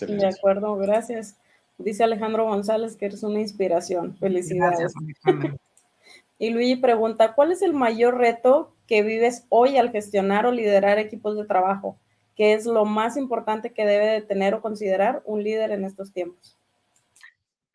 De 0.00 0.26
acuerdo, 0.26 0.76
gracias. 0.76 1.38
Dice 1.78 2.04
Alejandro 2.04 2.44
González 2.44 2.96
que 2.96 3.06
eres 3.06 3.22
una 3.22 3.40
inspiración. 3.40 4.16
Felicidades. 4.16 4.92
y 6.38 6.50
Luigi 6.50 6.76
pregunta, 6.76 7.34
¿cuál 7.34 7.52
es 7.52 7.62
el 7.62 7.72
mayor 7.72 8.18
reto 8.18 8.74
que 8.86 9.02
vives 9.02 9.46
hoy 9.48 9.76
al 9.76 9.90
gestionar 9.90 10.46
o 10.46 10.52
liderar 10.52 10.98
equipos 10.98 11.36
de 11.36 11.44
trabajo? 11.44 11.98
¿Qué 12.38 12.54
es 12.54 12.66
lo 12.66 12.84
más 12.84 13.16
importante 13.16 13.72
que 13.72 13.84
debe 13.84 14.06
de 14.06 14.22
tener 14.22 14.54
o 14.54 14.62
considerar 14.62 15.22
un 15.24 15.42
líder 15.42 15.72
en 15.72 15.84
estos 15.84 16.12
tiempos? 16.12 16.56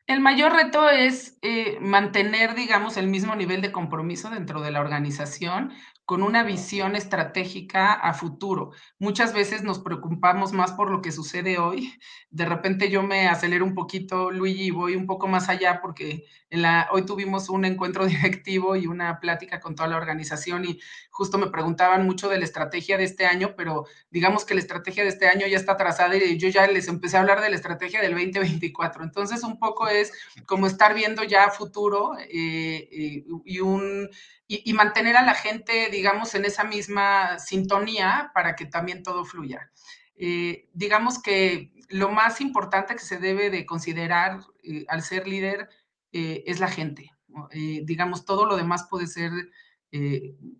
El 0.07 0.22
mayor 0.22 0.53
reto 0.53 0.89
es 0.89 1.38
eh, 1.41 1.78
mantener, 1.82 2.55
digamos, 2.55 2.95
el 2.95 3.07
mismo 3.07 3.36
nivel 3.36 3.61
de 3.61 3.74
compromiso 3.74 4.30
dentro 4.30 4.61
de 4.61 4.72
la 4.72 4.80
organización, 4.80 5.74
con 6.06 6.22
una 6.22 6.43
visión 6.43 6.95
estratégica 6.95 7.93
a 7.93 8.14
futuro. 8.14 8.72
Muchas 8.99 9.34
veces 9.34 9.64
nos 9.64 9.80
preocupamos 9.80 10.51
más 10.51 10.74
por 10.74 10.91
lo 10.91 11.01
que 11.01 11.12
sucede 11.12 11.58
hoy. 11.58 11.93
De 12.30 12.45
repente 12.45 12.89
yo 12.89 13.04
me 13.04 13.28
acelero 13.28 13.64
un 13.64 13.74
poquito, 13.74 14.30
Luigi, 14.30 14.66
y 14.66 14.72
voy 14.72 14.95
un 14.95 15.08
poco 15.08 15.28
más 15.28 15.47
allá 15.47 15.80
porque 15.82 16.26
en 16.49 16.62
la, 16.62 16.89
hoy 16.91 17.06
tuvimos 17.06 17.49
un 17.49 17.64
encuentro 17.66 18.06
directivo 18.08 18.76
y 18.76 18.86
una 18.88 19.20
plática 19.20 19.60
con 19.62 19.76
toda 19.76 19.88
la 19.88 19.97
organización 19.97 20.66
y 20.66 20.80
justo 21.10 21.38
me 21.38 21.47
preguntaban 21.47 22.06
mucho 22.06 22.28
de 22.28 22.38
la 22.38 22.45
estrategia 22.45 22.97
de 22.97 23.06
este 23.06 23.26
año, 23.26 23.56
pero 23.56 23.86
digamos 24.12 24.45
que 24.45 24.56
la 24.56 24.62
estrategia 24.62 25.04
de 25.04 25.10
este 25.10 25.28
año 25.28 25.47
ya 25.47 25.58
está 25.58 25.78
trazada 25.78 26.18
y 26.18 26.38
yo 26.38 26.49
ya 26.49 26.68
les 26.68 26.88
empecé 26.89 27.18
a 27.18 27.22
hablar 27.22 27.41
de 27.41 27.49
la 27.49 27.56
estrategia 27.56 28.01
del 28.01 28.12
2024. 28.12 29.04
Entonces 29.04 29.43
un 29.43 29.58
poco 29.58 29.88
es 29.88 30.12
como 30.45 30.68
estar 30.68 30.93
viendo 30.93 31.24
ya 31.24 31.49
futuro 31.49 32.18
eh, 32.20 32.89
eh, 32.91 33.26
y 33.45 33.60
un 33.62 34.10
y, 34.47 34.73
mantener 34.73 35.15
a 35.17 35.25
la 35.25 35.33
gente, 35.33 35.89
digamos, 35.89 36.35
en 36.35 36.45
esa 36.45 36.63
misma 36.63 37.39
sintonía 37.39 38.31
para 38.33 38.55
que 38.55 38.65
también 38.65 39.01
todo 39.01 39.25
fluya. 39.25 39.71
Eh, 40.15 40.69
digamos 40.73 41.21
que 41.21 41.71
lo 41.89 42.11
más 42.11 42.41
importante 42.41 42.95
que 42.95 43.03
se 43.03 43.17
debe 43.17 43.49
de 43.49 43.65
considerar 43.65 44.39
eh, 44.63 44.85
al 44.89 45.01
ser 45.01 45.27
líder 45.27 45.69
eh, 46.11 46.43
es 46.45 46.59
la 46.59 46.67
gente. 46.67 47.11
digamos, 47.51 48.25
todo 48.25 48.45
lo 48.45 48.55
demás 48.55 48.85
puede 48.89 49.07
ser, 49.07 49.31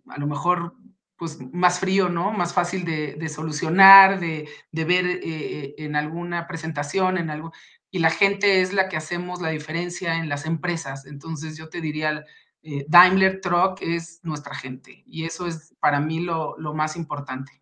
a 0.08 0.18
lo 0.18 0.26
mejor, 0.26 0.74
pues 1.16 1.38
más 1.52 1.78
frío, 1.78 2.08
¿no? 2.08 2.32
Más 2.32 2.52
fácil 2.52 2.84
de, 2.84 3.28
solucionar, 3.28 4.20
de, 4.20 4.48
ver 4.72 5.06
eh, 5.06 5.74
en 5.78 5.96
alguna 5.96 6.46
presentación, 6.46 7.18
en 7.18 7.30
algo. 7.30 7.52
Y 7.90 8.00
la 8.00 8.10
gente 8.10 8.60
es 8.60 8.72
la 8.72 8.88
que 8.88 8.96
hacemos 8.96 9.40
la 9.40 9.50
diferencia 9.50 10.16
en 10.16 10.28
las 10.28 10.46
empresas. 10.46 11.06
Entonces 11.06 11.56
yo 11.56 11.68
te 11.68 11.80
diría, 11.80 12.24
eh, 12.64 12.84
Daimler 12.88 13.40
Truck 13.40 13.80
es 13.82 14.20
nuestra 14.22 14.54
gente 14.54 15.02
y 15.06 15.24
eso 15.24 15.46
es 15.46 15.74
para 15.80 16.00
mí 16.00 16.20
lo, 16.20 16.56
más 16.74 16.96
importante. 16.96 17.52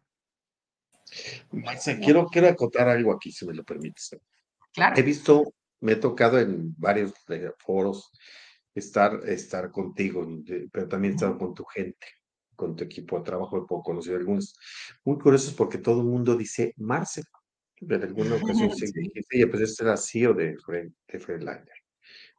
Marce, 1.50 1.98
quiero, 1.98 2.26
quiero 2.26 2.48
acotar 2.48 2.88
algo 2.88 3.12
aquí, 3.12 3.32
si 3.32 3.44
me 3.44 3.52
lo 3.52 3.64
permites. 3.64 4.16
Claro. 4.72 4.94
He 4.96 5.02
visto, 5.02 5.52
me 5.80 5.92
he 5.92 5.96
tocado 5.96 6.38
en 6.38 6.74
varios 6.78 7.12
eh, 7.28 7.50
foros 7.58 8.12
estar, 8.74 9.20
estar 9.28 9.70
contigo, 9.70 10.26
pero 10.72 10.88
también 10.88 11.12
he 11.12 11.16
estado 11.16 11.36
con 11.36 11.52
tu 11.52 11.64
gente 11.64 12.06
con 12.62 12.76
tu 12.76 12.84
equipo 12.84 13.18
de 13.18 13.24
trabajo, 13.24 13.58
he 13.58 13.82
conocido 13.84 14.16
algunos 14.16 14.56
muy 15.04 15.18
curiosos 15.18 15.52
porque 15.52 15.78
todo 15.78 16.00
el 16.00 16.06
mundo 16.06 16.36
dice 16.36 16.72
Marcel. 16.76 17.24
En 17.80 18.00
alguna 18.00 18.36
ocasión 18.36 18.70
sí. 18.76 18.86
sí, 18.86 19.46
pues 19.46 19.62
este 19.62 19.82
era 19.82 19.96
CEO 19.96 20.32
de, 20.32 20.56
de 21.08 21.18
Freeliner. 21.18 21.66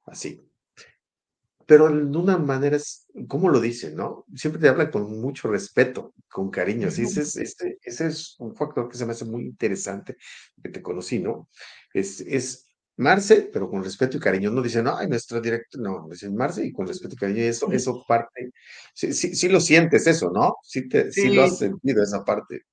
Así. 0.06 0.40
Pero 1.66 1.90
de 1.90 2.18
una 2.18 2.38
manera, 2.38 2.76
es, 2.76 3.08
¿cómo 3.28 3.50
lo 3.50 3.60
dicen, 3.60 3.96
no? 3.96 4.26
Siempre 4.36 4.62
te 4.62 4.68
hablan 4.68 4.92
con 4.92 5.22
mucho 5.22 5.48
respeto, 5.48 6.14
con 6.30 6.50
cariño. 6.50 6.88
Así, 6.88 7.04
ese, 7.04 7.22
es, 7.22 7.38
ese, 7.38 7.78
ese 7.82 8.08
es 8.08 8.36
un 8.40 8.56
factor 8.56 8.90
que 8.90 8.98
se 8.98 9.06
me 9.06 9.12
hace 9.12 9.26
muy 9.26 9.46
interesante 9.46 10.18
que 10.62 10.70
te 10.70 10.82
conocí, 10.82 11.20
¿no? 11.20 11.50
Es, 11.94 12.22
es 12.22 12.68
Marce, 12.98 13.50
pero 13.52 13.70
con 13.70 13.84
respeto 13.84 14.18
y 14.18 14.20
cariño. 14.20 14.52
No 14.52 14.62
dicen, 14.62 14.88
ay, 14.88 15.08
nuestro 15.08 15.42
director, 15.42 15.82
no, 15.82 16.08
dicen 16.10 16.36
Marce 16.36 16.66
y 16.66 16.72
con 16.72 16.88
respeto 16.88 17.16
y 17.16 17.18
cariño. 17.18 17.42
eso, 17.42 17.72
eso 17.72 18.04
parte, 18.08 18.52
sí, 18.94 19.14
sí, 19.14 19.36
sí, 19.36 19.50
lo 19.50 19.60
sientes 19.60 20.06
eso, 20.06 20.32
¿no? 20.32 20.58
Sí, 20.64 20.88
te, 20.88 21.12
sí. 21.12 21.30
lo 21.30 21.44
has 21.44 21.58
sentido 21.58 22.04
esa 22.04 22.24
parte. 22.24 22.64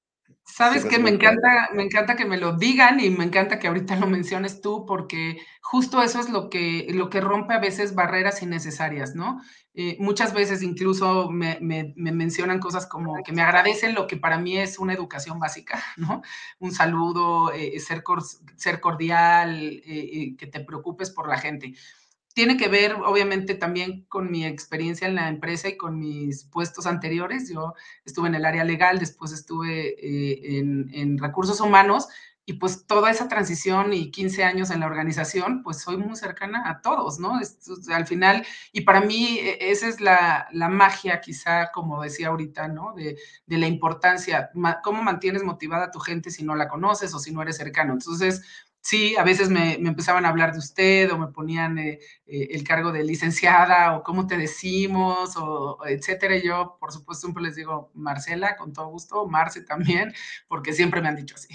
Sabes 0.53 0.84
que 0.84 0.98
me 0.98 1.11
encanta, 1.11 1.70
me 1.74 1.82
encanta 1.84 2.16
que 2.16 2.24
me 2.24 2.36
lo 2.36 2.57
digan 2.57 3.01
y 3.01 3.11
me 3.11 3.24
encanta 3.24 3.59
que 3.59 3.68
ahorita 3.68 3.96
lo 3.96 4.07
menciones 4.07 4.61
tú, 4.61 4.84
porque 4.86 5.40
justo 5.61 6.03
eso 6.03 6.20
es 6.20 6.28
lo 6.28 6.51
que, 6.51 6.88
lo 6.90 7.09
que 7.09 7.20
rompe 7.20 7.55
a 7.55 7.61
veces 7.61 7.94
barreras 7.94 8.42
innecesarias, 8.42 9.14
¿no? 9.14 9.40
Eh, 9.74 9.96
muchas 10.01 10.34
veces 10.34 10.62
incluso 10.62 11.30
me, 11.30 11.59
mencionan 11.61 12.59
cosas 12.59 12.86
como 12.86 13.22
que 13.22 13.32
me 13.32 13.42
agradecen 13.42 13.94
lo 13.94 14.07
que 14.07 14.16
para 14.16 14.38
mí 14.38 14.59
es 14.59 14.78
una 14.78 14.92
educación 14.92 15.38
básica, 15.38 15.82
¿no? 15.96 16.22
Un 16.59 16.72
saludo, 16.72 17.53
eh, 17.53 17.78
ser, 17.78 18.03
ser 18.57 18.80
cordial, 18.80 19.80
eh, 19.84 20.34
que 20.36 20.46
te 20.46 20.61
preocupes 20.61 21.11
por 21.11 21.28
la 21.28 21.38
gente 21.38 21.74
tiene 22.35 22.57
que 22.57 22.68
ver, 22.68 22.95
obviamente, 22.95 23.55
también 23.55 24.05
con 24.09 24.31
mi 24.31 24.45
experiencia 24.45 25.09
en 25.09 25.16
la 25.16 25.28
empresa 25.28 25.68
y 25.68 25.76
con 25.76 25.99
mis 25.99 26.45
puestos 26.45 26.87
anteriores. 26.87 27.51
Yo 27.51 27.74
estuve 28.05 28.28
en 28.28 28.37
el 28.37 28.45
área 28.45 28.64
legal, 28.64 28.99
después 28.99 29.33
estuve 29.33 29.97
eh, 29.99 30.59
en, 30.59 31.18
recursos 31.18 31.61
humanos 31.61 32.09
y 32.47 32.55
pues 32.55 32.87
toda 32.87 33.11
esa 33.11 33.28
transición 33.28 33.93
y 33.93 34.11
15 34.11 34.45
años 34.45 34.70
en 34.70 34.81
la 34.81 34.87
organización, 34.87 35.62
pues 35.62 35.81
soy 35.83 35.99
muy 35.99 36.16
cercana 36.16 36.68
a 36.68 36.81
todos, 36.81 37.20
¿no? 37.20 37.39
al 37.93 38.07
final, 38.07 38.45
y 38.72 38.81
para 38.81 39.01
mí 39.01 39.39
e, 39.39 39.70
esa 39.70 39.87
es 39.87 40.01
la, 40.01 40.49
magia, 40.53 41.20
quizá, 41.20 41.70
como 41.72 42.03
decía 42.03 42.28
ahorita, 42.28 42.66
¿no? 42.68 42.93
De, 42.95 43.18
de 43.47 43.59
la 43.59 43.66
importancia, 43.66 44.51
cómo 44.83 45.03
mantienes 45.03 45.45
motivada 45.45 45.87
a 45.87 45.91
tu 45.91 46.01
gente 46.01 46.31
si 46.31 46.43
no 46.43 46.57
la 46.57 46.68
conoces 46.68 47.14
o 47.14 47.18
si 47.18 47.33
no 47.33 47.43
eres 47.43 47.57
cercano. 47.57 47.93
Entonces, 47.93 48.43
sí, 48.81 49.16
a 49.16 49.24
veces 49.24 49.51
me, 49.51 49.74
empezaban 49.74 50.24
a 50.24 50.28
hablar 50.28 50.53
de 50.53 50.59
usted 50.59 51.11
o 51.12 51.18
me 51.18 51.28
ponían 51.28 51.78
eh, 51.78 51.99
eh, 52.26 52.49
el 52.51 52.64
cargo 52.64 52.93
de 52.93 53.05
licenciada 53.05 53.97
o 53.97 54.03
cómo 54.03 54.26
te 54.26 54.37
decimos 54.37 55.37
o 55.37 55.78
etcétera. 55.87 56.37
Y 56.37 56.47
yo, 56.47 56.76
por 56.81 56.93
supuesto, 56.93 57.26
siempre 57.26 57.43
les 57.43 57.57
digo 57.57 57.91
Marcela, 57.95 58.57
con 58.57 58.72
todo 58.72 58.89
gusto, 58.89 59.26
Marce 59.26 59.62
también, 59.62 60.12
porque 60.49 60.72
siempre 60.72 61.01
me 61.01 61.09
han 61.09 61.16
dicho 61.16 61.35
así. 61.35 61.49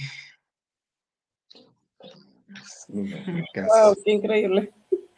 Wow, 2.87 3.95
qué 4.05 4.11
increíble. 4.11 4.71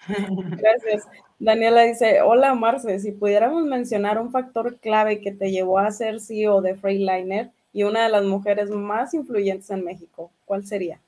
Gracias. 0.07 1.07
Daniela 1.39 1.83
dice, 1.83 2.21
hola 2.21 2.55
Marce, 2.55 2.99
si 2.99 3.11
pudiéramos 3.11 3.63
mencionar 3.65 4.17
un 4.19 4.31
factor 4.31 4.79
clave 4.79 5.21
que 5.21 5.31
te 5.31 5.51
llevó 5.51 5.77
a 5.77 5.91
ser 5.91 6.19
CEO 6.19 6.61
de 6.61 6.75
Freightliner 6.75 7.51
y 7.73 7.83
una 7.83 8.03
de 8.03 8.09
las 8.09 8.23
mujeres 8.23 8.71
más 8.71 9.13
influyentes 9.13 9.69
en 9.69 9.83
México, 9.83 10.31
¿cuál 10.45 10.65
sería? 10.65 10.99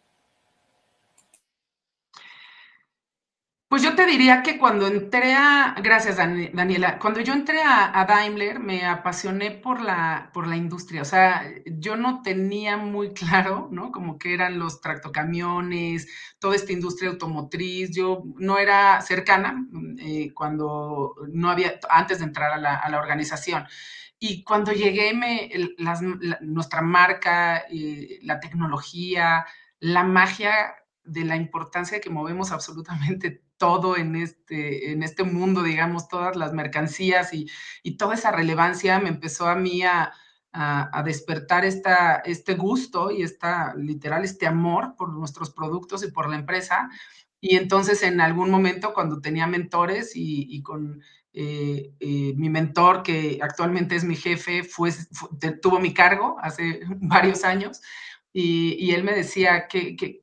Pues 3.70 3.84
yo 3.84 3.95
te 3.95 4.07
diría 4.07 4.41
que 4.41 4.57
cuando 4.57 4.88
entré 4.88 5.36
a, 5.36 5.76
gracias 5.84 6.17
Daniela, 6.17 6.97
cuando 6.97 7.20
yo 7.22 7.34
entré 7.34 7.61
a, 7.63 8.03
Daimler 8.03 8.59
me 8.59 8.84
apasioné 8.84 9.51
por 9.51 9.80
la, 9.80 10.32
por 10.34 10.47
la 10.47 10.57
industria, 10.57 11.03
o 11.03 11.05
sea, 11.05 11.45
yo 11.67 11.95
no 11.95 12.24
tenía 12.24 12.78
muy 12.78 13.13
claro, 13.13 13.70
¿no? 13.72 13.91
Como 13.91 14.17
que 14.17 14.34
eran 14.34 14.57
los 14.57 14.82
tractocamiones, 14.82 16.07
toda 16.39 16.55
esta 16.55 16.74
industria 16.74 17.11
automotriz, 17.11 17.91
yo 17.95 18.24
no 18.38 18.57
era 18.57 19.01
cercana 19.01 19.63
eh, 19.99 20.34
cuando 20.34 21.13
no 21.32 21.51
había, 21.51 21.80
antes 21.91 22.20
de 22.20 22.26
entrar 22.26 22.51
a 22.51 22.57
la, 22.57 22.99
organización. 22.99 23.65
Y 24.20 24.43
cuando 24.43 24.72
llegué, 24.74 25.13
me, 25.13 25.49
nuestra 26.41 26.82
marca, 26.82 27.65
eh, 27.72 28.20
la 28.24 28.39
tecnología, 28.39 29.45
la 29.80 30.03
magia 30.03 30.74
de 31.10 31.24
la 31.24 31.36
importancia 31.36 31.99
que 31.99 32.10
movemos 32.10 32.51
absolutamente 32.51 33.43
todo 33.57 33.97
en 33.97 34.16
este, 34.16 34.91
en 34.91 35.03
este 35.03 35.24
mundo, 35.24 35.64
digamos, 35.64 36.07
todas 36.07 36.36
las 36.36 36.53
mercancías 36.53 37.34
y, 37.34 37.47
toda 37.97 38.16
esa 38.16 38.32
relevancia 38.32 38.99
me 38.99 39.10
empezó 39.10 39.47
a 39.47 39.55
mí 39.55 39.84
a, 39.84 40.14
despertar 41.05 41.64
esta, 41.64 42.18
este 42.26 42.55
gusto 42.55 43.12
y 43.12 43.22
esta, 43.22 43.76
literal, 43.76 44.24
este 44.24 44.47
amor 44.47 44.95
por 44.97 45.14
nuestros 45.14 45.51
productos 45.51 46.03
y 46.03 46.12
por 46.12 46.28
la 46.28 46.38
empresa. 46.38 46.89
Y 47.39 47.55
entonces 47.55 48.01
en 48.01 48.20
algún 48.20 48.49
momento 48.49 48.93
cuando 48.93 49.22
tenía 49.22 49.45
mentores 49.45 50.14
y, 50.16 50.62
con 50.64 51.01
eh, 51.34 51.91
eh, 51.99 52.34
mi 52.36 52.49
mentor, 52.49 53.03
que 53.03 53.38
actualmente 53.41 53.95
es 53.95 54.03
mi 54.03 54.16
jefe, 54.16 54.64
fue, 54.64 54.91
tuvo 55.62 55.80
mi 55.80 55.93
cargo 55.93 56.38
hace 56.41 56.80
varios 57.01 57.43
años, 57.43 57.82
y, 58.32 58.91
él 58.91 59.03
me 59.03 59.14
decía 59.14 59.68
que 59.68 60.22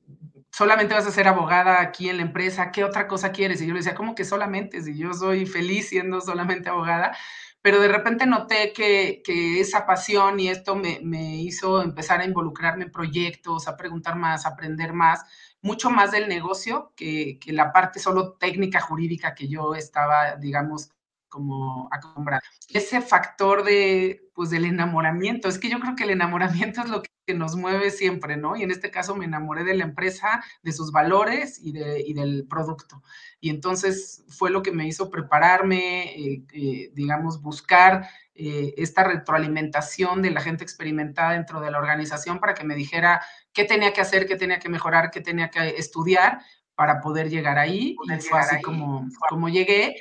solamente 0.56 0.94
vas 0.94 1.06
a 1.06 1.10
ser 1.10 1.28
abogada 1.28 1.82
aquí 1.82 2.08
en 2.08 2.16
la 2.16 2.22
empresa, 2.22 2.72
¿qué 2.72 2.82
otra 2.82 3.06
cosa 3.06 3.30
quieres? 3.30 3.60
Y 3.60 3.66
yo 3.66 3.74
le 3.74 3.80
decía, 3.80 3.94
¿cómo 3.94 4.14
que 4.14 4.24
solamente? 4.24 4.80
Si 4.80 4.96
yo 4.96 5.12
soy 5.12 5.44
feliz 5.44 5.90
siendo 5.90 6.18
solamente 6.22 6.70
abogada, 6.70 7.14
pero 7.60 7.78
de 7.78 7.88
repente 7.88 8.24
noté 8.24 8.72
que, 8.72 9.20
esa 9.60 9.84
pasión 9.84 10.40
y 10.40 10.48
esto 10.48 10.74
me, 10.74 11.36
hizo 11.36 11.82
empezar 11.82 12.20
a 12.20 12.24
involucrarme 12.24 12.84
en 12.84 12.90
proyectos, 12.90 13.68
a 13.68 13.76
preguntar 13.76 14.16
más, 14.16 14.46
a 14.46 14.50
aprender 14.50 14.94
más, 14.94 15.24
mucho 15.60 15.90
más 15.90 16.10
del 16.12 16.26
negocio 16.26 16.94
que, 16.96 17.38
que 17.38 17.52
la 17.52 17.70
parte 17.72 17.98
solo 17.98 18.32
técnica 18.34 18.80
jurídica 18.80 19.34
que 19.34 19.48
yo 19.48 19.74
estaba, 19.74 20.36
digamos, 20.36 20.90
como 21.36 21.86
acostumbrada. 21.92 22.40
Ese 22.70 23.02
factor 23.02 23.62
de, 23.62 24.30
pues, 24.34 24.48
del 24.48 24.64
enamoramiento, 24.64 25.48
es 25.48 25.58
que 25.58 25.68
yo 25.68 25.78
creo 25.80 25.94
que 25.94 26.04
el 26.04 26.10
enamoramiento 26.10 26.80
es 26.80 26.88
lo 26.88 27.02
que 27.02 27.34
nos 27.34 27.56
mueve 27.56 27.90
siempre, 27.90 28.38
¿no? 28.38 28.56
Y 28.56 28.62
en 28.62 28.70
este 28.70 28.90
caso 28.90 29.14
me 29.14 29.26
enamoré 29.26 29.62
de 29.62 29.74
la 29.74 29.84
empresa, 29.84 30.42
de 30.62 30.72
sus 30.72 30.92
valores 30.92 31.60
y, 31.62 31.72
de, 31.72 32.00
y 32.00 32.14
del 32.14 32.46
producto. 32.48 33.02
Y 33.38 33.50
entonces 33.50 34.24
fue 34.30 34.50
lo 34.50 34.62
que 34.62 34.72
me 34.72 34.86
hizo 34.86 35.10
prepararme, 35.10 36.04
eh, 36.18 36.46
eh, 36.54 36.90
digamos, 36.94 37.42
buscar 37.42 38.08
eh, 38.34 38.72
esta 38.78 39.04
retroalimentación 39.04 40.22
de 40.22 40.30
la 40.30 40.40
gente 40.40 40.64
experimentada 40.64 41.32
dentro 41.32 41.60
de 41.60 41.70
la 41.70 41.78
organización 41.78 42.40
para 42.40 42.54
que 42.54 42.64
me 42.64 42.76
dijera 42.76 43.20
qué 43.52 43.64
tenía 43.64 43.92
que 43.92 44.00
hacer, 44.00 44.24
qué 44.24 44.36
tenía 44.36 44.58
que 44.58 44.70
mejorar, 44.70 45.10
qué 45.10 45.20
tenía 45.20 45.50
que 45.50 45.68
estudiar 45.76 46.38
para 46.74 47.02
poder 47.02 47.28
llegar 47.28 47.58
ahí. 47.58 47.94
y 48.08 48.20
fue 48.22 48.38
así 48.38 48.62
como, 48.62 49.06
como 49.28 49.50
llegué. 49.50 49.96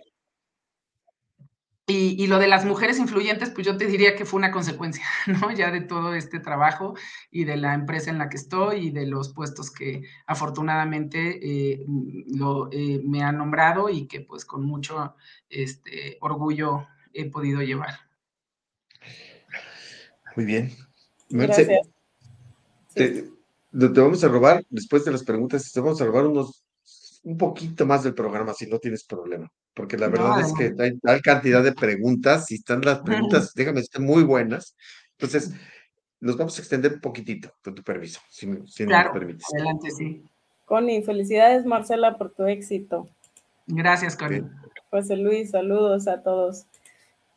Y, 1.87 2.25
lo 2.25 2.39
de 2.39 2.47
las 2.47 2.65
mujeres 2.65 2.97
influyentes, 2.97 3.51
pues 3.51 3.67
yo 3.67 3.77
te 3.77 3.85
diría 3.85 4.15
que 4.15 4.25
fue 4.25 4.39
una 4.39 4.49
consecuencia, 4.49 5.05
¿no? 5.27 5.51
Ya 5.51 5.69
de 5.69 5.81
todo 5.81 6.15
este 6.15 6.39
trabajo 6.39 6.95
y 7.29 7.43
de 7.43 7.57
la 7.57 7.75
empresa 7.75 8.09
en 8.09 8.17
la 8.17 8.27
que 8.27 8.37
estoy 8.37 8.87
y 8.87 8.89
de 8.89 9.05
los 9.05 9.33
puestos 9.33 9.69
que 9.69 10.01
afortunadamente 10.25 11.73
eh, 11.73 11.85
lo, 12.27 12.71
eh, 12.71 13.01
me 13.05 13.21
han 13.21 13.37
nombrado 13.37 13.89
y 13.89 14.07
que 14.07 14.21
pues 14.21 14.45
con 14.45 14.65
mucho 14.65 15.15
este, 15.47 16.17
orgullo 16.21 16.87
he 17.13 17.29
podido 17.29 17.61
llevar. 17.61 17.99
Muy 20.35 20.45
bien. 20.45 20.71
Gracias. 21.29 21.67
Te, 22.95 23.29
te, 23.71 24.01
vamos 24.01 24.23
a 24.23 24.27
robar, 24.27 24.65
después 24.71 25.05
de 25.05 25.11
las 25.11 25.23
preguntas, 25.23 25.71
te 25.71 25.79
vamos 25.81 26.01
a 26.01 26.05
robar 26.05 26.25
unos 26.25 26.64
un 27.25 27.37
poquito 27.37 27.85
más 27.85 28.03
del 28.03 28.15
programa 28.15 28.53
si 28.53 28.67
no 28.67 28.79
tienes 28.79 29.03
problema 29.03 29.51
porque 29.75 29.97
la 29.97 30.07
verdad 30.07 30.39
es 30.39 30.53
que 30.53 30.73
hay 30.81 30.97
tal 30.97 31.21
cantidad 31.21 31.61
de 31.61 31.73
preguntas 31.73 32.49
y 32.49 32.55
están 32.55 32.81
las 32.81 32.99
preguntas, 32.99 33.51
déjame 33.55 33.81
decir, 33.81 33.99
muy 34.01 34.23
buenas. 34.23 34.75
Entonces, 35.11 35.51
nos 36.21 36.37
vamos 36.37 36.57
a 36.57 36.61
extender 36.61 36.93
un 36.93 37.01
poquitito, 37.01 37.51
con 37.63 37.75
tu 37.75 37.83
permiso, 37.83 38.21
si, 38.29 38.47
si 38.65 38.85
claro, 38.85 39.13
me 39.13 39.19
permites. 39.19 39.45
Adelante, 39.53 39.91
sí. 39.91 40.23
Connie, 40.63 41.03
felicidades 41.03 41.65
Marcela 41.65 42.17
por 42.17 42.31
tu 42.31 42.45
éxito. 42.45 43.07
Gracias, 43.67 44.15
Connie. 44.15 44.43
José 44.89 45.17
Luis, 45.17 45.51
saludos 45.51 46.07
a 46.07 46.23
todos. 46.23 46.65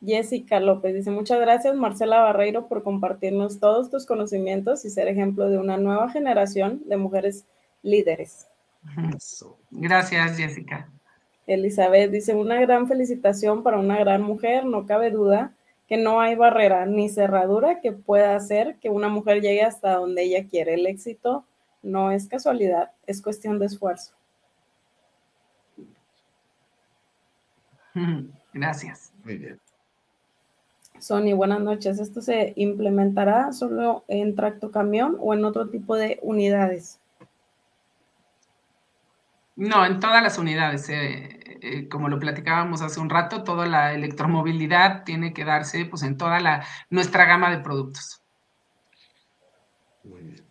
Jessica 0.01 0.61
López 0.61 0.95
dice, 0.95 1.11
muchas 1.11 1.41
gracias 1.41 1.75
Marcela 1.75 2.21
Barreiro 2.21 2.69
por 2.69 2.83
compartirnos 2.83 3.59
todos 3.59 3.89
tus 3.89 4.05
conocimientos 4.05 4.85
y 4.85 4.89
ser 4.89 5.09
ejemplo 5.09 5.49
de 5.49 5.57
una 5.57 5.75
nueva 5.75 6.09
generación 6.09 6.81
de 6.85 6.95
mujeres 6.95 7.45
líderes. 7.81 8.47
Gracias 9.71 10.37
Jessica. 10.37 10.89
Elizabeth 11.47 12.11
dice, 12.11 12.35
una 12.35 12.61
gran 12.61 12.87
felicitación 12.87 13.63
para 13.63 13.79
una 13.79 13.97
gran 13.97 14.21
mujer, 14.21 14.65
no 14.65 14.85
cabe 14.85 15.09
duda 15.09 15.53
que 15.87 15.97
no 15.97 16.21
hay 16.21 16.35
barrera 16.35 16.85
ni 16.85 17.09
cerradura 17.09 17.81
que 17.81 17.91
pueda 17.91 18.35
hacer 18.35 18.77
que 18.79 18.91
una 18.91 19.09
mujer 19.09 19.41
llegue 19.41 19.63
hasta 19.63 19.95
donde 19.95 20.23
ella 20.23 20.47
quiere. 20.47 20.75
El 20.75 20.85
éxito 20.85 21.45
no 21.81 22.11
es 22.11 22.27
casualidad, 22.27 22.91
es 23.07 23.23
cuestión 23.23 23.57
de 23.57 23.65
esfuerzo. 23.65 24.13
Gracias. 28.53 29.11
Muy 29.23 29.37
bien. 29.37 29.59
Sony, 30.99 31.33
buenas 31.35 31.61
noches. 31.61 31.99
¿Esto 31.99 32.21
se 32.21 32.53
implementará 32.55 33.51
solo 33.53 34.03
en 34.07 34.35
tracto 34.35 34.69
camión 34.69 35.17
o 35.19 35.33
en 35.33 35.43
otro 35.45 35.69
tipo 35.69 35.95
de 35.95 36.19
unidades? 36.21 36.98
No, 39.59 39.85
en 39.85 39.99
todas 39.99 40.23
las 40.23 40.37
unidades. 40.37 40.87
Eh, 40.89 41.39
eh, 41.61 41.89
como 41.89 42.07
lo 42.07 42.17
platicábamos 42.17 42.81
hace 42.81 43.01
un 43.01 43.09
rato, 43.09 43.43
toda 43.43 43.65
la 43.65 43.93
electromovilidad 43.93 45.03
tiene 45.03 45.33
que 45.33 45.43
darse 45.43 45.85
pues, 45.85 46.03
en 46.03 46.17
toda 46.17 46.39
la, 46.39 46.63
nuestra 46.89 47.25
gama 47.25 47.51
de 47.51 47.61
productos. 47.61 48.21
Muy 50.05 50.21
bien. 50.21 50.45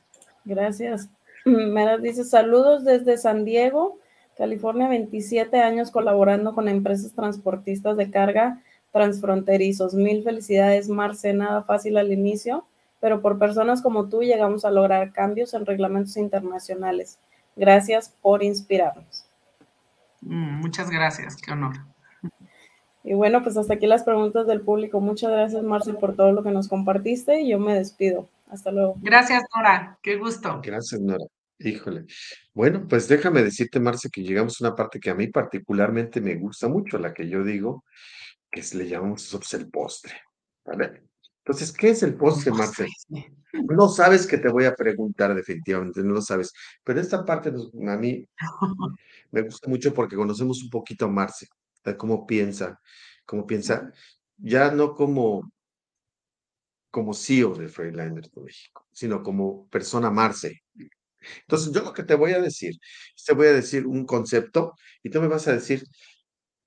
Gracias. 0.45 1.09
Meras 1.47 2.03
dice, 2.03 2.23
saludos 2.23 2.85
desde 2.85 3.17
San 3.17 3.47
Diego, 3.47 3.99
California, 4.37 4.89
27 4.89 5.59
años 5.59 5.91
colaborando 5.91 6.55
con 6.55 6.69
empresas 6.69 7.15
transportistas 7.15 7.97
de 7.97 8.11
carga 8.11 8.63
transfronterizos. 8.93 9.95
Mil 9.95 10.23
felicidades, 10.23 10.91
Marce, 10.91 11.33
nada 11.33 11.63
fácil 11.63 11.97
al 11.97 12.13
inicio, 12.13 12.67
pero 13.01 13.23
por 13.23 13.39
personas 13.39 13.81
como 13.81 14.11
tú 14.11 14.21
llegamos 14.23 14.67
a 14.67 14.71
lograr 14.71 15.13
cambios 15.13 15.55
en 15.55 15.65
reglamentos 15.65 16.19
internacionales. 16.19 17.19
Gracias 17.59 18.15
por 18.23 18.43
inspirarnos. 18.43 19.27
Mm, 20.21 20.61
muchas 20.61 20.91
gracias, 20.91 21.37
qué 21.37 21.53
honor. 21.53 21.75
Y 23.03 23.15
bueno, 23.15 23.43
pues 23.43 23.57
hasta 23.57 23.75
aquí 23.75 23.87
las 23.87 24.05
preguntas 24.05 24.47
del 24.47 24.61
público. 24.61 25.01
Muchas 25.01 25.31
gracias, 25.31 25.63
Marce, 25.63 25.95
por 25.95 26.15
todo 26.15 26.33
lo 26.33 26.43
que 26.43 26.51
nos 26.51 26.69
compartiste 26.69 27.41
y 27.41 27.51
yo 27.51 27.59
me 27.59 27.75
despido. 27.75 28.29
Hasta 28.51 28.71
luego. 28.71 28.97
Gracias, 29.01 29.43
Nora. 29.57 29.99
Qué 30.03 30.17
gusto. 30.17 30.61
Gracias, 30.63 31.01
Nora. 31.01 31.25
Híjole. 31.59 32.05
Bueno, 32.55 32.87
pues 32.89 33.09
déjame 33.09 33.43
decirte, 33.43 33.81
Marce, 33.81 34.11
que 34.11 34.23
llegamos 34.23 34.61
a 34.61 34.69
una 34.69 34.77
parte 34.77 35.01
que 35.01 35.11
a 35.11 35.15
mí 35.15 35.27
particularmente 35.27 36.21
me 36.21 36.37
gusta 36.37 36.69
mucho, 36.69 36.99
la 36.99 37.13
que 37.13 37.29
yo 37.29 37.43
digo, 37.43 37.85
que 38.51 38.63
se 38.63 38.79
le 38.79 38.87
llamamos 38.87 39.53
el 39.53 39.69
postre. 39.69 40.15
¿Vale? 40.65 41.08
Entonces, 41.49 41.73
¿qué 41.73 41.89
es 41.89 42.03
el 42.03 42.15
postre, 42.15 42.53
Marce? 42.53 42.87
No 43.55 43.89
sabes 43.89 44.27
que 44.27 44.37
te 44.37 44.51
voy 44.51 44.67
a 44.67 44.75
preguntar, 44.75 45.35
definitivamente, 45.35 46.03
no 46.03 46.13
lo 46.13 46.21
sabes. 46.21 46.53
Pero 46.85 47.01
esta 47.01 47.25
parte 47.25 47.49
a 47.49 47.97
mí 47.97 48.29
me 49.31 49.41
gusta 49.41 49.67
mucho 49.67 49.95
porque 49.95 50.15
conocemos 50.15 50.63
un 50.63 50.69
poquito 50.69 51.07
a 51.07 51.09
Marce, 51.09 51.49
de 51.83 51.97
cómo 51.97 52.27
piensa, 52.27 52.79
cómo 53.25 53.47
piensa, 53.47 53.91
ya 54.37 54.71
no 54.71 54.95
como 54.95 55.51
como 56.91 57.15
CEO 57.15 57.55
de 57.55 57.69
Freightliner 57.69 58.29
de 58.29 58.43
México, 58.43 58.87
sino 58.93 59.23
como 59.23 59.69
persona 59.71 60.11
Marce. 60.11 60.61
Entonces, 61.41 61.73
yo 61.73 61.81
lo 61.83 61.95
que 61.95 62.03
te 62.03 62.15
voy 62.15 62.33
a 62.33 62.43
decir, 62.43 62.75
te 63.27 63.33
voy 63.33 63.47
a 63.47 63.53
decir 63.55 63.87
un 63.87 64.05
concepto 64.05 64.75
y 65.03 65.09
tú 65.09 65.19
me 65.23 65.29
vas 65.29 65.49
a 65.49 65.55
decir 65.55 65.83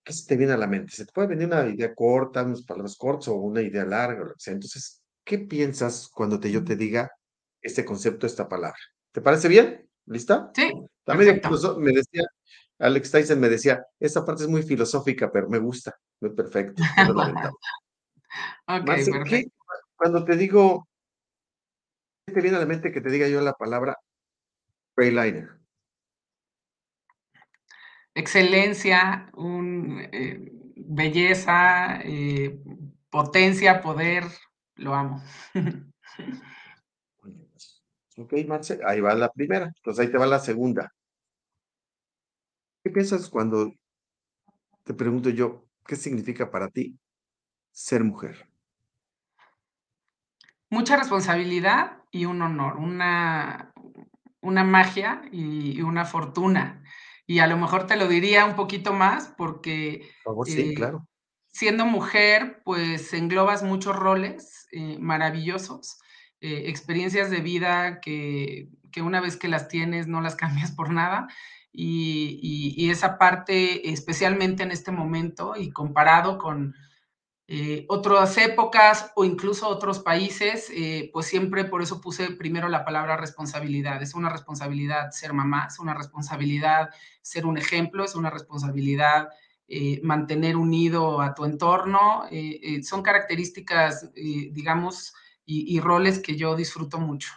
qué 0.04 0.14
se 0.14 0.28
te 0.28 0.38
viene 0.38 0.54
a 0.54 0.58
la 0.58 0.68
mente. 0.68 0.94
Se 0.94 1.06
te 1.06 1.12
puede 1.12 1.30
venir 1.30 1.48
una 1.48 1.68
idea 1.68 1.94
corta, 1.94 2.44
unas 2.44 2.64
palabras 2.64 2.96
cortas 2.98 3.30
o 3.30 3.36
una 3.36 3.62
idea 3.62 3.86
larga, 3.86 4.22
o 4.22 4.26
lo 4.26 4.34
que 4.34 4.40
sea. 4.40 4.54
Entonces, 4.54 5.02
¿qué 5.24 5.40
piensas 5.40 6.10
cuando 6.10 6.40
te, 6.40 6.52
yo 6.52 6.64
te 6.64 6.76
diga 6.76 7.12
este 7.62 7.86
concepto, 7.86 8.26
esta 8.26 8.48
palabra? 8.48 8.80
¿Te 9.12 9.22
parece 9.22 9.48
bien? 9.48 9.88
¿Lista? 10.06 10.52
Sí. 10.56 10.72
También 11.04 11.42
me 11.78 11.92
decía, 11.92 12.24
Alex 12.80 13.12
Tyson 13.12 13.40
me 13.40 13.50
decía, 13.50 13.86
esta 14.00 14.26
parte 14.26 14.44
es 14.44 14.50
muy 14.50 14.64
filosófica, 14.64 15.32
pero 15.32 15.50
me 15.50 15.60
gusta, 15.60 15.96
muy 16.20 16.32
perfecto. 16.34 16.82
okay, 18.68 19.06
perfecto. 19.06 19.56
Cuando 19.96 20.26
te 20.26 20.36
digo, 20.36 20.88
¿qué 22.26 22.34
te 22.34 22.42
viene 22.42 22.58
a 22.58 22.62
la 22.62 22.66
mente 22.66 22.92
que 22.92 23.02
te 23.02 23.10
diga 23.10 23.28
yo 23.28 23.42
la 23.42 23.54
palabra 23.54 23.98
Freiliner? 24.96 25.61
Excelencia, 28.14 29.30
un, 29.34 30.00
eh, 30.12 30.52
belleza, 30.76 32.02
eh, 32.04 32.60
potencia, 33.10 33.82
poder, 33.82 34.26
lo 34.76 34.94
amo. 34.94 35.24
ok, 38.18 38.34
Marce, 38.48 38.80
ahí 38.86 39.02
va 39.02 39.14
la 39.16 39.32
primera, 39.32 39.66
entonces 39.66 40.06
ahí 40.06 40.12
te 40.12 40.18
va 40.18 40.26
la 40.26 40.40
segunda. 40.40 40.94
¿Qué 42.84 42.90
piensas 42.90 43.30
cuando 43.30 43.74
te 44.84 44.94
pregunto 44.94 45.30
yo, 45.30 45.68
qué 45.86 45.96
significa 45.96 46.50
para 46.52 46.68
ti 46.68 46.98
ser 47.72 48.04
mujer? 48.04 48.52
mucha 50.72 50.96
responsabilidad 50.96 51.98
y 52.12 52.26
un 52.26 52.42
honor, 52.42 52.78
una, 52.78 53.74
una 54.42 54.64
magia 54.64 55.22
y, 55.32 55.82
una 55.82 56.06
fortuna. 56.06 56.82
Y 57.28 57.40
a 57.40 57.48
lo 57.48 57.58
mejor 57.58 57.88
te 57.88 57.96
lo 57.96 58.08
diría 58.08 58.46
un 58.46 58.56
poquito 58.56 58.94
más 58.94 59.34
porque 59.38 60.10
eh, 60.48 60.74
claro. 60.76 61.08
siendo 61.52 61.86
mujer, 61.86 62.62
pues 62.66 63.14
englobas 63.14 63.64
muchos 63.64 63.96
roles 63.96 64.68
eh, 64.72 64.98
maravillosos, 65.00 66.00
eh, 66.42 66.64
experiencias 66.68 67.30
de 67.30 67.42
vida 67.42 68.02
que, 68.02 68.70
que, 68.92 69.02
una 69.02 69.22
vez 69.22 69.38
que 69.38 69.48
las 69.48 69.68
tienes 69.68 70.08
no 70.08 70.22
las 70.22 70.36
cambias 70.38 70.72
por 70.72 70.92
nada. 70.92 71.28
y, 71.74 72.74
y 72.76 72.90
esa 72.90 73.18
parte, 73.18 73.92
especialmente 73.92 74.64
en 74.64 74.72
este 74.72 74.92
momento 74.92 75.54
y 75.56 75.72
comparado 75.72 76.38
con, 76.38 76.76
eh, 77.54 77.86
otras 77.90 78.38
épocas 78.38 79.12
o 79.14 79.26
incluso 79.26 79.68
otros 79.68 80.00
países, 80.00 80.70
eh, 80.74 81.10
pues 81.12 81.26
siempre 81.26 81.66
por 81.66 81.82
eso 81.82 82.00
puse 82.00 82.32
primero 82.32 82.70
la 82.70 82.86
palabra 82.86 83.18
responsabilidad. 83.18 84.02
Es 84.02 84.14
una 84.14 84.30
responsabilidad 84.30 85.12
ser 85.12 85.34
mamá, 85.34 85.68
es 85.70 85.78
una 85.78 85.94
responsabilidad 85.94 86.92
ser 87.22 87.46
un 87.46 87.58
ejemplo, 87.58 88.06
es 88.06 88.16
una 88.16 88.30
responsabilidad 88.30 89.28
eh, 89.68 90.00
mantener 90.02 90.56
unido 90.56 91.20
a 91.20 91.36
tu 91.36 91.44
entorno. 91.44 92.24
son 92.84 93.04
características, 93.04 94.14
digamos, 94.14 95.14
y, 95.46 95.78
roles 95.82 96.20
que 96.20 96.38
yo 96.38 96.56
disfruto 96.56 97.00
mucho. 97.00 97.34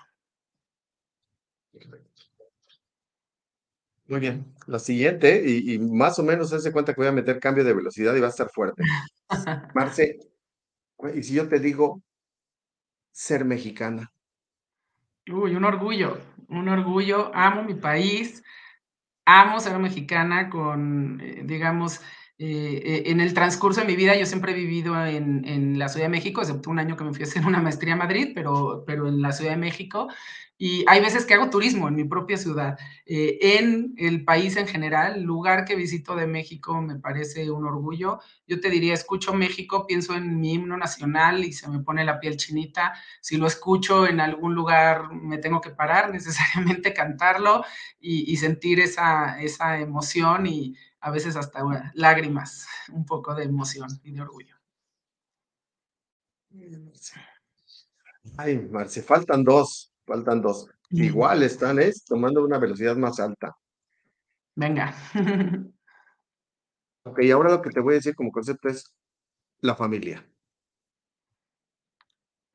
Muy 4.07 4.21
bien. 4.21 4.45
La 4.67 4.79
siguiente, 4.79 5.43
y, 5.45 5.75
y, 5.75 5.79
más 5.79 6.19
o 6.19 6.23
menos 6.23 6.51
se 6.51 6.73
cuenta 6.73 6.93
que 6.93 7.01
voy 7.01 7.09
a 7.09 7.13
meter 7.13 7.41
cambio 7.41 7.65
de 7.65 7.75
velocidad 7.75 8.15
y 8.15 8.21
va 8.21 8.27
a 8.27 8.31
estar 8.31 8.51
fuerte. 8.51 8.83
Marce, 9.75 10.19
y 11.15 11.23
si 11.23 11.35
yo 11.35 11.49
te 11.49 11.59
digo 11.59 12.03
ser 13.13 13.45
mexicana. 13.45 14.11
Uy, 15.31 15.55
un 15.55 15.65
orgullo, 15.65 16.19
un 16.49 16.69
orgullo. 16.69 17.31
Amo 17.35 17.63
mi 17.63 17.75
país, 17.75 18.43
amo 19.25 19.61
ser 19.61 19.79
mexicana 19.79 20.51
con, 20.51 21.21
eh, 21.23 21.43
digamos, 21.45 22.01
eh, 22.37 23.05
en 23.07 23.21
el 23.21 23.33
transcurso 23.33 23.81
de 23.81 23.87
mi 23.87 23.95
vida 23.95 24.17
yo 24.17 24.27
siempre 24.27 24.53
he 24.53 24.55
vivido 24.57 24.95
en, 25.07 25.79
la 25.79 25.89
Ciudad 25.89 26.07
de 26.07 26.11
México, 26.11 26.41
excepto 26.41 26.71
un 26.71 26.79
año 26.79 26.97
que 26.97 27.05
me 27.05 27.13
fui 27.13 27.23
a 27.25 27.27
hacer 27.27 27.47
una 27.47 27.61
maestría 27.61 27.95
a 27.95 27.97
Madrid, 27.97 28.33
pero, 28.35 28.85
pero 28.87 29.09
en 29.09 29.23
la 29.23 29.33
Ciudad 29.33 29.53
de 29.53 29.57
México. 29.57 30.09
Y 30.57 30.85
hay 30.87 31.01
veces 31.01 31.27
que 31.27 31.35
hago 31.35 31.51
turismo 31.51 31.89
en 31.89 31.97
mi 31.97 32.05
propia 32.05 32.37
ciudad. 32.37 32.79
Eh, 33.07 33.39
en 33.59 33.95
el 33.97 34.25
país 34.25 34.57
en 34.57 34.69
general, 34.69 35.21
lugar 35.23 35.65
que 35.65 35.75
visito 35.75 36.15
de 36.15 36.29
México 36.29 36.81
me 36.81 36.97
parece 36.97 37.51
un 37.51 37.67
orgullo. 37.67 38.21
Yo 38.47 38.61
te 38.61 38.71
diría, 38.71 38.95
escucho 38.95 39.35
México, 39.35 39.85
pienso 39.87 40.15
en 40.15 40.41
mi 40.41 40.55
himno 40.55 40.77
nacional 40.77 41.45
y 41.45 41.53
se 41.53 41.69
me 41.69 41.81
pone 41.81 42.05
la 42.05 42.21
piel 42.21 42.37
chinita. 42.37 42.95
Si 43.21 43.37
lo 43.37 43.49
escucho 43.49 44.07
en 44.07 44.21
algún 44.21 44.55
lugar, 44.55 45.13
me 45.13 45.39
tengo 45.39 45.61
que 45.61 45.71
parar 45.71 46.11
necesariamente, 46.13 46.95
cantarlo 46.95 47.65
y, 48.01 48.31
y 48.33 48.37
sentir 48.37 48.79
esa, 48.79 49.41
esa 49.43 49.81
emoción 49.81 50.47
y 50.47 50.77
a 51.05 51.11
veces 51.11 51.37
hasta 51.37 51.61
lágrimas, 51.93 52.67
un 52.91 53.05
poco 53.05 53.35
de 53.35 53.45
emoción 53.45 53.91
y 54.05 54.13
de 54.13 54.23
orgullo. 54.23 54.57
Ay, 58.39 58.59
Marce, 58.71 59.03
faltan 59.03 59.45
dos. 59.45 59.93
Faltan 60.07 60.41
dos. 60.41 60.67
Igual 60.89 61.43
están, 61.43 61.79
¿eh? 61.79 61.93
Tomando 62.07 62.43
una 62.43 62.59
velocidad 62.59 62.97
más 62.97 63.21
alta. 63.21 63.55
Venga. 64.57 64.95
ok, 67.05 67.21
ahora 67.35 67.51
lo 67.51 67.61
que 67.61 67.71
te 67.71 67.81
voy 67.81 67.95
a 67.95 67.97
decir 67.97 68.15
como 68.15 68.33
concepto 68.33 68.71
es 68.71 68.91
la 69.61 69.75
familia. 69.75 70.27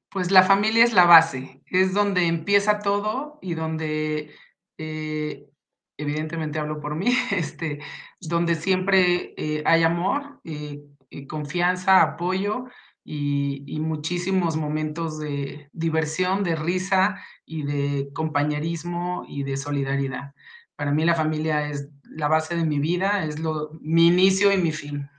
Pues 0.10 0.32
la 0.32 0.42
familia 0.42 0.84
es 0.84 0.94
la 0.94 1.06
base, 1.06 1.62
es 1.68 1.94
donde 1.94 2.26
empieza 2.26 2.80
todo 2.80 3.38
y 3.44 3.54
donde, 3.54 4.34
eh, 4.80 5.52
evidentemente 6.00 6.60
hablo 6.60 6.80
por 6.80 6.96
mí, 6.96 7.14
este, 7.32 7.80
donde 8.22 8.56
siempre 8.56 9.34
eh, 9.38 9.62
hay 9.66 9.84
amor, 9.84 10.40
eh, 10.46 10.82
confianza, 11.28 12.02
apoyo 12.02 12.66
y, 13.04 13.80
muchísimos 13.82 14.56
momentos 14.56 15.20
de 15.20 15.70
diversión, 15.74 16.44
de 16.44 16.56
risa 16.56 17.20
y 17.46 17.64
de 17.64 18.10
compañerismo 18.14 19.26
y 19.28 19.44
de 19.44 19.58
solidaridad. 19.58 20.34
Para 20.76 20.92
mí 20.92 21.04
la 21.06 21.16
familia 21.16 21.70
es 21.70 21.90
la 22.04 22.28
base 22.28 22.56
de 22.56 22.66
mi 22.66 22.80
vida, 22.80 23.26
es 23.26 23.40
lo, 23.40 23.72
mi 23.82 24.08
inicio 24.08 24.54
y 24.54 24.58
mi 24.58 24.72
fin. 24.72 25.10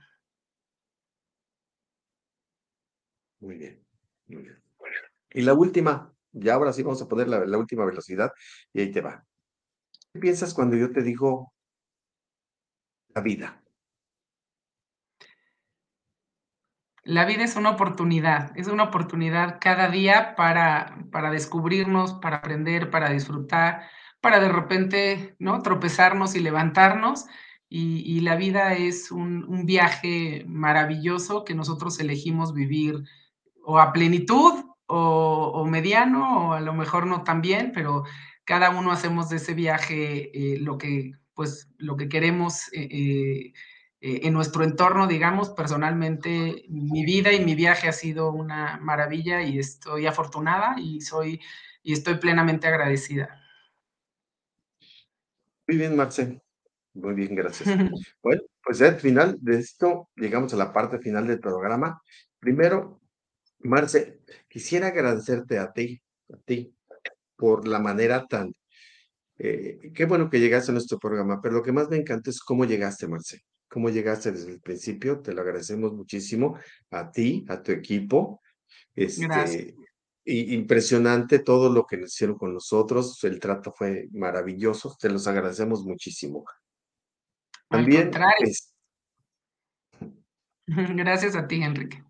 Muy 3.39 3.57
bien, 3.57 3.83
muy 4.27 4.43
bien. 4.43 4.57
Y 5.33 5.41
la 5.41 5.53
última, 5.53 6.13
ya 6.31 6.55
ahora 6.55 6.73
sí 6.73 6.81
vamos 6.83 7.01
a 7.01 7.07
poner 7.07 7.27
la 7.27 7.57
última 7.57 7.85
velocidad 7.85 8.31
y 8.73 8.81
ahí 8.81 8.91
te 8.91 9.01
va. 9.01 9.25
¿Qué 10.13 10.19
piensas 10.19 10.53
cuando 10.53 10.75
yo 10.75 10.91
te 10.91 11.03
digo 11.03 11.53
la 13.15 13.21
vida? 13.21 13.61
La 17.03 17.25
vida 17.25 17.43
es 17.43 17.55
una 17.55 17.71
oportunidad, 17.71 18.51
es 18.55 18.67
una 18.67 18.83
oportunidad 18.83 19.57
cada 19.59 19.89
día 19.89 20.35
para, 20.35 21.05
para 21.11 21.31
descubrirnos, 21.31 22.13
para 22.13 22.37
aprender, 22.37 22.91
para 22.91 23.09
disfrutar, 23.09 23.83
para 24.21 24.39
de 24.39 24.49
repente 24.49 25.35
¿no? 25.39 25.61
tropezarnos 25.61 26.35
y 26.35 26.41
levantarnos. 26.41 27.25
Y, 27.73 28.19
la 28.19 28.35
vida 28.35 28.73
es 28.73 29.13
un, 29.13 29.45
un, 29.45 29.65
viaje 29.65 30.43
maravilloso 30.45 31.45
que 31.45 31.55
nosotros 31.55 32.01
elegimos 32.01 32.53
vivir 32.53 33.01
o 33.63 33.79
a 33.79 33.93
plenitud 33.93 34.65
o, 34.87 35.51
o, 35.55 35.65
mediano 35.65 36.49
o 36.49 36.51
a 36.53 36.59
lo 36.59 36.73
mejor 36.73 37.07
no 37.07 37.23
tan 37.23 37.41
bien, 37.41 37.71
pero 37.73 38.03
cada 38.45 38.69
uno 38.71 38.91
hacemos 38.91 39.29
de 39.29 39.37
ese 39.37 39.53
viaje 39.53 40.31
eh, 40.33 40.57
lo, 40.59 40.77
que, 40.77 41.13
pues, 41.33 41.69
lo 41.77 41.97
que 41.97 42.09
queremos. 42.09 42.71
Eh, 42.73 42.87
eh 42.91 43.53
eh, 44.03 44.21
en 44.23 44.33
nuestro 44.33 44.63
entorno, 44.63 45.05
digamos, 45.05 45.51
personalmente, 45.51 46.65
mi 46.69 47.05
vida 47.05 47.33
y 47.33 47.45
mi 47.45 47.53
viaje 47.53 47.87
ha 47.87 47.91
sido 47.91 48.31
una 48.31 48.79
maravilla 48.81 49.43
y 49.43 49.59
estoy 49.59 50.07
afortunada 50.07 50.75
y 50.79 51.01
soy 51.01 51.39
y 51.83 51.93
estoy 51.93 52.15
plenamente 52.15 52.67
agradecida. 52.67 53.39
Muy 55.67 55.77
bien, 55.77 55.95
Marce. 55.95 56.41
Muy 56.93 57.13
bien, 57.13 57.35
gracias. 57.35 57.69
bueno, 58.23 58.41
pues 58.63 58.81
al 58.81 58.99
final 58.99 59.37
de 59.39 59.59
esto 59.59 60.09
llegamos 60.15 60.51
a 60.55 60.57
la 60.57 60.73
parte 60.73 60.97
final 60.97 61.27
del 61.27 61.39
programa. 61.39 62.01
Primero, 62.39 63.01
Marce, 63.59 64.21
quisiera 64.49 64.87
agradecerte 64.87 65.59
a 65.59 65.71
ti, 65.71 66.01
a 66.33 66.37
ti, 66.37 66.73
por 67.41 67.67
la 67.67 67.79
manera 67.79 68.27
tan... 68.27 68.53
Eh, 69.39 69.91
qué 69.95 70.05
bueno 70.05 70.29
que 70.29 70.39
llegaste 70.39 70.71
a 70.71 70.73
nuestro 70.73 70.99
programa, 70.99 71.41
pero 71.41 71.55
lo 71.55 71.63
que 71.63 71.71
más 71.71 71.89
me 71.89 71.97
encanta 71.97 72.29
es 72.29 72.39
cómo 72.39 72.65
llegaste, 72.65 73.07
Marce 73.07 73.41
cómo 73.71 73.89
llegaste 73.89 74.31
desde 74.33 74.51
el 74.51 74.59
principio. 74.59 75.21
Te 75.21 75.33
lo 75.33 75.41
agradecemos 75.41 75.93
muchísimo 75.93 76.59
a 76.91 77.09
ti, 77.09 77.45
a 77.47 77.63
tu 77.63 77.71
equipo. 77.71 78.41
Este, 78.93 79.73
y 80.25 80.53
impresionante 80.53 81.39
todo 81.39 81.69
lo 81.69 81.85
que 81.85 81.95
hicieron 81.95 82.37
con 82.37 82.53
nosotros. 82.53 83.23
El 83.23 83.39
trato 83.39 83.71
fue 83.71 84.09
maravilloso. 84.11 84.95
Te 84.99 85.09
los 85.09 85.25
agradecemos 85.25 85.85
muchísimo. 85.85 86.43
También. 87.69 88.11
Gracias 90.67 91.35
a 91.35 91.47
ti, 91.47 91.63
Enrique. 91.63 92.03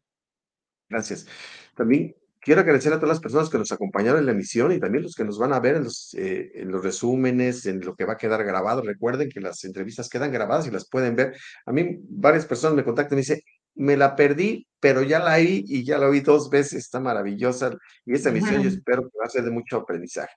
Gracias. 0.89 1.27
También 1.75 2.15
Quiero 2.43 2.61
agradecer 2.61 2.91
a 2.91 2.95
todas 2.95 3.09
las 3.09 3.19
personas 3.19 3.49
que 3.51 3.59
nos 3.59 3.71
acompañaron 3.71 4.19
en 4.19 4.25
la 4.25 4.31
emisión 4.31 4.71
y 4.71 4.79
también 4.79 5.03
los 5.03 5.13
que 5.13 5.23
nos 5.23 5.37
van 5.37 5.53
a 5.53 5.59
ver 5.59 5.75
en 5.75 5.83
los, 5.83 6.15
eh, 6.15 6.51
en 6.55 6.71
los 6.71 6.83
resúmenes, 6.83 7.67
en 7.67 7.81
lo 7.81 7.95
que 7.95 8.03
va 8.03 8.13
a 8.13 8.17
quedar 8.17 8.43
grabado. 8.43 8.81
Recuerden 8.81 9.29
que 9.29 9.39
las 9.39 9.63
entrevistas 9.63 10.09
quedan 10.09 10.31
grabadas 10.31 10.65
y 10.65 10.71
las 10.71 10.89
pueden 10.89 11.15
ver. 11.15 11.37
A 11.67 11.71
mí 11.71 11.99
varias 12.09 12.47
personas 12.47 12.75
me 12.75 12.83
contactan 12.83 13.13
y 13.13 13.17
me 13.17 13.21
dicen, 13.21 13.41
me 13.75 13.95
la 13.95 14.15
perdí, 14.15 14.67
pero 14.79 15.03
ya 15.03 15.19
la 15.19 15.37
vi 15.37 15.63
y 15.67 15.83
ya 15.85 15.99
la 15.99 16.09
vi 16.09 16.21
dos 16.21 16.49
veces, 16.49 16.79
está 16.79 16.99
maravillosa. 16.99 17.77
Y 18.05 18.13
esta 18.13 18.29
emisión 18.29 18.63
yo 18.63 18.69
espero 18.69 19.03
que 19.03 19.19
va 19.19 19.25
a 19.25 19.29
ser 19.29 19.43
de 19.43 19.51
mucho 19.51 19.77
aprendizaje. 19.77 20.33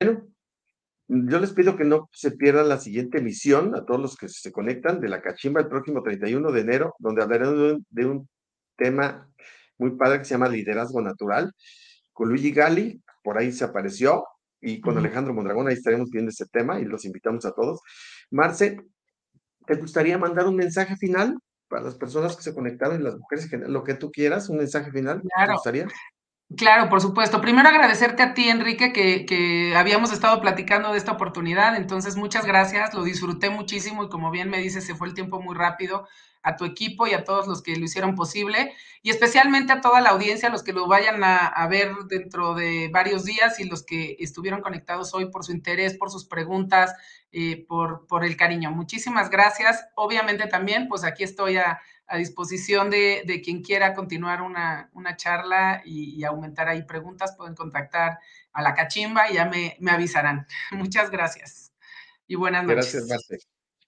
Bueno, 0.00 0.26
yo 1.06 1.38
les 1.38 1.52
pido 1.52 1.76
que 1.76 1.84
no 1.84 2.08
se 2.12 2.30
pierdan 2.30 2.68
la 2.70 2.78
siguiente 2.78 3.18
emisión 3.18 3.74
a 3.74 3.84
todos 3.84 4.00
los 4.00 4.16
que 4.16 4.28
se 4.28 4.52
conectan 4.52 5.00
de 5.00 5.08
la 5.08 5.20
cachimba 5.20 5.60
el 5.60 5.68
próximo 5.68 6.02
31 6.02 6.50
de 6.50 6.60
enero, 6.60 6.94
donde 6.98 7.22
hablaremos 7.22 7.82
de 7.90 8.06
un 8.06 8.28
tema 8.76 9.29
muy 9.80 9.96
padre 9.96 10.18
que 10.18 10.24
se 10.24 10.34
llama 10.34 10.48
Liderazgo 10.48 11.00
Natural, 11.00 11.52
con 12.12 12.28
Luigi 12.28 12.52
Gali, 12.52 13.02
por 13.22 13.38
ahí 13.38 13.50
se 13.50 13.64
apareció, 13.64 14.24
y 14.60 14.80
con 14.80 14.96
Alejandro 14.98 15.34
Mondragón, 15.34 15.68
ahí 15.68 15.74
estaremos 15.74 16.10
viendo 16.10 16.30
ese 16.30 16.46
tema 16.46 16.80
y 16.80 16.84
los 16.84 17.04
invitamos 17.04 17.44
a 17.46 17.52
todos. 17.52 17.80
Marce, 18.30 18.76
¿te 19.66 19.74
gustaría 19.74 20.18
mandar 20.18 20.46
un 20.46 20.56
mensaje 20.56 20.96
final 20.96 21.38
para 21.68 21.82
las 21.82 21.94
personas 21.94 22.36
que 22.36 22.42
se 22.42 22.54
conectaron 22.54 23.00
y 23.00 23.04
las 23.04 23.16
mujeres, 23.16 23.48
lo 23.68 23.84
que 23.84 23.94
tú 23.94 24.10
quieras, 24.10 24.48
un 24.48 24.58
mensaje 24.58 24.90
final? 24.90 25.22
¿Te 25.22 25.52
gustaría? 25.52 25.86
Claro, 26.56 26.90
por 26.90 27.00
supuesto. 27.00 27.40
Primero 27.40 27.68
agradecerte 27.68 28.22
a 28.22 28.34
ti, 28.34 28.48
Enrique, 28.48 28.92
que, 28.92 29.24
que, 29.24 29.74
habíamos 29.76 30.12
estado 30.12 30.40
platicando 30.40 30.90
de 30.90 30.98
esta 30.98 31.12
oportunidad. 31.12 31.76
Entonces, 31.76 32.16
muchas 32.16 32.44
gracias. 32.44 32.92
Lo 32.92 33.04
disfruté 33.04 33.50
muchísimo 33.50 34.04
y 34.04 34.08
como 34.08 34.32
bien 34.32 34.50
me 34.50 34.58
dices, 34.58 34.84
se 34.84 34.96
fue 34.96 35.06
el 35.06 35.14
tiempo 35.14 35.40
muy 35.40 35.54
rápido 35.54 36.08
a 36.42 36.56
tu 36.56 36.64
equipo 36.64 37.06
y 37.06 37.12
a 37.12 37.24
todos 37.24 37.46
los 37.46 37.62
que 37.62 37.76
lo 37.76 37.84
hicieron 37.84 38.14
posible 38.14 38.74
y 39.02 39.10
especialmente 39.10 39.72
a 39.72 39.80
toda 39.80 40.00
la 40.00 40.10
audiencia, 40.10 40.48
los 40.48 40.62
que 40.62 40.72
lo 40.72 40.86
vayan 40.86 41.22
a, 41.22 41.66
ver 41.68 41.94
dentro 42.08 42.54
de 42.54 42.88
varios 42.92 43.24
días 43.24 43.60
y 43.60 43.64
los 43.64 43.82
que 43.82 44.16
estuvieron 44.18 44.60
conectados 44.60 45.14
hoy 45.14 45.30
por 45.30 45.44
su 45.44 45.52
interés, 45.52 45.96
por 45.96 46.10
sus 46.10 46.26
preguntas, 46.26 46.94
eh, 47.32 47.64
por, 47.66 48.06
por 48.06 48.24
el 48.24 48.36
cariño. 48.36 48.70
Muchísimas 48.70 49.30
gracias. 49.30 49.86
Obviamente 49.94 50.46
también, 50.46 50.88
pues 50.88 51.04
aquí 51.04 51.24
estoy 51.24 51.56
a, 51.56 51.80
a 52.06 52.16
disposición 52.16 52.90
de, 52.90 53.22
de, 53.24 53.40
quien 53.40 53.62
quiera 53.62 53.94
continuar 53.94 54.42
una, 54.42 54.90
una 54.94 55.16
charla 55.16 55.80
y, 55.84 56.22
aumentar 56.24 56.68
ahí 56.68 56.82
preguntas, 56.82 57.34
pueden 57.36 57.54
contactar 57.54 58.18
a 58.52 58.62
la 58.62 58.74
cachimba 58.74 59.30
y 59.30 59.34
ya 59.34 59.46
me, 59.46 59.76
me 59.80 59.92
avisarán. 59.92 60.46
Muchas 60.72 61.10
gracias 61.10 61.72
y 62.26 62.34
buenas 62.34 62.64
noches. 62.64 62.92
Gracias, 62.92 63.08
Marce. 63.08 63.38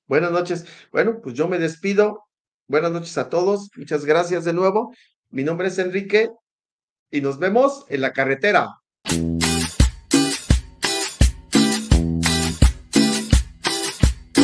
Buenas 0.06 0.32
noches. 0.32 0.66
Bueno, 0.90 1.20
pues 1.22 1.34
yo 1.34 1.48
me 1.48 1.58
despido. 1.58 2.28
Buenas 2.68 2.92
noches 2.92 3.18
a 3.18 3.28
todos. 3.28 3.70
Muchas 3.76 4.04
gracias 4.04 4.44
de 4.44 4.52
nuevo. 4.52 4.94
Mi 5.30 5.44
nombre 5.44 5.68
es 5.68 5.78
Enrique 5.78 6.30
y 7.10 7.20
nos 7.20 7.38
vemos 7.38 7.84
en 7.88 8.00
la 8.00 8.12
carretera. 8.12 8.81